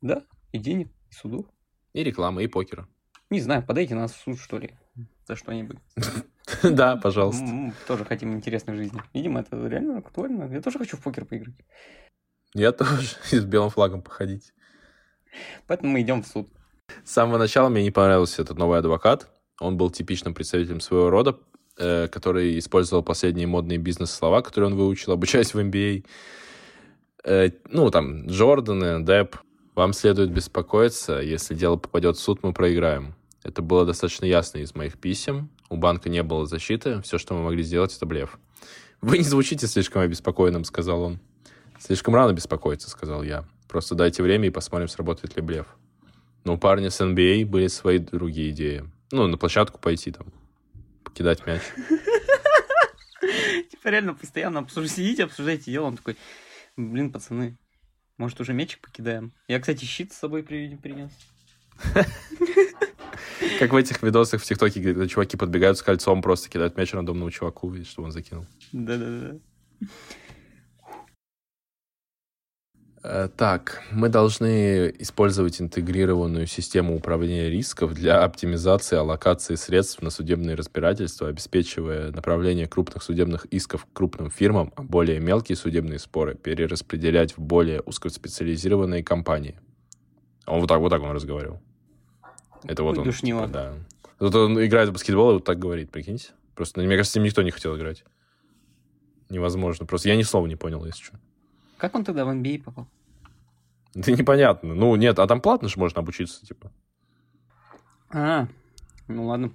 Да, 0.00 0.22
и 0.52 0.58
денег, 0.58 0.88
и 1.10 1.14
судов. 1.14 1.46
И 1.92 2.04
рекламы, 2.04 2.44
и 2.44 2.46
покера. 2.46 2.88
Не 3.30 3.40
знаю, 3.40 3.64
подайте 3.66 3.94
нас 3.94 4.12
в 4.12 4.20
суд, 4.22 4.38
что 4.38 4.58
ли, 4.58 4.70
за 5.26 5.36
что-нибудь. 5.36 5.78
Да, 6.62 6.96
пожалуйста. 6.96 7.44
Мы 7.44 7.72
тоже 7.86 8.04
хотим 8.04 8.34
интересной 8.34 8.74
жизни. 8.76 9.00
Видимо, 9.14 9.40
это 9.40 9.66
реально 9.66 9.98
актуально. 9.98 10.52
Я 10.52 10.60
тоже 10.60 10.78
хочу 10.78 10.96
в 10.96 11.02
покер 11.02 11.24
поиграть. 11.24 11.54
Я 12.54 12.72
тоже. 12.72 13.16
И 13.32 13.36
с 13.36 13.44
белым 13.44 13.70
флагом 13.70 14.02
походить. 14.02 14.52
Поэтому 15.66 15.92
мы 15.92 16.00
идем 16.00 16.22
в 16.22 16.26
суд. 16.26 16.48
С 17.04 17.12
самого 17.12 17.38
начала 17.38 17.68
мне 17.68 17.82
не 17.82 17.90
понравился 17.90 18.42
этот 18.42 18.58
новый 18.58 18.78
адвокат. 18.78 19.28
Он 19.60 19.76
был 19.76 19.90
типичным 19.90 20.34
представителем 20.34 20.80
своего 20.80 21.10
рода, 21.10 21.38
э, 21.76 22.08
который 22.08 22.58
использовал 22.58 23.02
последние 23.02 23.46
модные 23.46 23.78
бизнес-слова, 23.78 24.40
которые 24.40 24.70
он 24.70 24.76
выучил, 24.76 25.12
обучаясь 25.12 25.52
в 25.52 25.58
MBA. 25.58 26.06
Э, 27.24 27.50
ну, 27.68 27.90
там, 27.90 28.26
Джорданы, 28.26 29.04
Депп. 29.04 29.36
Вам 29.74 29.92
следует 29.92 30.32
беспокоиться, 30.32 31.20
если 31.20 31.54
дело 31.54 31.76
попадет 31.76 32.16
в 32.16 32.20
суд, 32.20 32.42
мы 32.42 32.52
проиграем. 32.52 33.14
Это 33.44 33.62
было 33.62 33.86
достаточно 33.86 34.24
ясно 34.24 34.58
из 34.58 34.74
моих 34.74 34.98
писем. 34.98 35.50
У 35.68 35.76
банка 35.76 36.08
не 36.08 36.22
было 36.22 36.46
защиты. 36.46 37.00
Все, 37.02 37.18
что 37.18 37.34
мы 37.34 37.42
могли 37.42 37.62
сделать, 37.62 37.94
это 37.96 38.06
блеф. 38.06 38.38
«Вы 39.00 39.18
не 39.18 39.24
звучите 39.24 39.66
слишком 39.66 40.02
обеспокоенным»,— 40.02 40.64
сказал 40.64 41.02
он. 41.02 41.20
«Слишком 41.78 42.14
рано 42.14 42.32
беспокоиться»,— 42.32 42.90
сказал 42.90 43.22
я. 43.22 43.44
«Просто 43.68 43.94
дайте 43.94 44.22
время 44.22 44.48
и 44.48 44.50
посмотрим, 44.50 44.88
сработает 44.88 45.36
ли 45.36 45.42
блеф». 45.42 45.66
Но 46.44 46.54
у 46.54 46.58
парня 46.58 46.90
с 46.90 47.00
NBA 47.00 47.44
были 47.44 47.68
свои 47.68 47.98
другие 47.98 48.50
идеи. 48.50 48.84
Ну, 49.12 49.26
на 49.26 49.38
площадку 49.38 49.78
пойти 49.78 50.10
там, 50.10 50.26
покидать 51.04 51.46
мяч. 51.46 51.62
Типа 53.70 53.88
реально 53.88 54.14
постоянно 54.14 54.66
сидите, 54.68 55.24
обсуждаете 55.24 55.70
дело. 55.70 55.86
Он 55.86 55.96
такой, 55.96 56.16
блин, 56.76 57.12
пацаны, 57.12 57.56
может 58.16 58.40
уже 58.40 58.52
мячик 58.52 58.80
покидаем? 58.80 59.32
Я, 59.46 59.60
кстати, 59.60 59.84
щит 59.84 60.12
с 60.12 60.18
собой 60.18 60.42
принес. 60.42 61.12
Как 63.58 63.72
в 63.72 63.76
этих 63.76 64.02
видосах 64.02 64.40
в 64.40 64.44
ТикТоке, 64.44 64.80
где 64.80 65.08
чуваки 65.08 65.36
подбегают 65.36 65.78
с 65.78 65.82
кольцом, 65.82 66.22
просто 66.22 66.48
кидают 66.48 66.76
мяч 66.76 66.92
рандомному 66.92 67.30
чуваку, 67.30 67.74
чтобы 67.84 68.06
он 68.06 68.12
закинул. 68.12 68.46
Да-да-да. 68.72 69.38
Э, 73.02 73.28
так, 73.34 73.82
мы 73.92 74.08
должны 74.08 74.92
использовать 74.98 75.60
интегрированную 75.60 76.46
систему 76.46 76.96
управления 76.96 77.48
рисков 77.48 77.94
для 77.94 78.22
оптимизации 78.24 78.96
аллокации 78.96 79.54
средств 79.54 80.02
на 80.02 80.10
судебные 80.10 80.56
разбирательства, 80.56 81.28
обеспечивая 81.28 82.10
направление 82.10 82.66
крупных 82.66 83.02
судебных 83.02 83.44
исков 83.46 83.86
к 83.86 83.92
крупным 83.92 84.30
фирмам, 84.30 84.72
а 84.76 84.82
более 84.82 85.20
мелкие 85.20 85.56
судебные 85.56 85.98
споры 85.98 86.34
перераспределять 86.34 87.36
в 87.36 87.40
более 87.40 87.80
узкоспециализированные 87.82 89.04
компании. 89.04 89.60
Он 90.46 90.60
вот 90.60 90.68
так, 90.68 90.80
вот 90.80 90.90
так 90.90 91.02
он 91.02 91.12
разговаривал. 91.12 91.60
Это 92.64 92.82
вот 92.82 92.98
он. 92.98 93.04
Душнило. 93.04 93.46
Типа, 93.46 93.52
да. 93.52 93.74
Вот 94.18 94.34
он 94.34 94.64
играет 94.64 94.88
в 94.88 94.92
баскетбол 94.92 95.30
и 95.30 95.34
вот 95.34 95.44
так 95.44 95.58
говорит, 95.58 95.90
прикиньте. 95.90 96.30
Просто, 96.54 96.80
мне 96.80 96.96
кажется, 96.96 97.12
с 97.12 97.14
ним 97.14 97.24
никто 97.24 97.42
не 97.42 97.50
хотел 97.50 97.76
играть. 97.76 98.04
Невозможно. 99.30 99.86
Просто 99.86 100.08
я 100.08 100.16
ни 100.16 100.22
слова 100.22 100.46
не 100.46 100.56
понял, 100.56 100.84
если 100.84 101.04
что. 101.04 101.20
Как 101.76 101.94
он 101.94 102.04
тогда 102.04 102.24
в 102.24 102.28
NBA 102.28 102.60
а 102.60 102.64
попал? 102.64 102.88
Это 103.94 104.12
непонятно. 104.12 104.74
Ну, 104.74 104.96
нет, 104.96 105.18
а 105.18 105.26
там 105.26 105.40
платно 105.40 105.68
же 105.68 105.78
можно 105.78 106.00
обучиться, 106.00 106.44
типа. 106.44 106.72
А, 108.10 108.48
ну 109.06 109.26
ладно. 109.26 109.52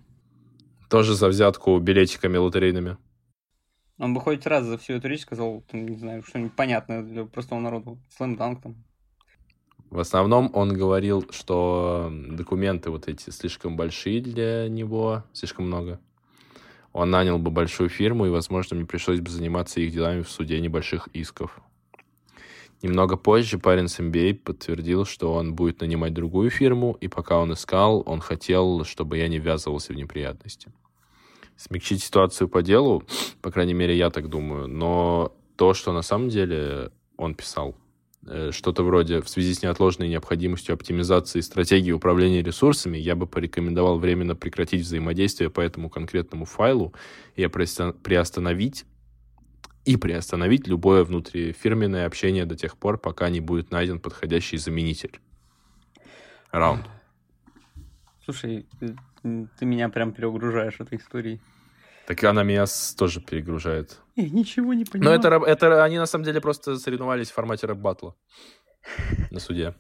Тоже 0.90 1.16
за 1.16 1.28
взятку 1.28 1.78
билетиками 1.80 2.38
лотерейными. 2.38 2.98
Он 3.98 4.14
бы 4.14 4.22
хоть 4.22 4.46
раз 4.46 4.66
за 4.66 4.78
всю 4.78 4.94
эту 4.94 5.08
речь 5.08 5.22
сказал, 5.22 5.64
не 5.72 5.98
знаю, 5.98 6.24
что-нибудь 6.24 6.56
понятное 6.56 7.04
для 7.04 7.26
простого 7.26 7.60
народа. 7.60 7.98
Слэм-данк 8.18 8.62
там. 8.62 8.76
В 9.94 10.00
основном 10.00 10.50
он 10.56 10.74
говорил, 10.74 11.24
что 11.30 12.12
документы 12.12 12.90
вот 12.90 13.08
эти 13.08 13.30
слишком 13.30 13.76
большие 13.76 14.22
для 14.22 14.68
него, 14.68 15.24
слишком 15.34 15.68
много. 15.68 16.00
Он 16.94 17.12
нанял 17.12 17.38
бы 17.38 17.52
большую 17.52 17.90
фирму, 17.90 18.26
и, 18.26 18.32
возможно, 18.32 18.76
мне 18.76 18.88
пришлось 18.88 19.20
бы 19.20 19.30
заниматься 19.30 19.82
их 19.82 19.94
делами 19.94 20.24
в 20.24 20.32
суде 20.32 20.60
небольших 20.60 21.10
исков. 21.14 21.62
Немного 22.82 23.18
позже 23.18 23.60
парень 23.60 23.88
с 23.88 24.00
MBA 24.00 24.34
подтвердил, 24.34 25.06
что 25.06 25.32
он 25.32 25.54
будет 25.54 25.82
нанимать 25.82 26.16
другую 26.16 26.50
фирму, 26.50 26.98
и 27.00 27.08
пока 27.08 27.38
он 27.38 27.54
искал, 27.54 28.02
он 28.08 28.20
хотел, 28.20 28.86
чтобы 28.86 29.20
я 29.20 29.28
не 29.28 29.38
ввязывался 29.38 29.94
в 29.94 29.96
неприятности. 29.96 30.72
Смягчить 31.56 32.02
ситуацию 32.02 32.48
по 32.48 32.64
делу, 32.64 33.04
по 33.44 33.52
крайней 33.52 33.76
мере, 33.76 33.96
я 33.96 34.10
так 34.10 34.28
думаю, 34.28 34.68
но 34.68 35.36
то, 35.56 35.76
что 35.76 35.94
на 35.94 36.02
самом 36.02 36.30
деле 36.30 36.90
он 37.16 37.36
писал, 37.36 37.76
что-то 38.52 38.84
вроде 38.84 39.22
в 39.22 39.28
связи 39.28 39.54
с 39.54 39.62
неотложной 39.62 40.08
необходимостью 40.08 40.74
оптимизации 40.74 41.42
стратегии 41.42 41.92
управления 41.92 42.42
ресурсами, 42.42 42.98
я 42.98 43.16
бы 43.16 43.28
порекомендовал 43.28 44.00
временно 44.00 44.36
прекратить 44.36 44.82
взаимодействие 44.82 45.50
по 45.50 45.60
этому 45.62 45.90
конкретному 45.90 46.46
файлу 46.46 46.94
и 47.36 47.46
приостановить 47.48 48.86
и 49.86 49.98
приостановить 49.98 50.68
любое 50.68 51.04
внутрифирменное 51.04 52.06
общение 52.06 52.46
до 52.46 52.56
тех 52.56 52.78
пор, 52.78 52.98
пока 52.98 53.30
не 53.30 53.42
будет 53.42 53.72
найден 53.72 54.00
подходящий 54.00 54.56
заменитель. 54.58 55.20
Раунд. 56.52 56.86
Слушай, 58.24 58.66
ты 59.22 59.66
меня 59.66 59.90
прям 59.90 60.14
перегружаешь 60.14 60.80
этой 60.80 60.98
историей. 60.98 61.42
Так 62.08 62.24
она 62.24 62.44
меня 62.44 62.66
тоже 62.98 63.22
перегружает. 63.22 64.00
Я 64.16 64.30
ничего 64.30 64.74
не 64.74 64.86
понимаю. 64.86 65.20
Но 65.22 65.28
это, 65.28 65.46
это 65.46 65.84
они 65.84 65.98
на 65.98 66.06
самом 66.06 66.26
деле 66.26 66.42
просто 66.42 66.78
соревновались 66.78 67.32
в 67.32 67.34
формате 67.34 67.68
рэп-батла 67.68 68.16
на 69.32 69.40
суде. 69.40 69.74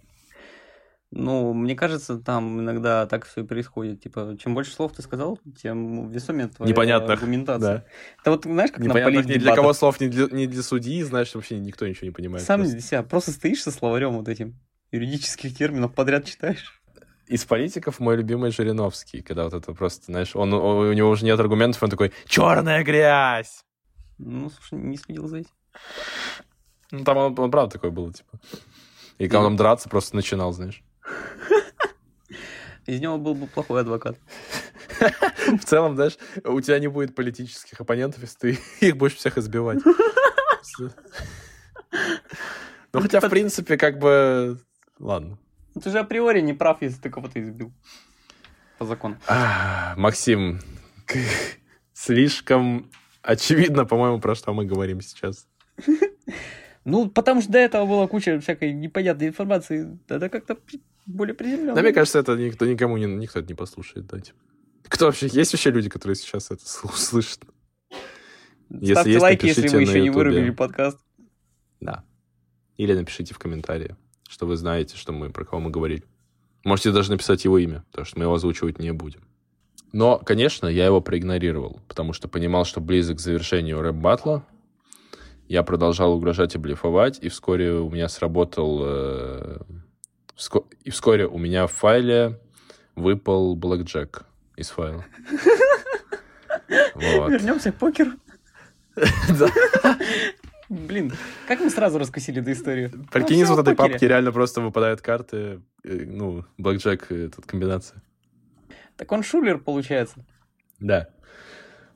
Ну, 1.16 1.54
мне 1.54 1.76
кажется, 1.76 2.18
там 2.18 2.62
иногда 2.62 3.06
так 3.06 3.26
все 3.26 3.42
и 3.42 3.44
происходит. 3.46 4.02
Типа, 4.02 4.36
чем 4.40 4.56
больше 4.56 4.72
слов 4.72 4.94
ты 4.94 5.04
сказал, 5.04 5.40
тем 5.62 6.10
весомее 6.10 6.48
твоя 6.48 6.72
Непонятных, 6.72 7.20
аргументация. 7.20 7.78
Да. 7.78 7.86
Это 8.22 8.32
вот, 8.32 8.46
знаешь, 8.46 8.72
как 8.72 8.80
на 8.80 8.86
Непонятно 8.86 9.20
ни 9.20 9.38
для 9.38 9.56
кого 9.56 9.74
слов, 9.74 10.00
ни 10.00 10.08
для, 10.08 10.26
ни 10.26 10.48
для 10.48 10.64
судьи, 10.64 11.04
знаешь, 11.04 11.36
вообще 11.36 11.60
никто 11.60 11.88
ничего 11.88 12.08
не 12.08 12.14
понимает. 12.14 12.44
Сам 12.44 12.62
просто. 12.62 12.74
для 12.74 12.82
себя 12.82 13.04
просто 13.04 13.32
стоишь 13.32 13.62
со 13.62 13.70
словарем 13.70 14.18
вот 14.18 14.28
этим 14.28 14.60
юридических 14.92 15.56
терминов 15.56 15.94
подряд 15.94 16.26
читаешь. 16.26 16.82
Из 17.34 17.46
политиков 17.46 18.00
мой 18.00 18.16
любимый 18.16 18.52
Жириновский, 18.52 19.24
когда 19.24 19.46
вот 19.46 19.56
это 19.56 19.74
просто, 19.74 20.06
знаешь, 20.06 20.36
он, 20.36 20.54
он- 20.54 20.86
у 20.86 20.94
него 20.94 21.10
уже 21.10 21.26
нет 21.26 21.40
аргументов, 21.40 21.82
он 21.82 21.90
такой, 21.90 22.14
черная 22.28 22.84
грязь! 22.84 23.66
Ну, 24.20 24.52
слушай, 24.52 24.78
не 24.78 24.98
следил 24.98 25.28
за 25.28 25.38
этим. 25.38 25.50
Ну, 26.92 27.04
там 27.04 27.18
он, 27.18 27.40
он 27.40 27.50
правда 27.50 27.74
такой 27.74 27.90
был, 27.90 28.14
типа. 28.14 28.40
И 29.18 29.28
когда 29.28 29.48
он 29.48 29.56
драться 29.56 29.90
просто 29.90 30.16
начинал, 30.16 30.54
знаешь. 30.54 30.84
Из 32.86 33.00
него 33.00 33.18
был 33.18 33.34
бы 33.34 33.48
плохой 33.48 33.82
адвокат. 33.82 34.16
В 35.00 35.66
целом, 35.66 35.96
знаешь, 35.96 36.20
у 36.44 36.62
тебя 36.62 36.78
не 36.78 36.88
будет 36.88 37.16
политических 37.16 37.82
оппонентов, 37.82 38.22
если 38.22 38.38
ты 38.38 38.60
их 38.88 38.96
будешь 38.96 39.16
всех 39.16 39.40
избивать. 39.40 39.80
Ну, 42.94 43.02
хотя, 43.02 43.20
в 43.20 43.28
принципе, 43.28 43.76
как 43.76 43.98
бы... 43.98 44.60
Ладно. 45.00 45.40
Ну, 45.76 45.82
ты 45.82 45.90
же 45.90 46.00
априори 46.00 46.42
не 46.42 46.54
прав, 46.54 46.82
если 46.82 47.02
ты 47.02 47.10
кого-то 47.10 47.42
избил. 47.42 47.72
По 48.78 48.86
закону. 48.86 49.18
А, 49.28 49.94
Максим, 49.98 50.60
слишком 51.94 52.90
очевидно, 53.22 53.86
по-моему, 53.86 54.20
про 54.20 54.36
что 54.36 54.54
мы 54.54 54.66
говорим 54.66 55.02
сейчас. 55.02 55.48
Ну, 56.86 57.10
потому 57.10 57.42
что 57.42 57.50
до 57.50 57.60
этого 57.60 57.86
была 57.86 58.08
куча 58.08 58.42
всякой 58.42 58.74
непонятной 58.74 59.30
информации. 59.30 59.98
Это 60.10 60.28
как-то 60.28 60.58
более 61.06 61.34
приземленно. 61.34 61.76
Да, 61.76 61.82
мне 61.82 61.94
кажется, 61.94 62.20
это 62.20 62.36
никто 62.36 62.66
никому 62.66 62.98
не, 62.98 63.06
никто 63.06 63.40
это 63.40 63.48
не 63.48 63.54
послушает, 63.54 64.06
да, 64.08 64.20
типа. 64.20 64.38
Кто 64.90 65.06
вообще, 65.06 65.28
есть 65.32 65.54
вообще 65.54 65.72
люди, 65.72 65.90
которые 65.90 66.18
сейчас 66.18 66.52
это 66.52 66.62
слу- 66.66 66.94
слышат? 66.94 67.40
если 68.70 68.94
Ставьте 68.94 69.12
есть, 69.12 69.22
лайки, 69.22 69.46
если 69.46 69.68
вы 69.70 69.82
еще 69.84 70.02
не 70.02 70.10
вырубили 70.10 70.50
подкаст. 70.50 71.00
Да. 71.80 72.04
Или 72.76 72.94
напишите 72.94 73.34
в 73.34 73.40
комментарии, 73.40 73.96
что 74.28 74.46
вы 74.46 74.56
знаете, 74.56 74.96
что 74.98 75.12
мы, 75.14 75.30
про 75.30 75.46
кого 75.46 75.62
мы 75.62 75.70
говорили. 75.70 76.04
Можете 76.64 76.92
даже 76.92 77.12
написать 77.12 77.44
его 77.46 77.58
имя, 77.58 77.84
потому 77.92 78.06
что 78.06 78.18
мы 78.20 78.26
его 78.26 78.34
озвучивать 78.34 78.80
не 78.80 78.92
будем. 78.94 79.22
Но, 79.92 80.18
конечно, 80.18 80.68
я 80.68 80.86
его 80.86 81.02
проигнорировал, 81.02 81.80
потому 81.88 82.14
что 82.14 82.28
понимал, 82.28 82.66
что 82.66 82.82
близок 82.82 83.18
к 83.18 83.22
завершению 83.22 83.82
рэп-батла. 83.82 84.44
Я 85.48 85.62
продолжал 85.64 86.14
угрожать 86.14 86.56
и 86.56 86.58
блефовать, 86.58 87.20
и 87.22 87.30
вскоре 87.30 87.74
у 87.74 87.90
меня 87.90 88.08
сработал... 88.08 88.80
э, 88.84 89.58
вско- 90.36 90.66
И 90.84 90.90
вскоре 90.90 91.28
у 91.28 91.38
меня 91.38 91.68
в 91.68 91.72
файле 91.74 92.40
выпал 92.96 93.56
блэкджек 93.56 94.26
из 94.56 94.70
файла. 94.70 95.06
Вот. 96.96 97.30
Вернемся 97.30 97.72
к 97.72 97.76
покеру. 97.76 98.12
Блин, 100.70 101.14
как 101.48 101.60
мы 101.60 101.70
сразу 101.70 102.00
раскусили 102.00 102.42
эту 102.42 102.52
историю? 102.52 102.92
Прикинь, 103.12 103.38
Ну, 103.38 103.44
из 103.44 103.50
вот 103.50 103.60
этой 103.60 103.76
папки 103.76 104.06
реально 104.06 104.32
просто 104.32 104.62
выпадают 104.62 105.02
карты, 105.02 105.62
э, 105.84 106.06
ну, 106.06 106.46
блэкджек, 106.58 107.12
э, 107.12 107.30
тут 107.36 107.46
комбинация. 107.46 108.02
Так 108.96 109.12
он 109.12 109.24
шулер, 109.24 109.60
получается. 109.60 110.26
Да. 110.80 111.10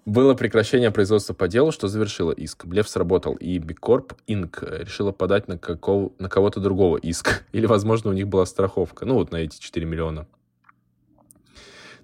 Было 0.05 0.35
прекращение 0.35 0.89
производства 0.89 1.33
по 1.33 1.47
делу, 1.47 1.71
что 1.71 1.87
завершило 1.87 2.31
иск. 2.31 2.65
Блеф 2.65 2.87
сработал, 2.87 3.35
и 3.35 3.57
Бикорп 3.57 4.13
Инк 4.25 4.63
решила 4.63 5.11
подать 5.11 5.47
на, 5.47 5.57
какого, 5.57 6.13
на 6.17 6.29
кого-то 6.29 6.59
другого 6.59 6.97
иск. 6.97 7.45
Или, 7.51 7.65
возможно, 7.65 8.11
у 8.11 8.13
них 8.13 8.27
была 8.27 8.45
страховка. 8.45 9.05
Ну, 9.05 9.15
вот 9.15 9.31
на 9.31 9.37
эти 9.37 9.59
4 9.59 9.85
миллиона. 9.85 10.27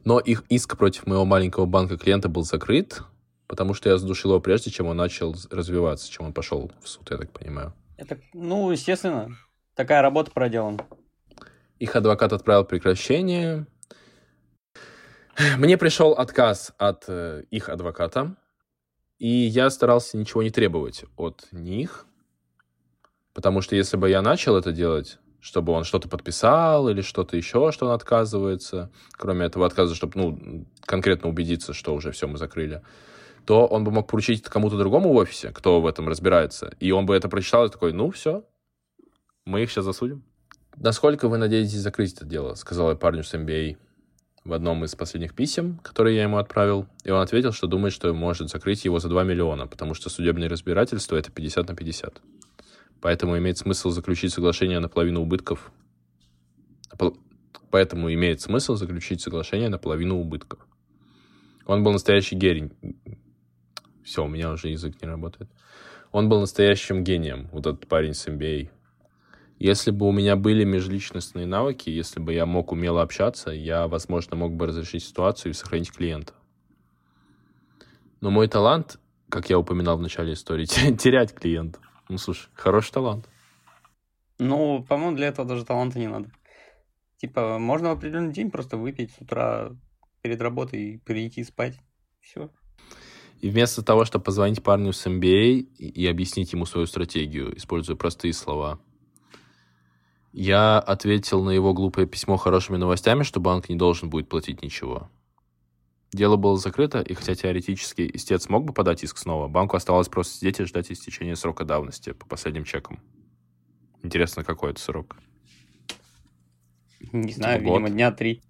Но 0.03 0.19
их 0.19 0.43
иск 0.49 0.77
против 0.77 1.07
моего 1.07 1.23
маленького 1.23 1.65
банка 1.65 1.97
клиента 1.97 2.27
был 2.27 2.43
закрыт, 2.43 3.03
потому 3.53 3.75
что 3.75 3.87
я 3.87 3.99
задушил 3.99 4.31
его 4.31 4.41
прежде, 4.41 4.71
чем 4.71 4.87
он 4.87 4.97
начал 4.97 5.35
развиваться, 5.51 6.09
чем 6.09 6.25
он 6.25 6.33
пошел 6.33 6.71
в 6.81 6.89
суд, 6.89 7.11
я 7.11 7.17
так 7.17 7.31
понимаю. 7.31 7.71
Это, 7.97 8.17
ну, 8.33 8.71
естественно, 8.71 9.37
такая 9.75 10.01
работа 10.01 10.31
проделана. 10.31 10.79
Их 11.77 11.95
адвокат 11.95 12.33
отправил 12.33 12.65
прекращение. 12.65 13.67
Мне 15.59 15.77
пришел 15.77 16.13
отказ 16.13 16.73
от 16.79 17.03
э, 17.07 17.43
их 17.51 17.69
адвоката, 17.69 18.35
и 19.19 19.27
я 19.27 19.69
старался 19.69 20.17
ничего 20.17 20.41
не 20.41 20.49
требовать 20.49 21.05
от 21.15 21.47
них, 21.51 22.07
потому 23.35 23.61
что 23.61 23.75
если 23.75 23.97
бы 23.97 24.09
я 24.09 24.23
начал 24.23 24.57
это 24.57 24.71
делать, 24.71 25.19
чтобы 25.41 25.73
он 25.73 25.83
что-то 25.83 26.09
подписал 26.09 26.89
или 26.89 27.01
что-то 27.01 27.37
еще, 27.37 27.71
что 27.71 27.85
он 27.85 27.91
отказывается, 27.91 28.91
кроме 29.11 29.45
этого 29.45 29.67
отказа, 29.67 29.93
чтобы 29.93 30.13
ну, 30.15 30.65
конкретно 30.87 31.29
убедиться, 31.29 31.73
что 31.73 31.93
уже 31.93 32.11
все 32.11 32.27
мы 32.27 32.39
закрыли, 32.39 32.81
то 33.45 33.65
он 33.65 33.83
бы 33.83 33.91
мог 33.91 34.07
поручить 34.07 34.41
это 34.41 34.49
кому-то 34.49 34.77
другому 34.77 35.11
в 35.11 35.15
офисе, 35.15 35.51
кто 35.51 35.81
в 35.81 35.87
этом 35.87 36.07
разбирается, 36.07 36.73
и 36.79 36.91
он 36.91 37.05
бы 37.05 37.15
это 37.15 37.29
прочитал 37.29 37.65
и 37.65 37.69
такой, 37.69 37.93
ну 37.93 38.09
все, 38.11 38.43
мы 39.45 39.63
их 39.63 39.71
сейчас 39.71 39.85
засудим. 39.85 40.23
«Насколько 40.75 41.27
вы 41.27 41.37
надеетесь 41.37 41.79
закрыть 41.79 42.13
это 42.13 42.25
дело?»— 42.25 42.53
сказал 42.55 42.89
я 42.89 42.95
парню 42.95 43.23
с 43.23 43.33
MBA 43.33 43.77
в 44.43 44.53
одном 44.53 44.83
из 44.83 44.95
последних 44.95 45.33
писем, 45.33 45.79
которые 45.83 46.17
я 46.17 46.23
ему 46.23 46.37
отправил. 46.37 46.87
И 47.03 47.11
он 47.11 47.21
ответил, 47.21 47.53
что 47.53 47.67
думает, 47.67 47.93
что 47.93 48.13
может 48.13 48.49
закрыть 48.49 48.83
его 48.83 48.99
за 48.99 49.07
2 49.07 49.23
миллиона, 49.23 49.67
потому 49.67 49.93
что 49.93 50.09
судебное 50.09 50.49
разбирательство— 50.49 51.15
это 51.17 51.31
50 51.31 51.69
на 51.69 51.75
50. 51.75 52.21
Поэтому 53.01 53.37
имеет 53.37 53.57
смысл 53.57 53.89
заключить 53.89 54.33
соглашение 54.33 54.79
на 54.79 54.89
половину 54.89 55.21
убытков. 55.21 55.71
Поэтому 57.69 58.13
имеет 58.13 58.41
смысл 58.41 58.75
заключить 58.75 59.21
соглашение 59.21 59.69
на 59.69 59.77
половину 59.77 60.19
убытков. 60.19 60.59
Он 61.65 61.83
был 61.83 61.91
настоящий 61.91 62.35
гений. 62.35 62.71
Все, 64.03 64.23
у 64.23 64.27
меня 64.27 64.51
уже 64.51 64.69
язык 64.69 65.01
не 65.01 65.07
работает. 65.07 65.49
Он 66.11 66.29
был 66.29 66.39
настоящим 66.39 67.03
гением, 67.03 67.49
вот 67.51 67.65
этот 67.65 67.87
парень 67.87 68.13
с 68.13 68.27
MBA. 68.27 68.69
Если 69.59 69.91
бы 69.91 70.07
у 70.07 70.11
меня 70.11 70.35
были 70.35 70.63
межличностные 70.63 71.45
навыки, 71.45 71.89
если 71.89 72.19
бы 72.19 72.33
я 72.33 72.45
мог 72.45 72.71
умело 72.71 73.01
общаться, 73.01 73.51
я, 73.51 73.87
возможно, 73.87 74.35
мог 74.35 74.53
бы 74.53 74.67
разрешить 74.67 75.03
ситуацию 75.03 75.51
и 75.51 75.55
сохранить 75.55 75.91
клиента. 75.91 76.33
Но 78.19 78.29
мой 78.29 78.47
талант, 78.47 78.99
как 79.29 79.49
я 79.49 79.57
упоминал 79.57 79.97
в 79.97 80.01
начале 80.01 80.33
истории, 80.33 80.65
терять 80.97 81.33
клиентов. 81.33 81.81
Ну, 82.09 82.17
слушай, 82.17 82.49
хороший 82.53 82.91
талант. 82.91 83.29
Ну, 84.39 84.83
по-моему, 84.83 85.15
для 85.15 85.27
этого 85.27 85.47
даже 85.47 85.65
таланта 85.65 85.99
не 85.99 86.07
надо. 86.07 86.29
Типа, 87.17 87.57
можно 87.57 87.89
в 87.89 87.97
определенный 87.97 88.33
день 88.33 88.51
просто 88.51 88.77
выпить 88.77 89.11
с 89.13 89.21
утра 89.21 89.71
перед 90.21 90.41
работой 90.41 90.81
и 90.81 90.97
прийти 90.97 91.43
спать. 91.43 91.79
Все. 92.19 92.49
И 93.43 93.49
вместо 93.49 93.83
того, 93.83 94.05
чтобы 94.05 94.23
позвонить 94.23 94.63
парню 94.63 94.93
с 94.93 95.05
MBA 95.05 95.67
и, 95.77 95.89
и 95.89 96.07
объяснить 96.07 96.53
ему 96.53 96.65
свою 96.65 96.87
стратегию, 96.87 97.53
используя 97.57 97.97
простые 97.97 98.31
слова, 98.31 98.79
я 100.31 100.79
ответил 100.79 101.43
на 101.43 101.49
его 101.49 101.73
глупое 101.73 102.07
письмо 102.07 102.37
хорошими 102.37 102.77
новостями, 102.77 103.23
что 103.23 103.41
банк 103.41 103.67
не 103.67 103.75
должен 103.75 104.09
будет 104.09 104.29
платить 104.29 104.63
ничего. 104.63 105.11
Дело 106.13 106.37
было 106.37 106.57
закрыто, 106.57 107.01
и 107.01 107.13
хотя 107.15 107.35
теоретически 107.35 108.09
истец 108.13 108.47
мог 108.47 108.63
бы 108.63 108.71
подать 108.71 109.03
иск 109.03 109.17
снова, 109.17 109.49
банку 109.49 109.75
оставалось 109.75 110.07
просто 110.07 110.37
сидеть 110.37 110.61
и 110.61 110.63
ждать 110.63 110.89
истечения 110.89 111.35
срока 111.35 111.65
давности 111.65 112.13
по 112.13 112.25
последним 112.25 112.63
чекам. 112.63 113.01
Интересно, 114.03 114.45
какой 114.45 114.71
это 114.71 114.79
срок? 114.79 115.17
Не 117.11 117.33
знаю, 117.33 117.59
Типа 117.59 117.71
год. 117.71 117.79
видимо, 117.81 117.89
дня 117.93 118.11
три. 118.13 118.41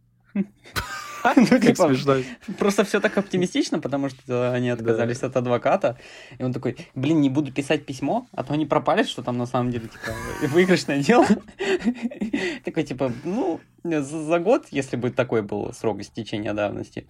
Как 1.49 1.61
типа. 1.61 1.91
Просто 2.59 2.83
все 2.83 2.99
так 2.99 3.17
оптимистично, 3.17 3.79
потому 3.79 4.09
что 4.09 4.51
они 4.51 4.69
отказались 4.69 5.23
от 5.23 5.35
адвоката. 5.37 5.97
И 6.37 6.43
он 6.43 6.51
такой, 6.51 6.75
блин, 6.95 7.21
не 7.21 7.29
буду 7.29 7.51
писать 7.51 7.85
письмо, 7.85 8.27
а 8.33 8.43
то 8.43 8.53
они 8.53 8.65
пропали, 8.65 9.03
что 9.03 9.23
там 9.23 9.37
на 9.37 9.45
самом 9.45 9.71
деле, 9.71 9.87
типа, 9.87 10.13
выигрышное 10.53 11.01
дело. 11.01 11.25
Такой, 12.65 12.83
типа, 12.83 13.11
ну, 13.23 13.59
за 13.83 14.01
за 14.01 14.39
год, 14.39 14.67
если 14.71 14.95
бы 14.95 15.11
такой 15.11 15.41
был 15.41 15.73
срок 15.73 15.99
истечения 15.99 16.53
давности, 16.53 17.05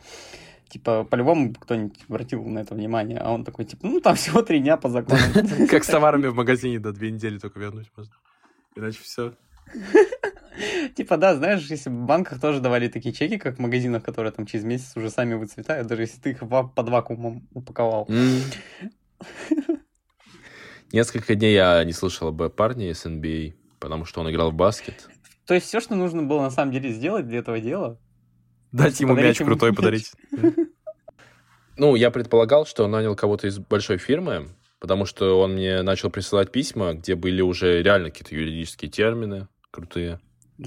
типа, 0.69 1.03
по-любому 1.03 1.53
кто-нибудь 1.53 1.99
обратил 2.07 2.43
на 2.45 2.59
это 2.59 2.75
внимание. 2.75 3.19
А 3.19 3.31
он 3.31 3.43
такой, 3.43 3.65
типа, 3.65 3.87
ну, 3.87 3.99
там 3.99 4.15
всего 4.15 4.41
три 4.41 4.59
дня 4.59 4.77
по 4.77 4.89
закону. 4.89 5.19
Как 5.69 5.83
с 5.83 5.87
товарами 5.87 6.27
в 6.27 6.35
магазине 6.35 6.79
до 6.79 6.91
две 6.91 7.11
недели 7.11 7.37
только 7.37 7.59
вернуть 7.59 7.91
можно. 7.95 8.13
Иначе 8.75 8.99
все. 9.01 9.33
Типа, 10.95 11.17
да, 11.17 11.35
знаешь, 11.35 11.65
если 11.69 11.89
в 11.89 12.05
банках 12.05 12.39
тоже 12.39 12.59
давали 12.59 12.87
такие 12.87 13.13
чеки, 13.13 13.37
как 13.37 13.57
в 13.57 13.59
магазинах, 13.59 14.03
которые 14.03 14.31
там 14.31 14.45
через 14.45 14.63
месяц 14.65 14.95
уже 14.95 15.09
сами 15.09 15.33
выцветают, 15.33 15.87
даже 15.87 16.03
если 16.03 16.19
ты 16.19 16.31
их 16.31 16.39
под 16.39 16.89
вакуумом 16.89 17.47
упаковал. 17.53 18.07
Несколько 20.91 21.35
дней 21.35 21.53
я 21.55 21.83
не 21.83 21.93
слышал 21.93 22.27
об 22.27 22.49
парне 22.49 22.91
из 22.91 23.05
NBA, 23.05 23.53
потому 23.79 24.05
что 24.05 24.21
он 24.21 24.29
играл 24.29 24.51
в 24.51 24.53
баскет. 24.53 25.09
То 25.45 25.55
есть 25.55 25.65
все, 25.65 25.79
что 25.79 25.95
нужно 25.95 26.23
было 26.23 26.41
на 26.41 26.51
самом 26.51 26.71
деле 26.71 26.91
сделать 26.91 27.27
для 27.27 27.39
этого 27.39 27.59
дела, 27.59 27.99
Дать 28.71 28.99
ему 28.99 29.15
мяч 29.15 29.37
крутой 29.39 29.69
мяч. 29.71 29.77
подарить. 29.77 30.11
Ну, 31.77 31.95
я 31.95 32.11
предполагал, 32.11 32.65
что 32.65 32.83
он 32.83 32.91
нанял 32.91 33.15
кого-то 33.15 33.47
из 33.47 33.57
большой 33.57 33.97
фирмы, 33.97 34.49
потому 34.79 35.05
что 35.05 35.39
он 35.39 35.53
мне 35.53 35.81
начал 35.81 36.09
присылать 36.09 36.51
письма, 36.51 36.93
где 36.93 37.15
были 37.15 37.41
уже 37.41 37.81
реально 37.81 38.11
какие-то 38.11 38.35
юридические 38.35 38.91
термины 38.91 39.47
крутые. 39.71 40.19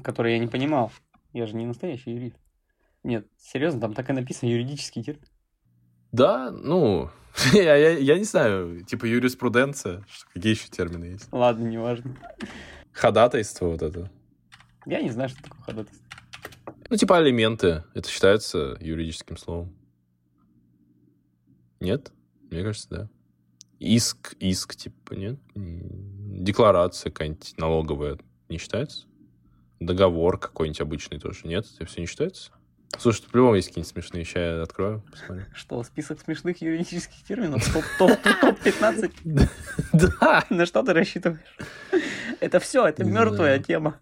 Который 0.02 0.32
я 0.34 0.38
не 0.38 0.46
понимал. 0.46 0.92
Я 1.32 1.46
же 1.46 1.56
не 1.56 1.66
настоящий 1.66 2.12
юрист. 2.12 2.38
Нет, 3.02 3.26
серьезно, 3.38 3.80
там 3.80 3.94
так 3.94 4.10
и 4.10 4.12
написано 4.12 4.48
юридический 4.48 5.02
термин. 5.02 5.26
Да, 6.12 6.50
ну, 6.50 7.10
я, 7.52 7.76
я, 7.76 7.90
я 7.90 8.18
не 8.18 8.24
знаю, 8.24 8.82
типа 8.84 9.04
юриспруденция, 9.04 10.04
что, 10.08 10.26
какие 10.32 10.52
еще 10.52 10.68
термины 10.68 11.04
есть? 11.04 11.28
Ладно, 11.32 11.68
неважно. 11.68 12.16
Ходатайство 12.92 13.66
вот 13.66 13.82
это. 13.82 14.10
Я 14.86 15.02
не 15.02 15.10
знаю, 15.10 15.28
что 15.28 15.42
такое 15.42 15.60
ходатайство. 15.62 16.06
Ну, 16.88 16.96
типа 16.96 17.18
алименты, 17.18 17.84
это 17.94 18.08
считается 18.08 18.76
юридическим 18.80 19.36
словом. 19.36 19.76
Нет? 21.80 22.12
Мне 22.50 22.62
кажется, 22.62 22.88
да. 22.88 23.08
Иск, 23.78 24.34
иск, 24.38 24.76
типа, 24.76 25.14
нет? 25.14 25.38
Декларация 25.54 27.10
какая-нибудь 27.10 27.54
налоговая 27.58 28.18
не 28.48 28.58
считается? 28.58 29.06
Договор 29.80 30.38
какой-нибудь 30.38 30.80
обычный 30.80 31.18
тоже, 31.18 31.40
нет? 31.44 31.66
Это 31.78 31.86
все 31.86 32.00
не 32.00 32.06
считается? 32.06 32.52
Слушай, 32.98 33.22
тут 33.22 33.32
по-любому 33.32 33.56
есть 33.56 33.68
какие-нибудь 33.68 33.92
смешные 33.92 34.20
вещи, 34.20 34.38
я 34.38 34.62
открою, 34.62 35.02
посмотрю. 35.10 35.44
Что, 35.54 35.82
список 35.82 36.20
смешных 36.20 36.62
юридических 36.62 37.22
терминов? 37.24 37.62
Топ-15? 37.98 39.48
Да! 39.92 40.44
На 40.50 40.66
что 40.66 40.82
ты 40.82 40.92
рассчитываешь? 40.92 41.40
Это 42.40 42.60
все, 42.60 42.86
это 42.86 43.04
мертвая 43.04 43.58
тема. 43.58 43.98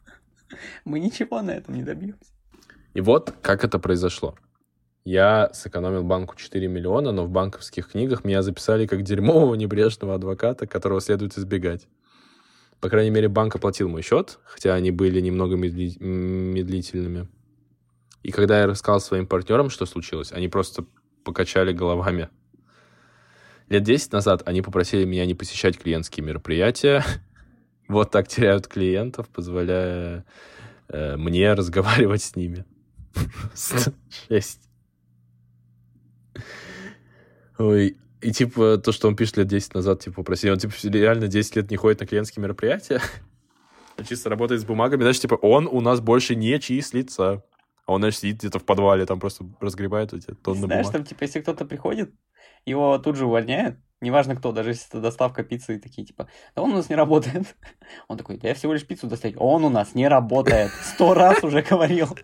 Мы 0.85 1.01
ничего 1.01 1.43
на 1.43 1.53
этом 1.53 1.75
не 1.75 1.83
добьемся. 1.83 2.31
И 2.95 3.01
вот 3.01 3.35
как 3.43 3.65
это 3.65 3.79
произошло. 3.79 4.37
Я 5.05 5.51
сэкономил 5.53 6.03
банку 6.03 6.35
4 6.37 6.67
миллиона, 6.67 7.13
но 7.13 7.27
в 7.27 7.31
банковских 7.31 7.89
книгах 7.89 8.25
меня 8.25 8.43
записали 8.43 8.87
как 8.87 9.03
дерьмового 9.03 9.55
небрежного 9.55 10.15
адвоката, 10.15 10.67
которого 10.67 11.01
следует 11.01 11.37
избегать. 11.37 11.89
По 12.85 12.91
крайней 12.91 13.09
мере, 13.09 13.29
банк 13.29 13.57
оплатил 13.57 13.89
мой 13.89 14.03
счет, 14.03 14.39
хотя 14.45 14.75
они 14.75 14.91
были 14.91 15.19
немного 15.19 15.57
медли... 15.57 15.97
медлительными. 16.01 17.29
И 18.23 18.31
когда 18.31 18.61
я 18.61 18.67
рассказал 18.67 19.01
своим 19.01 19.27
партнерам, 19.27 19.71
что 19.71 19.87
случилось, 19.87 20.33
они 20.33 20.49
просто 20.49 20.85
покачали 21.25 21.73
головами. 21.73 22.29
Лет 23.71 23.85
10 23.85 24.13
назад 24.13 24.43
они 24.45 24.61
попросили 24.61 25.07
меня 25.07 25.25
не 25.25 25.35
посещать 25.35 25.79
клиентские 25.79 26.27
мероприятия. 26.27 27.03
вот 27.89 28.11
так 28.11 28.29
теряют 28.29 28.69
клиентов, 28.69 29.31
позволяя 29.31 30.27
э, 30.89 31.17
мне 31.17 31.55
разговаривать 31.55 32.23
с 32.23 32.37
ними. 32.37 32.67
Шесть. 34.29 34.61
Ой, 37.57 37.97
и 38.25 38.33
типа 38.33 38.79
то, 38.79 38.91
что 38.91 39.09
он 39.09 39.17
пишет 39.17 39.37
лет 39.37 39.49
10 39.49 39.75
назад, 39.75 40.01
типа 40.01 40.17
попросили, 40.17 40.51
он 40.51 40.59
типа 40.59 40.73
реально 40.85 41.29
10 41.29 41.57
лет 41.57 41.71
не 41.71 41.77
ходит 41.77 42.01
на 42.01 42.07
клиентские 42.07 42.43
мероприятия, 42.43 43.01
а 43.97 44.05
чисто 44.05 44.31
работает 44.31 44.63
с 44.63 44.65
бумагами, 44.65 45.03
значит, 45.03 45.23
типа 45.23 45.35
он 45.35 45.67
у 45.67 45.81
нас 45.81 46.01
больше 46.01 46.35
не 46.35 46.59
числится. 46.59 47.45
А 47.87 47.93
он, 47.93 48.01
значит, 48.01 48.21
сидит 48.21 48.39
где-то 48.39 48.59
в 48.59 48.65
подвале, 48.65 49.05
там 49.05 49.21
просто 49.21 49.45
разгребает 49.61 50.15
эти 50.15 50.33
тонны 50.33 50.63
Знаешь, 50.63 50.87
бумаг. 50.87 50.93
там, 50.93 51.05
типа, 51.05 51.25
если 51.25 51.43
кто-то 51.43 51.67
приходит, 51.67 52.15
его 52.65 52.97
тут 52.97 53.17
же 53.17 53.27
увольняют, 53.27 53.77
неважно 54.01 54.37
кто, 54.37 54.53
даже 54.53 54.71
если 54.71 54.89
это 54.89 55.03
доставка 55.03 55.45
пиццы, 55.45 55.77
и 55.77 55.79
такие, 55.79 56.07
типа, 56.07 56.27
да 56.57 56.63
он 56.63 56.71
у 56.71 56.77
нас 56.77 56.89
не 56.89 56.95
работает. 56.95 57.55
Он 58.09 58.17
такой, 58.17 58.39
да 58.39 58.49
я 58.49 58.55
всего 58.55 58.73
лишь 58.73 58.87
пиццу 58.87 59.07
доставить. 59.07 59.37
Он 59.39 59.67
у 59.67 59.69
нас 59.69 59.95
не 59.95 60.09
работает. 60.09 60.71
Сто 60.83 61.13
раз 61.13 61.45
уже 61.45 61.61
говорил. 61.61 62.09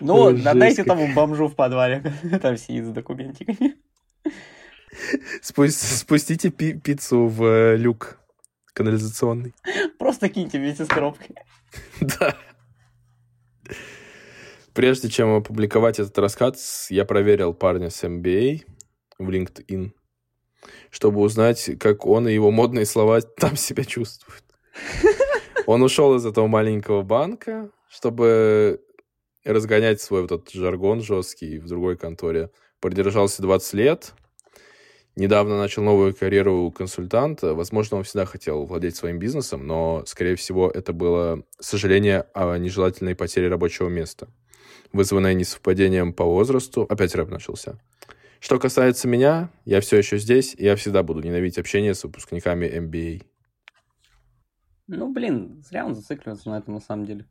Ну, 0.00 0.26
отдайте 0.26 0.84
тому 0.84 1.14
бомжу 1.14 1.48
в 1.48 1.54
подвале, 1.54 2.12
там 2.42 2.58
сидит 2.58 2.84
с 2.84 2.90
документиками. 2.90 3.76
Спу- 5.42 5.68
Спустите 5.68 6.50
пи- 6.50 6.74
пиццу 6.74 7.26
в 7.26 7.44
э, 7.44 7.76
люк 7.76 8.18
канализационный. 8.72 9.54
Просто 9.98 10.28
киньте 10.28 10.58
вместе 10.58 10.84
с 10.84 10.88
коробкой. 10.88 11.36
Да. 12.00 12.36
Прежде 14.72 15.08
чем 15.08 15.34
опубликовать 15.34 15.98
этот 15.98 16.18
рассказ, 16.18 16.88
я 16.90 17.04
проверил 17.04 17.54
парня 17.54 17.88
с 17.90 18.04
MBA 18.04 18.62
в 19.18 19.30
LinkedIn, 19.30 19.92
чтобы 20.90 21.20
узнать, 21.20 21.70
как 21.80 22.04
он 22.06 22.28
и 22.28 22.34
его 22.34 22.50
модные 22.50 22.84
слова 22.84 23.20
там 23.38 23.56
себя 23.56 23.84
чувствуют. 23.84 24.44
Он 25.66 25.82
ушел 25.82 26.14
из 26.14 26.26
этого 26.26 26.46
маленького 26.46 27.02
банка, 27.02 27.70
чтобы 27.88 28.82
разгонять 29.44 30.00
свой 30.00 30.22
вот 30.22 30.32
этот 30.32 30.50
жаргон 30.50 31.00
жесткий 31.02 31.58
в 31.58 31.66
другой 31.66 31.96
конторе. 31.96 32.50
Продержался 32.80 33.40
20 33.42 33.72
лет, 33.74 34.12
недавно 35.16 35.58
начал 35.58 35.82
новую 35.82 36.14
карьеру 36.14 36.70
консультанта. 36.70 37.54
Возможно, 37.54 37.96
он 37.98 38.04
всегда 38.04 38.26
хотел 38.26 38.64
владеть 38.64 38.96
своим 38.96 39.18
бизнесом, 39.18 39.66
но, 39.66 40.04
скорее 40.06 40.36
всего, 40.36 40.70
это 40.70 40.92
было 40.92 41.42
сожаление 41.58 42.26
о 42.34 42.56
нежелательной 42.56 43.16
потере 43.16 43.48
рабочего 43.48 43.88
места, 43.88 44.28
вызванное 44.92 45.34
несовпадением 45.34 46.12
по 46.12 46.24
возрасту. 46.24 46.82
Опять 46.82 47.14
рэп 47.14 47.30
начался. 47.30 47.80
Что 48.38 48.58
касается 48.58 49.08
меня, 49.08 49.50
я 49.64 49.80
все 49.80 49.96
еще 49.96 50.18
здесь, 50.18 50.54
и 50.56 50.64
я 50.64 50.76
всегда 50.76 51.02
буду 51.02 51.22
ненавидеть 51.22 51.58
общение 51.58 51.94
с 51.94 52.04
выпускниками 52.04 52.66
MBA. 52.66 53.24
Ну, 54.88 55.12
блин, 55.12 55.62
зря 55.68 55.84
он 55.84 55.94
зацикливается 55.94 56.50
на 56.50 56.58
этом 56.58 56.74
на 56.74 56.80
самом 56.80 57.06
деле. 57.06 57.26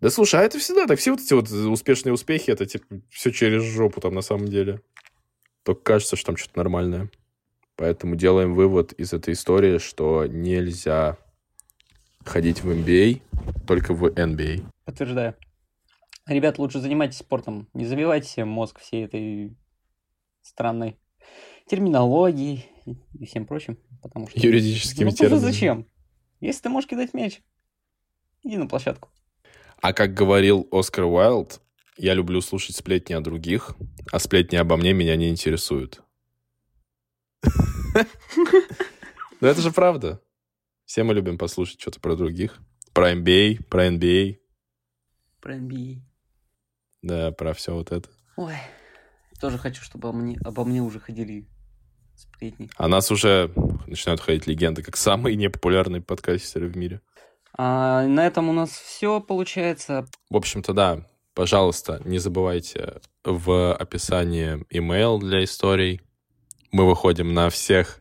Да 0.00 0.10
слушай, 0.10 0.40
а 0.40 0.42
это 0.44 0.58
всегда 0.58 0.86
так. 0.86 0.98
Все 0.98 1.10
вот 1.12 1.20
эти 1.20 1.32
вот 1.32 1.50
успешные 1.50 2.12
успехи, 2.12 2.50
это 2.50 2.66
типа 2.66 3.00
все 3.10 3.32
через 3.32 3.62
жопу 3.62 4.00
там 4.00 4.14
на 4.14 4.20
самом 4.20 4.46
деле. 4.46 4.80
Только 5.68 5.82
кажется, 5.82 6.16
что 6.16 6.28
там 6.28 6.38
что-то 6.38 6.56
нормальное. 6.60 7.10
Поэтому 7.76 8.16
делаем 8.16 8.54
вывод 8.54 8.94
из 8.94 9.12
этой 9.12 9.34
истории, 9.34 9.76
что 9.76 10.24
нельзя 10.24 11.18
ходить 12.24 12.62
в 12.62 12.70
MBA, 12.70 13.20
только 13.66 13.92
в 13.92 14.06
NBA. 14.06 14.64
Подтверждаю. 14.86 15.34
Ребят, 16.26 16.58
лучше 16.58 16.80
занимайтесь 16.80 17.18
спортом. 17.18 17.68
Не 17.74 17.84
забивайте 17.84 18.26
себе 18.26 18.46
мозг 18.46 18.80
всей 18.80 19.04
этой 19.04 19.58
странной 20.40 20.96
терминологией 21.66 22.64
и 23.20 23.26
всем 23.26 23.44
прочим. 23.44 23.76
Потому 24.00 24.26
что... 24.26 24.40
Юридическими 24.40 25.10
ну, 25.10 25.14
терминами. 25.14 25.40
зачем? 25.40 25.86
Если 26.40 26.62
ты 26.62 26.70
можешь 26.70 26.88
кидать 26.88 27.12
мяч, 27.12 27.42
иди 28.42 28.56
на 28.56 28.68
площадку. 28.68 29.10
А 29.82 29.92
как 29.92 30.14
говорил 30.14 30.66
Оскар 30.72 31.04
Уайлд, 31.04 31.60
я 31.98 32.14
люблю 32.14 32.40
слушать 32.40 32.76
сплетни 32.76 33.12
о 33.14 33.20
других, 33.20 33.74
а 34.10 34.18
сплетни 34.18 34.56
обо 34.56 34.76
мне 34.76 34.92
меня 34.92 35.16
не 35.16 35.28
интересуют. 35.28 36.00
Но 39.40 39.48
это 39.48 39.60
же 39.60 39.70
правда. 39.70 40.20
Все 40.84 41.02
мы 41.04 41.14
любим 41.14 41.38
послушать 41.38 41.80
что-то 41.80 42.00
про 42.00 42.16
других. 42.16 42.58
Про 42.92 43.12
NBA, 43.12 43.64
про 43.64 43.88
NBA, 43.88 44.38
Про 45.40 45.56
NBA. 45.56 46.00
да, 47.02 47.30
про 47.32 47.52
все 47.52 47.74
вот 47.74 47.92
это. 47.92 48.08
Ой. 48.36 48.54
Тоже 49.40 49.58
хочу, 49.58 49.82
чтобы 49.84 50.08
обо 50.08 50.18
мне, 50.18 50.36
обо 50.44 50.64
мне 50.64 50.80
уже 50.82 50.98
ходили 50.98 51.46
сплетни. 52.16 52.68
А 52.76 52.88
нас 52.88 53.12
уже 53.12 53.52
начинают 53.86 54.20
ходить 54.20 54.46
легенды, 54.48 54.82
как 54.82 54.96
самые 54.96 55.36
непопулярные 55.36 56.02
подкастеры 56.02 56.68
в 56.68 56.76
мире. 56.76 57.00
А 57.56 58.04
на 58.06 58.26
этом 58.26 58.48
у 58.48 58.52
нас 58.52 58.70
все 58.70 59.20
получается. 59.20 60.06
В 60.30 60.36
общем-то, 60.36 60.72
да, 60.72 61.06
пожалуйста, 61.38 62.02
не 62.04 62.18
забывайте 62.18 63.00
в 63.22 63.72
описании 63.72 64.66
email 64.76 65.20
для 65.20 65.44
историй. 65.44 66.00
Мы 66.72 66.84
выходим 66.84 67.32
на 67.32 67.48
всех 67.48 68.00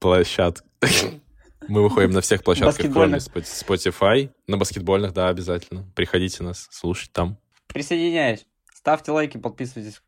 площадках. 0.00 0.66
Мы 1.68 1.84
выходим 1.84 2.10
на 2.10 2.20
всех 2.20 2.42
площадках, 2.42 2.92
кроме 2.92 3.18
Spotify. 3.18 4.28
На 4.48 4.56
баскетбольных, 4.56 5.12
да, 5.12 5.28
обязательно. 5.28 5.88
Приходите 5.94 6.42
нас 6.42 6.66
слушать 6.72 7.12
там. 7.12 7.38
Присоединяюсь. 7.68 8.44
Ставьте 8.74 9.12
лайки, 9.12 9.38
подписывайтесь. 9.38 10.02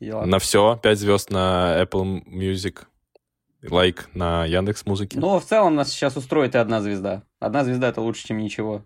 На 0.00 0.40
все. 0.40 0.80
5 0.82 0.98
звезд 0.98 1.30
на 1.30 1.80
Apple 1.80 2.24
Music. 2.26 2.86
Лайк 3.62 4.10
на 4.14 4.46
Яндекс 4.46 4.84
Музыке. 4.84 5.20
Но 5.20 5.38
в 5.38 5.44
целом 5.44 5.76
нас 5.76 5.90
сейчас 5.92 6.16
устроит 6.16 6.56
и 6.56 6.58
одна 6.58 6.80
звезда. 6.80 7.22
Одна 7.38 7.62
звезда 7.62 7.88
это 7.88 8.00
лучше, 8.00 8.26
чем 8.26 8.38
ничего. 8.38 8.84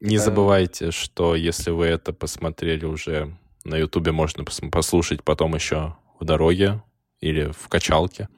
Не 0.00 0.16
э, 0.16 0.18
забывайте, 0.18 0.90
что 0.90 1.34
если 1.34 1.70
вы 1.70 1.86
это 1.86 2.12
посмотрели 2.12 2.84
уже 2.84 3.36
на 3.64 3.76
Ютубе, 3.76 4.12
можно 4.12 4.42
пос- 4.42 4.70
послушать 4.70 5.22
потом 5.22 5.54
еще 5.54 5.96
в 6.20 6.24
дороге 6.24 6.82
или 7.20 7.50
в 7.52 7.68
качалке. 7.68 8.28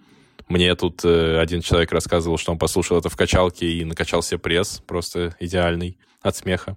Мне 0.49 0.75
тут 0.75 1.05
э, 1.05 1.39
один 1.39 1.61
человек 1.61 1.93
рассказывал, 1.93 2.39
что 2.39 2.53
он 2.53 2.59
послушал 2.59 2.99
это 2.99 3.09
в 3.09 3.17
качалке 3.17 3.67
и 3.67 3.85
накачал 3.85 4.23
себе 4.23 4.39
пресс, 4.39 4.83
просто 4.87 5.37
идеальный, 5.41 5.99
от 6.23 6.37
смеха. 6.37 6.77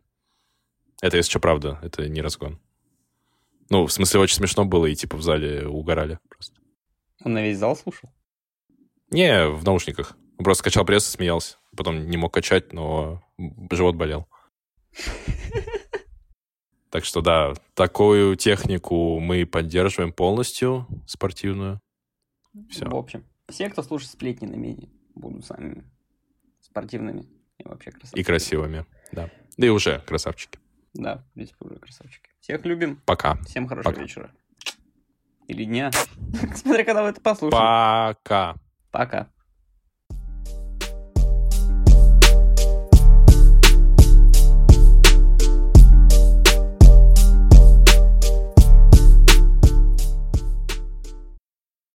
Это, 1.01 1.17
если 1.17 1.29
что, 1.29 1.39
правда, 1.39 1.79
это 1.81 2.07
не 2.07 2.21
разгон. 2.21 2.59
Ну, 3.69 3.87
в 3.87 3.93
смысле, 3.93 4.19
очень 4.19 4.35
смешно 4.35 4.65
было, 4.65 4.85
и 4.85 4.95
типа 4.95 5.15
в 5.15 5.21
зале 5.21 5.65
угорали 5.65 6.19
просто. 6.29 6.59
Он 7.23 7.33
на 7.33 7.41
весь 7.41 7.57
зал 7.57 7.75
слушал. 7.75 8.09
Не, 9.09 9.47
в 9.47 9.63
наушниках. 9.63 10.17
Он 10.37 10.43
просто 10.43 10.63
качал 10.63 10.85
пресс 10.85 11.07
и 11.07 11.11
смеялся. 11.11 11.57
Потом 11.75 12.07
не 12.09 12.17
мог 12.17 12.33
качать, 12.33 12.73
но 12.73 13.23
живот 13.71 13.95
болел. 13.95 14.27
Так 16.89 17.05
что 17.05 17.21
да, 17.21 17.53
такую 17.73 18.35
технику 18.35 19.19
мы 19.19 19.45
поддерживаем 19.45 20.11
полностью, 20.11 20.87
спортивную. 21.07 21.79
Всё. 22.69 22.89
В 22.89 22.95
общем, 22.95 23.23
все, 23.47 23.69
кто 23.69 23.81
слушает 23.81 24.11
сплетни 24.11 24.45
на 24.45 24.55
меди, 24.55 24.89
будут 25.15 25.45
сами 25.45 25.85
спортивными 26.59 27.25
И 27.57 27.63
вообще 27.63 27.91
красавчики. 27.91 28.19
И 28.19 28.23
красивыми, 28.23 28.85
да. 29.13 29.29
Да 29.57 29.67
и 29.67 29.69
уже 29.69 29.99
красавчики. 29.99 30.59
Да, 30.93 31.17
в 31.17 31.33
принципе, 31.33 31.65
уже 31.65 31.75
красавчики. 31.75 32.29
Всех 32.41 32.65
любим. 32.65 33.01
Пока. 33.05 33.37
Всем 33.45 33.67
хорошего 33.67 33.93
Пока. 33.93 34.03
вечера. 34.03 34.31
Или 35.47 35.63
дня. 35.63 35.91
Смотря, 36.55 36.83
когда 36.83 37.03
вы 37.03 37.09
это 37.09 37.21
послушаете. 37.21 37.57
Пока. 37.57 38.55
Пока. 38.91 39.29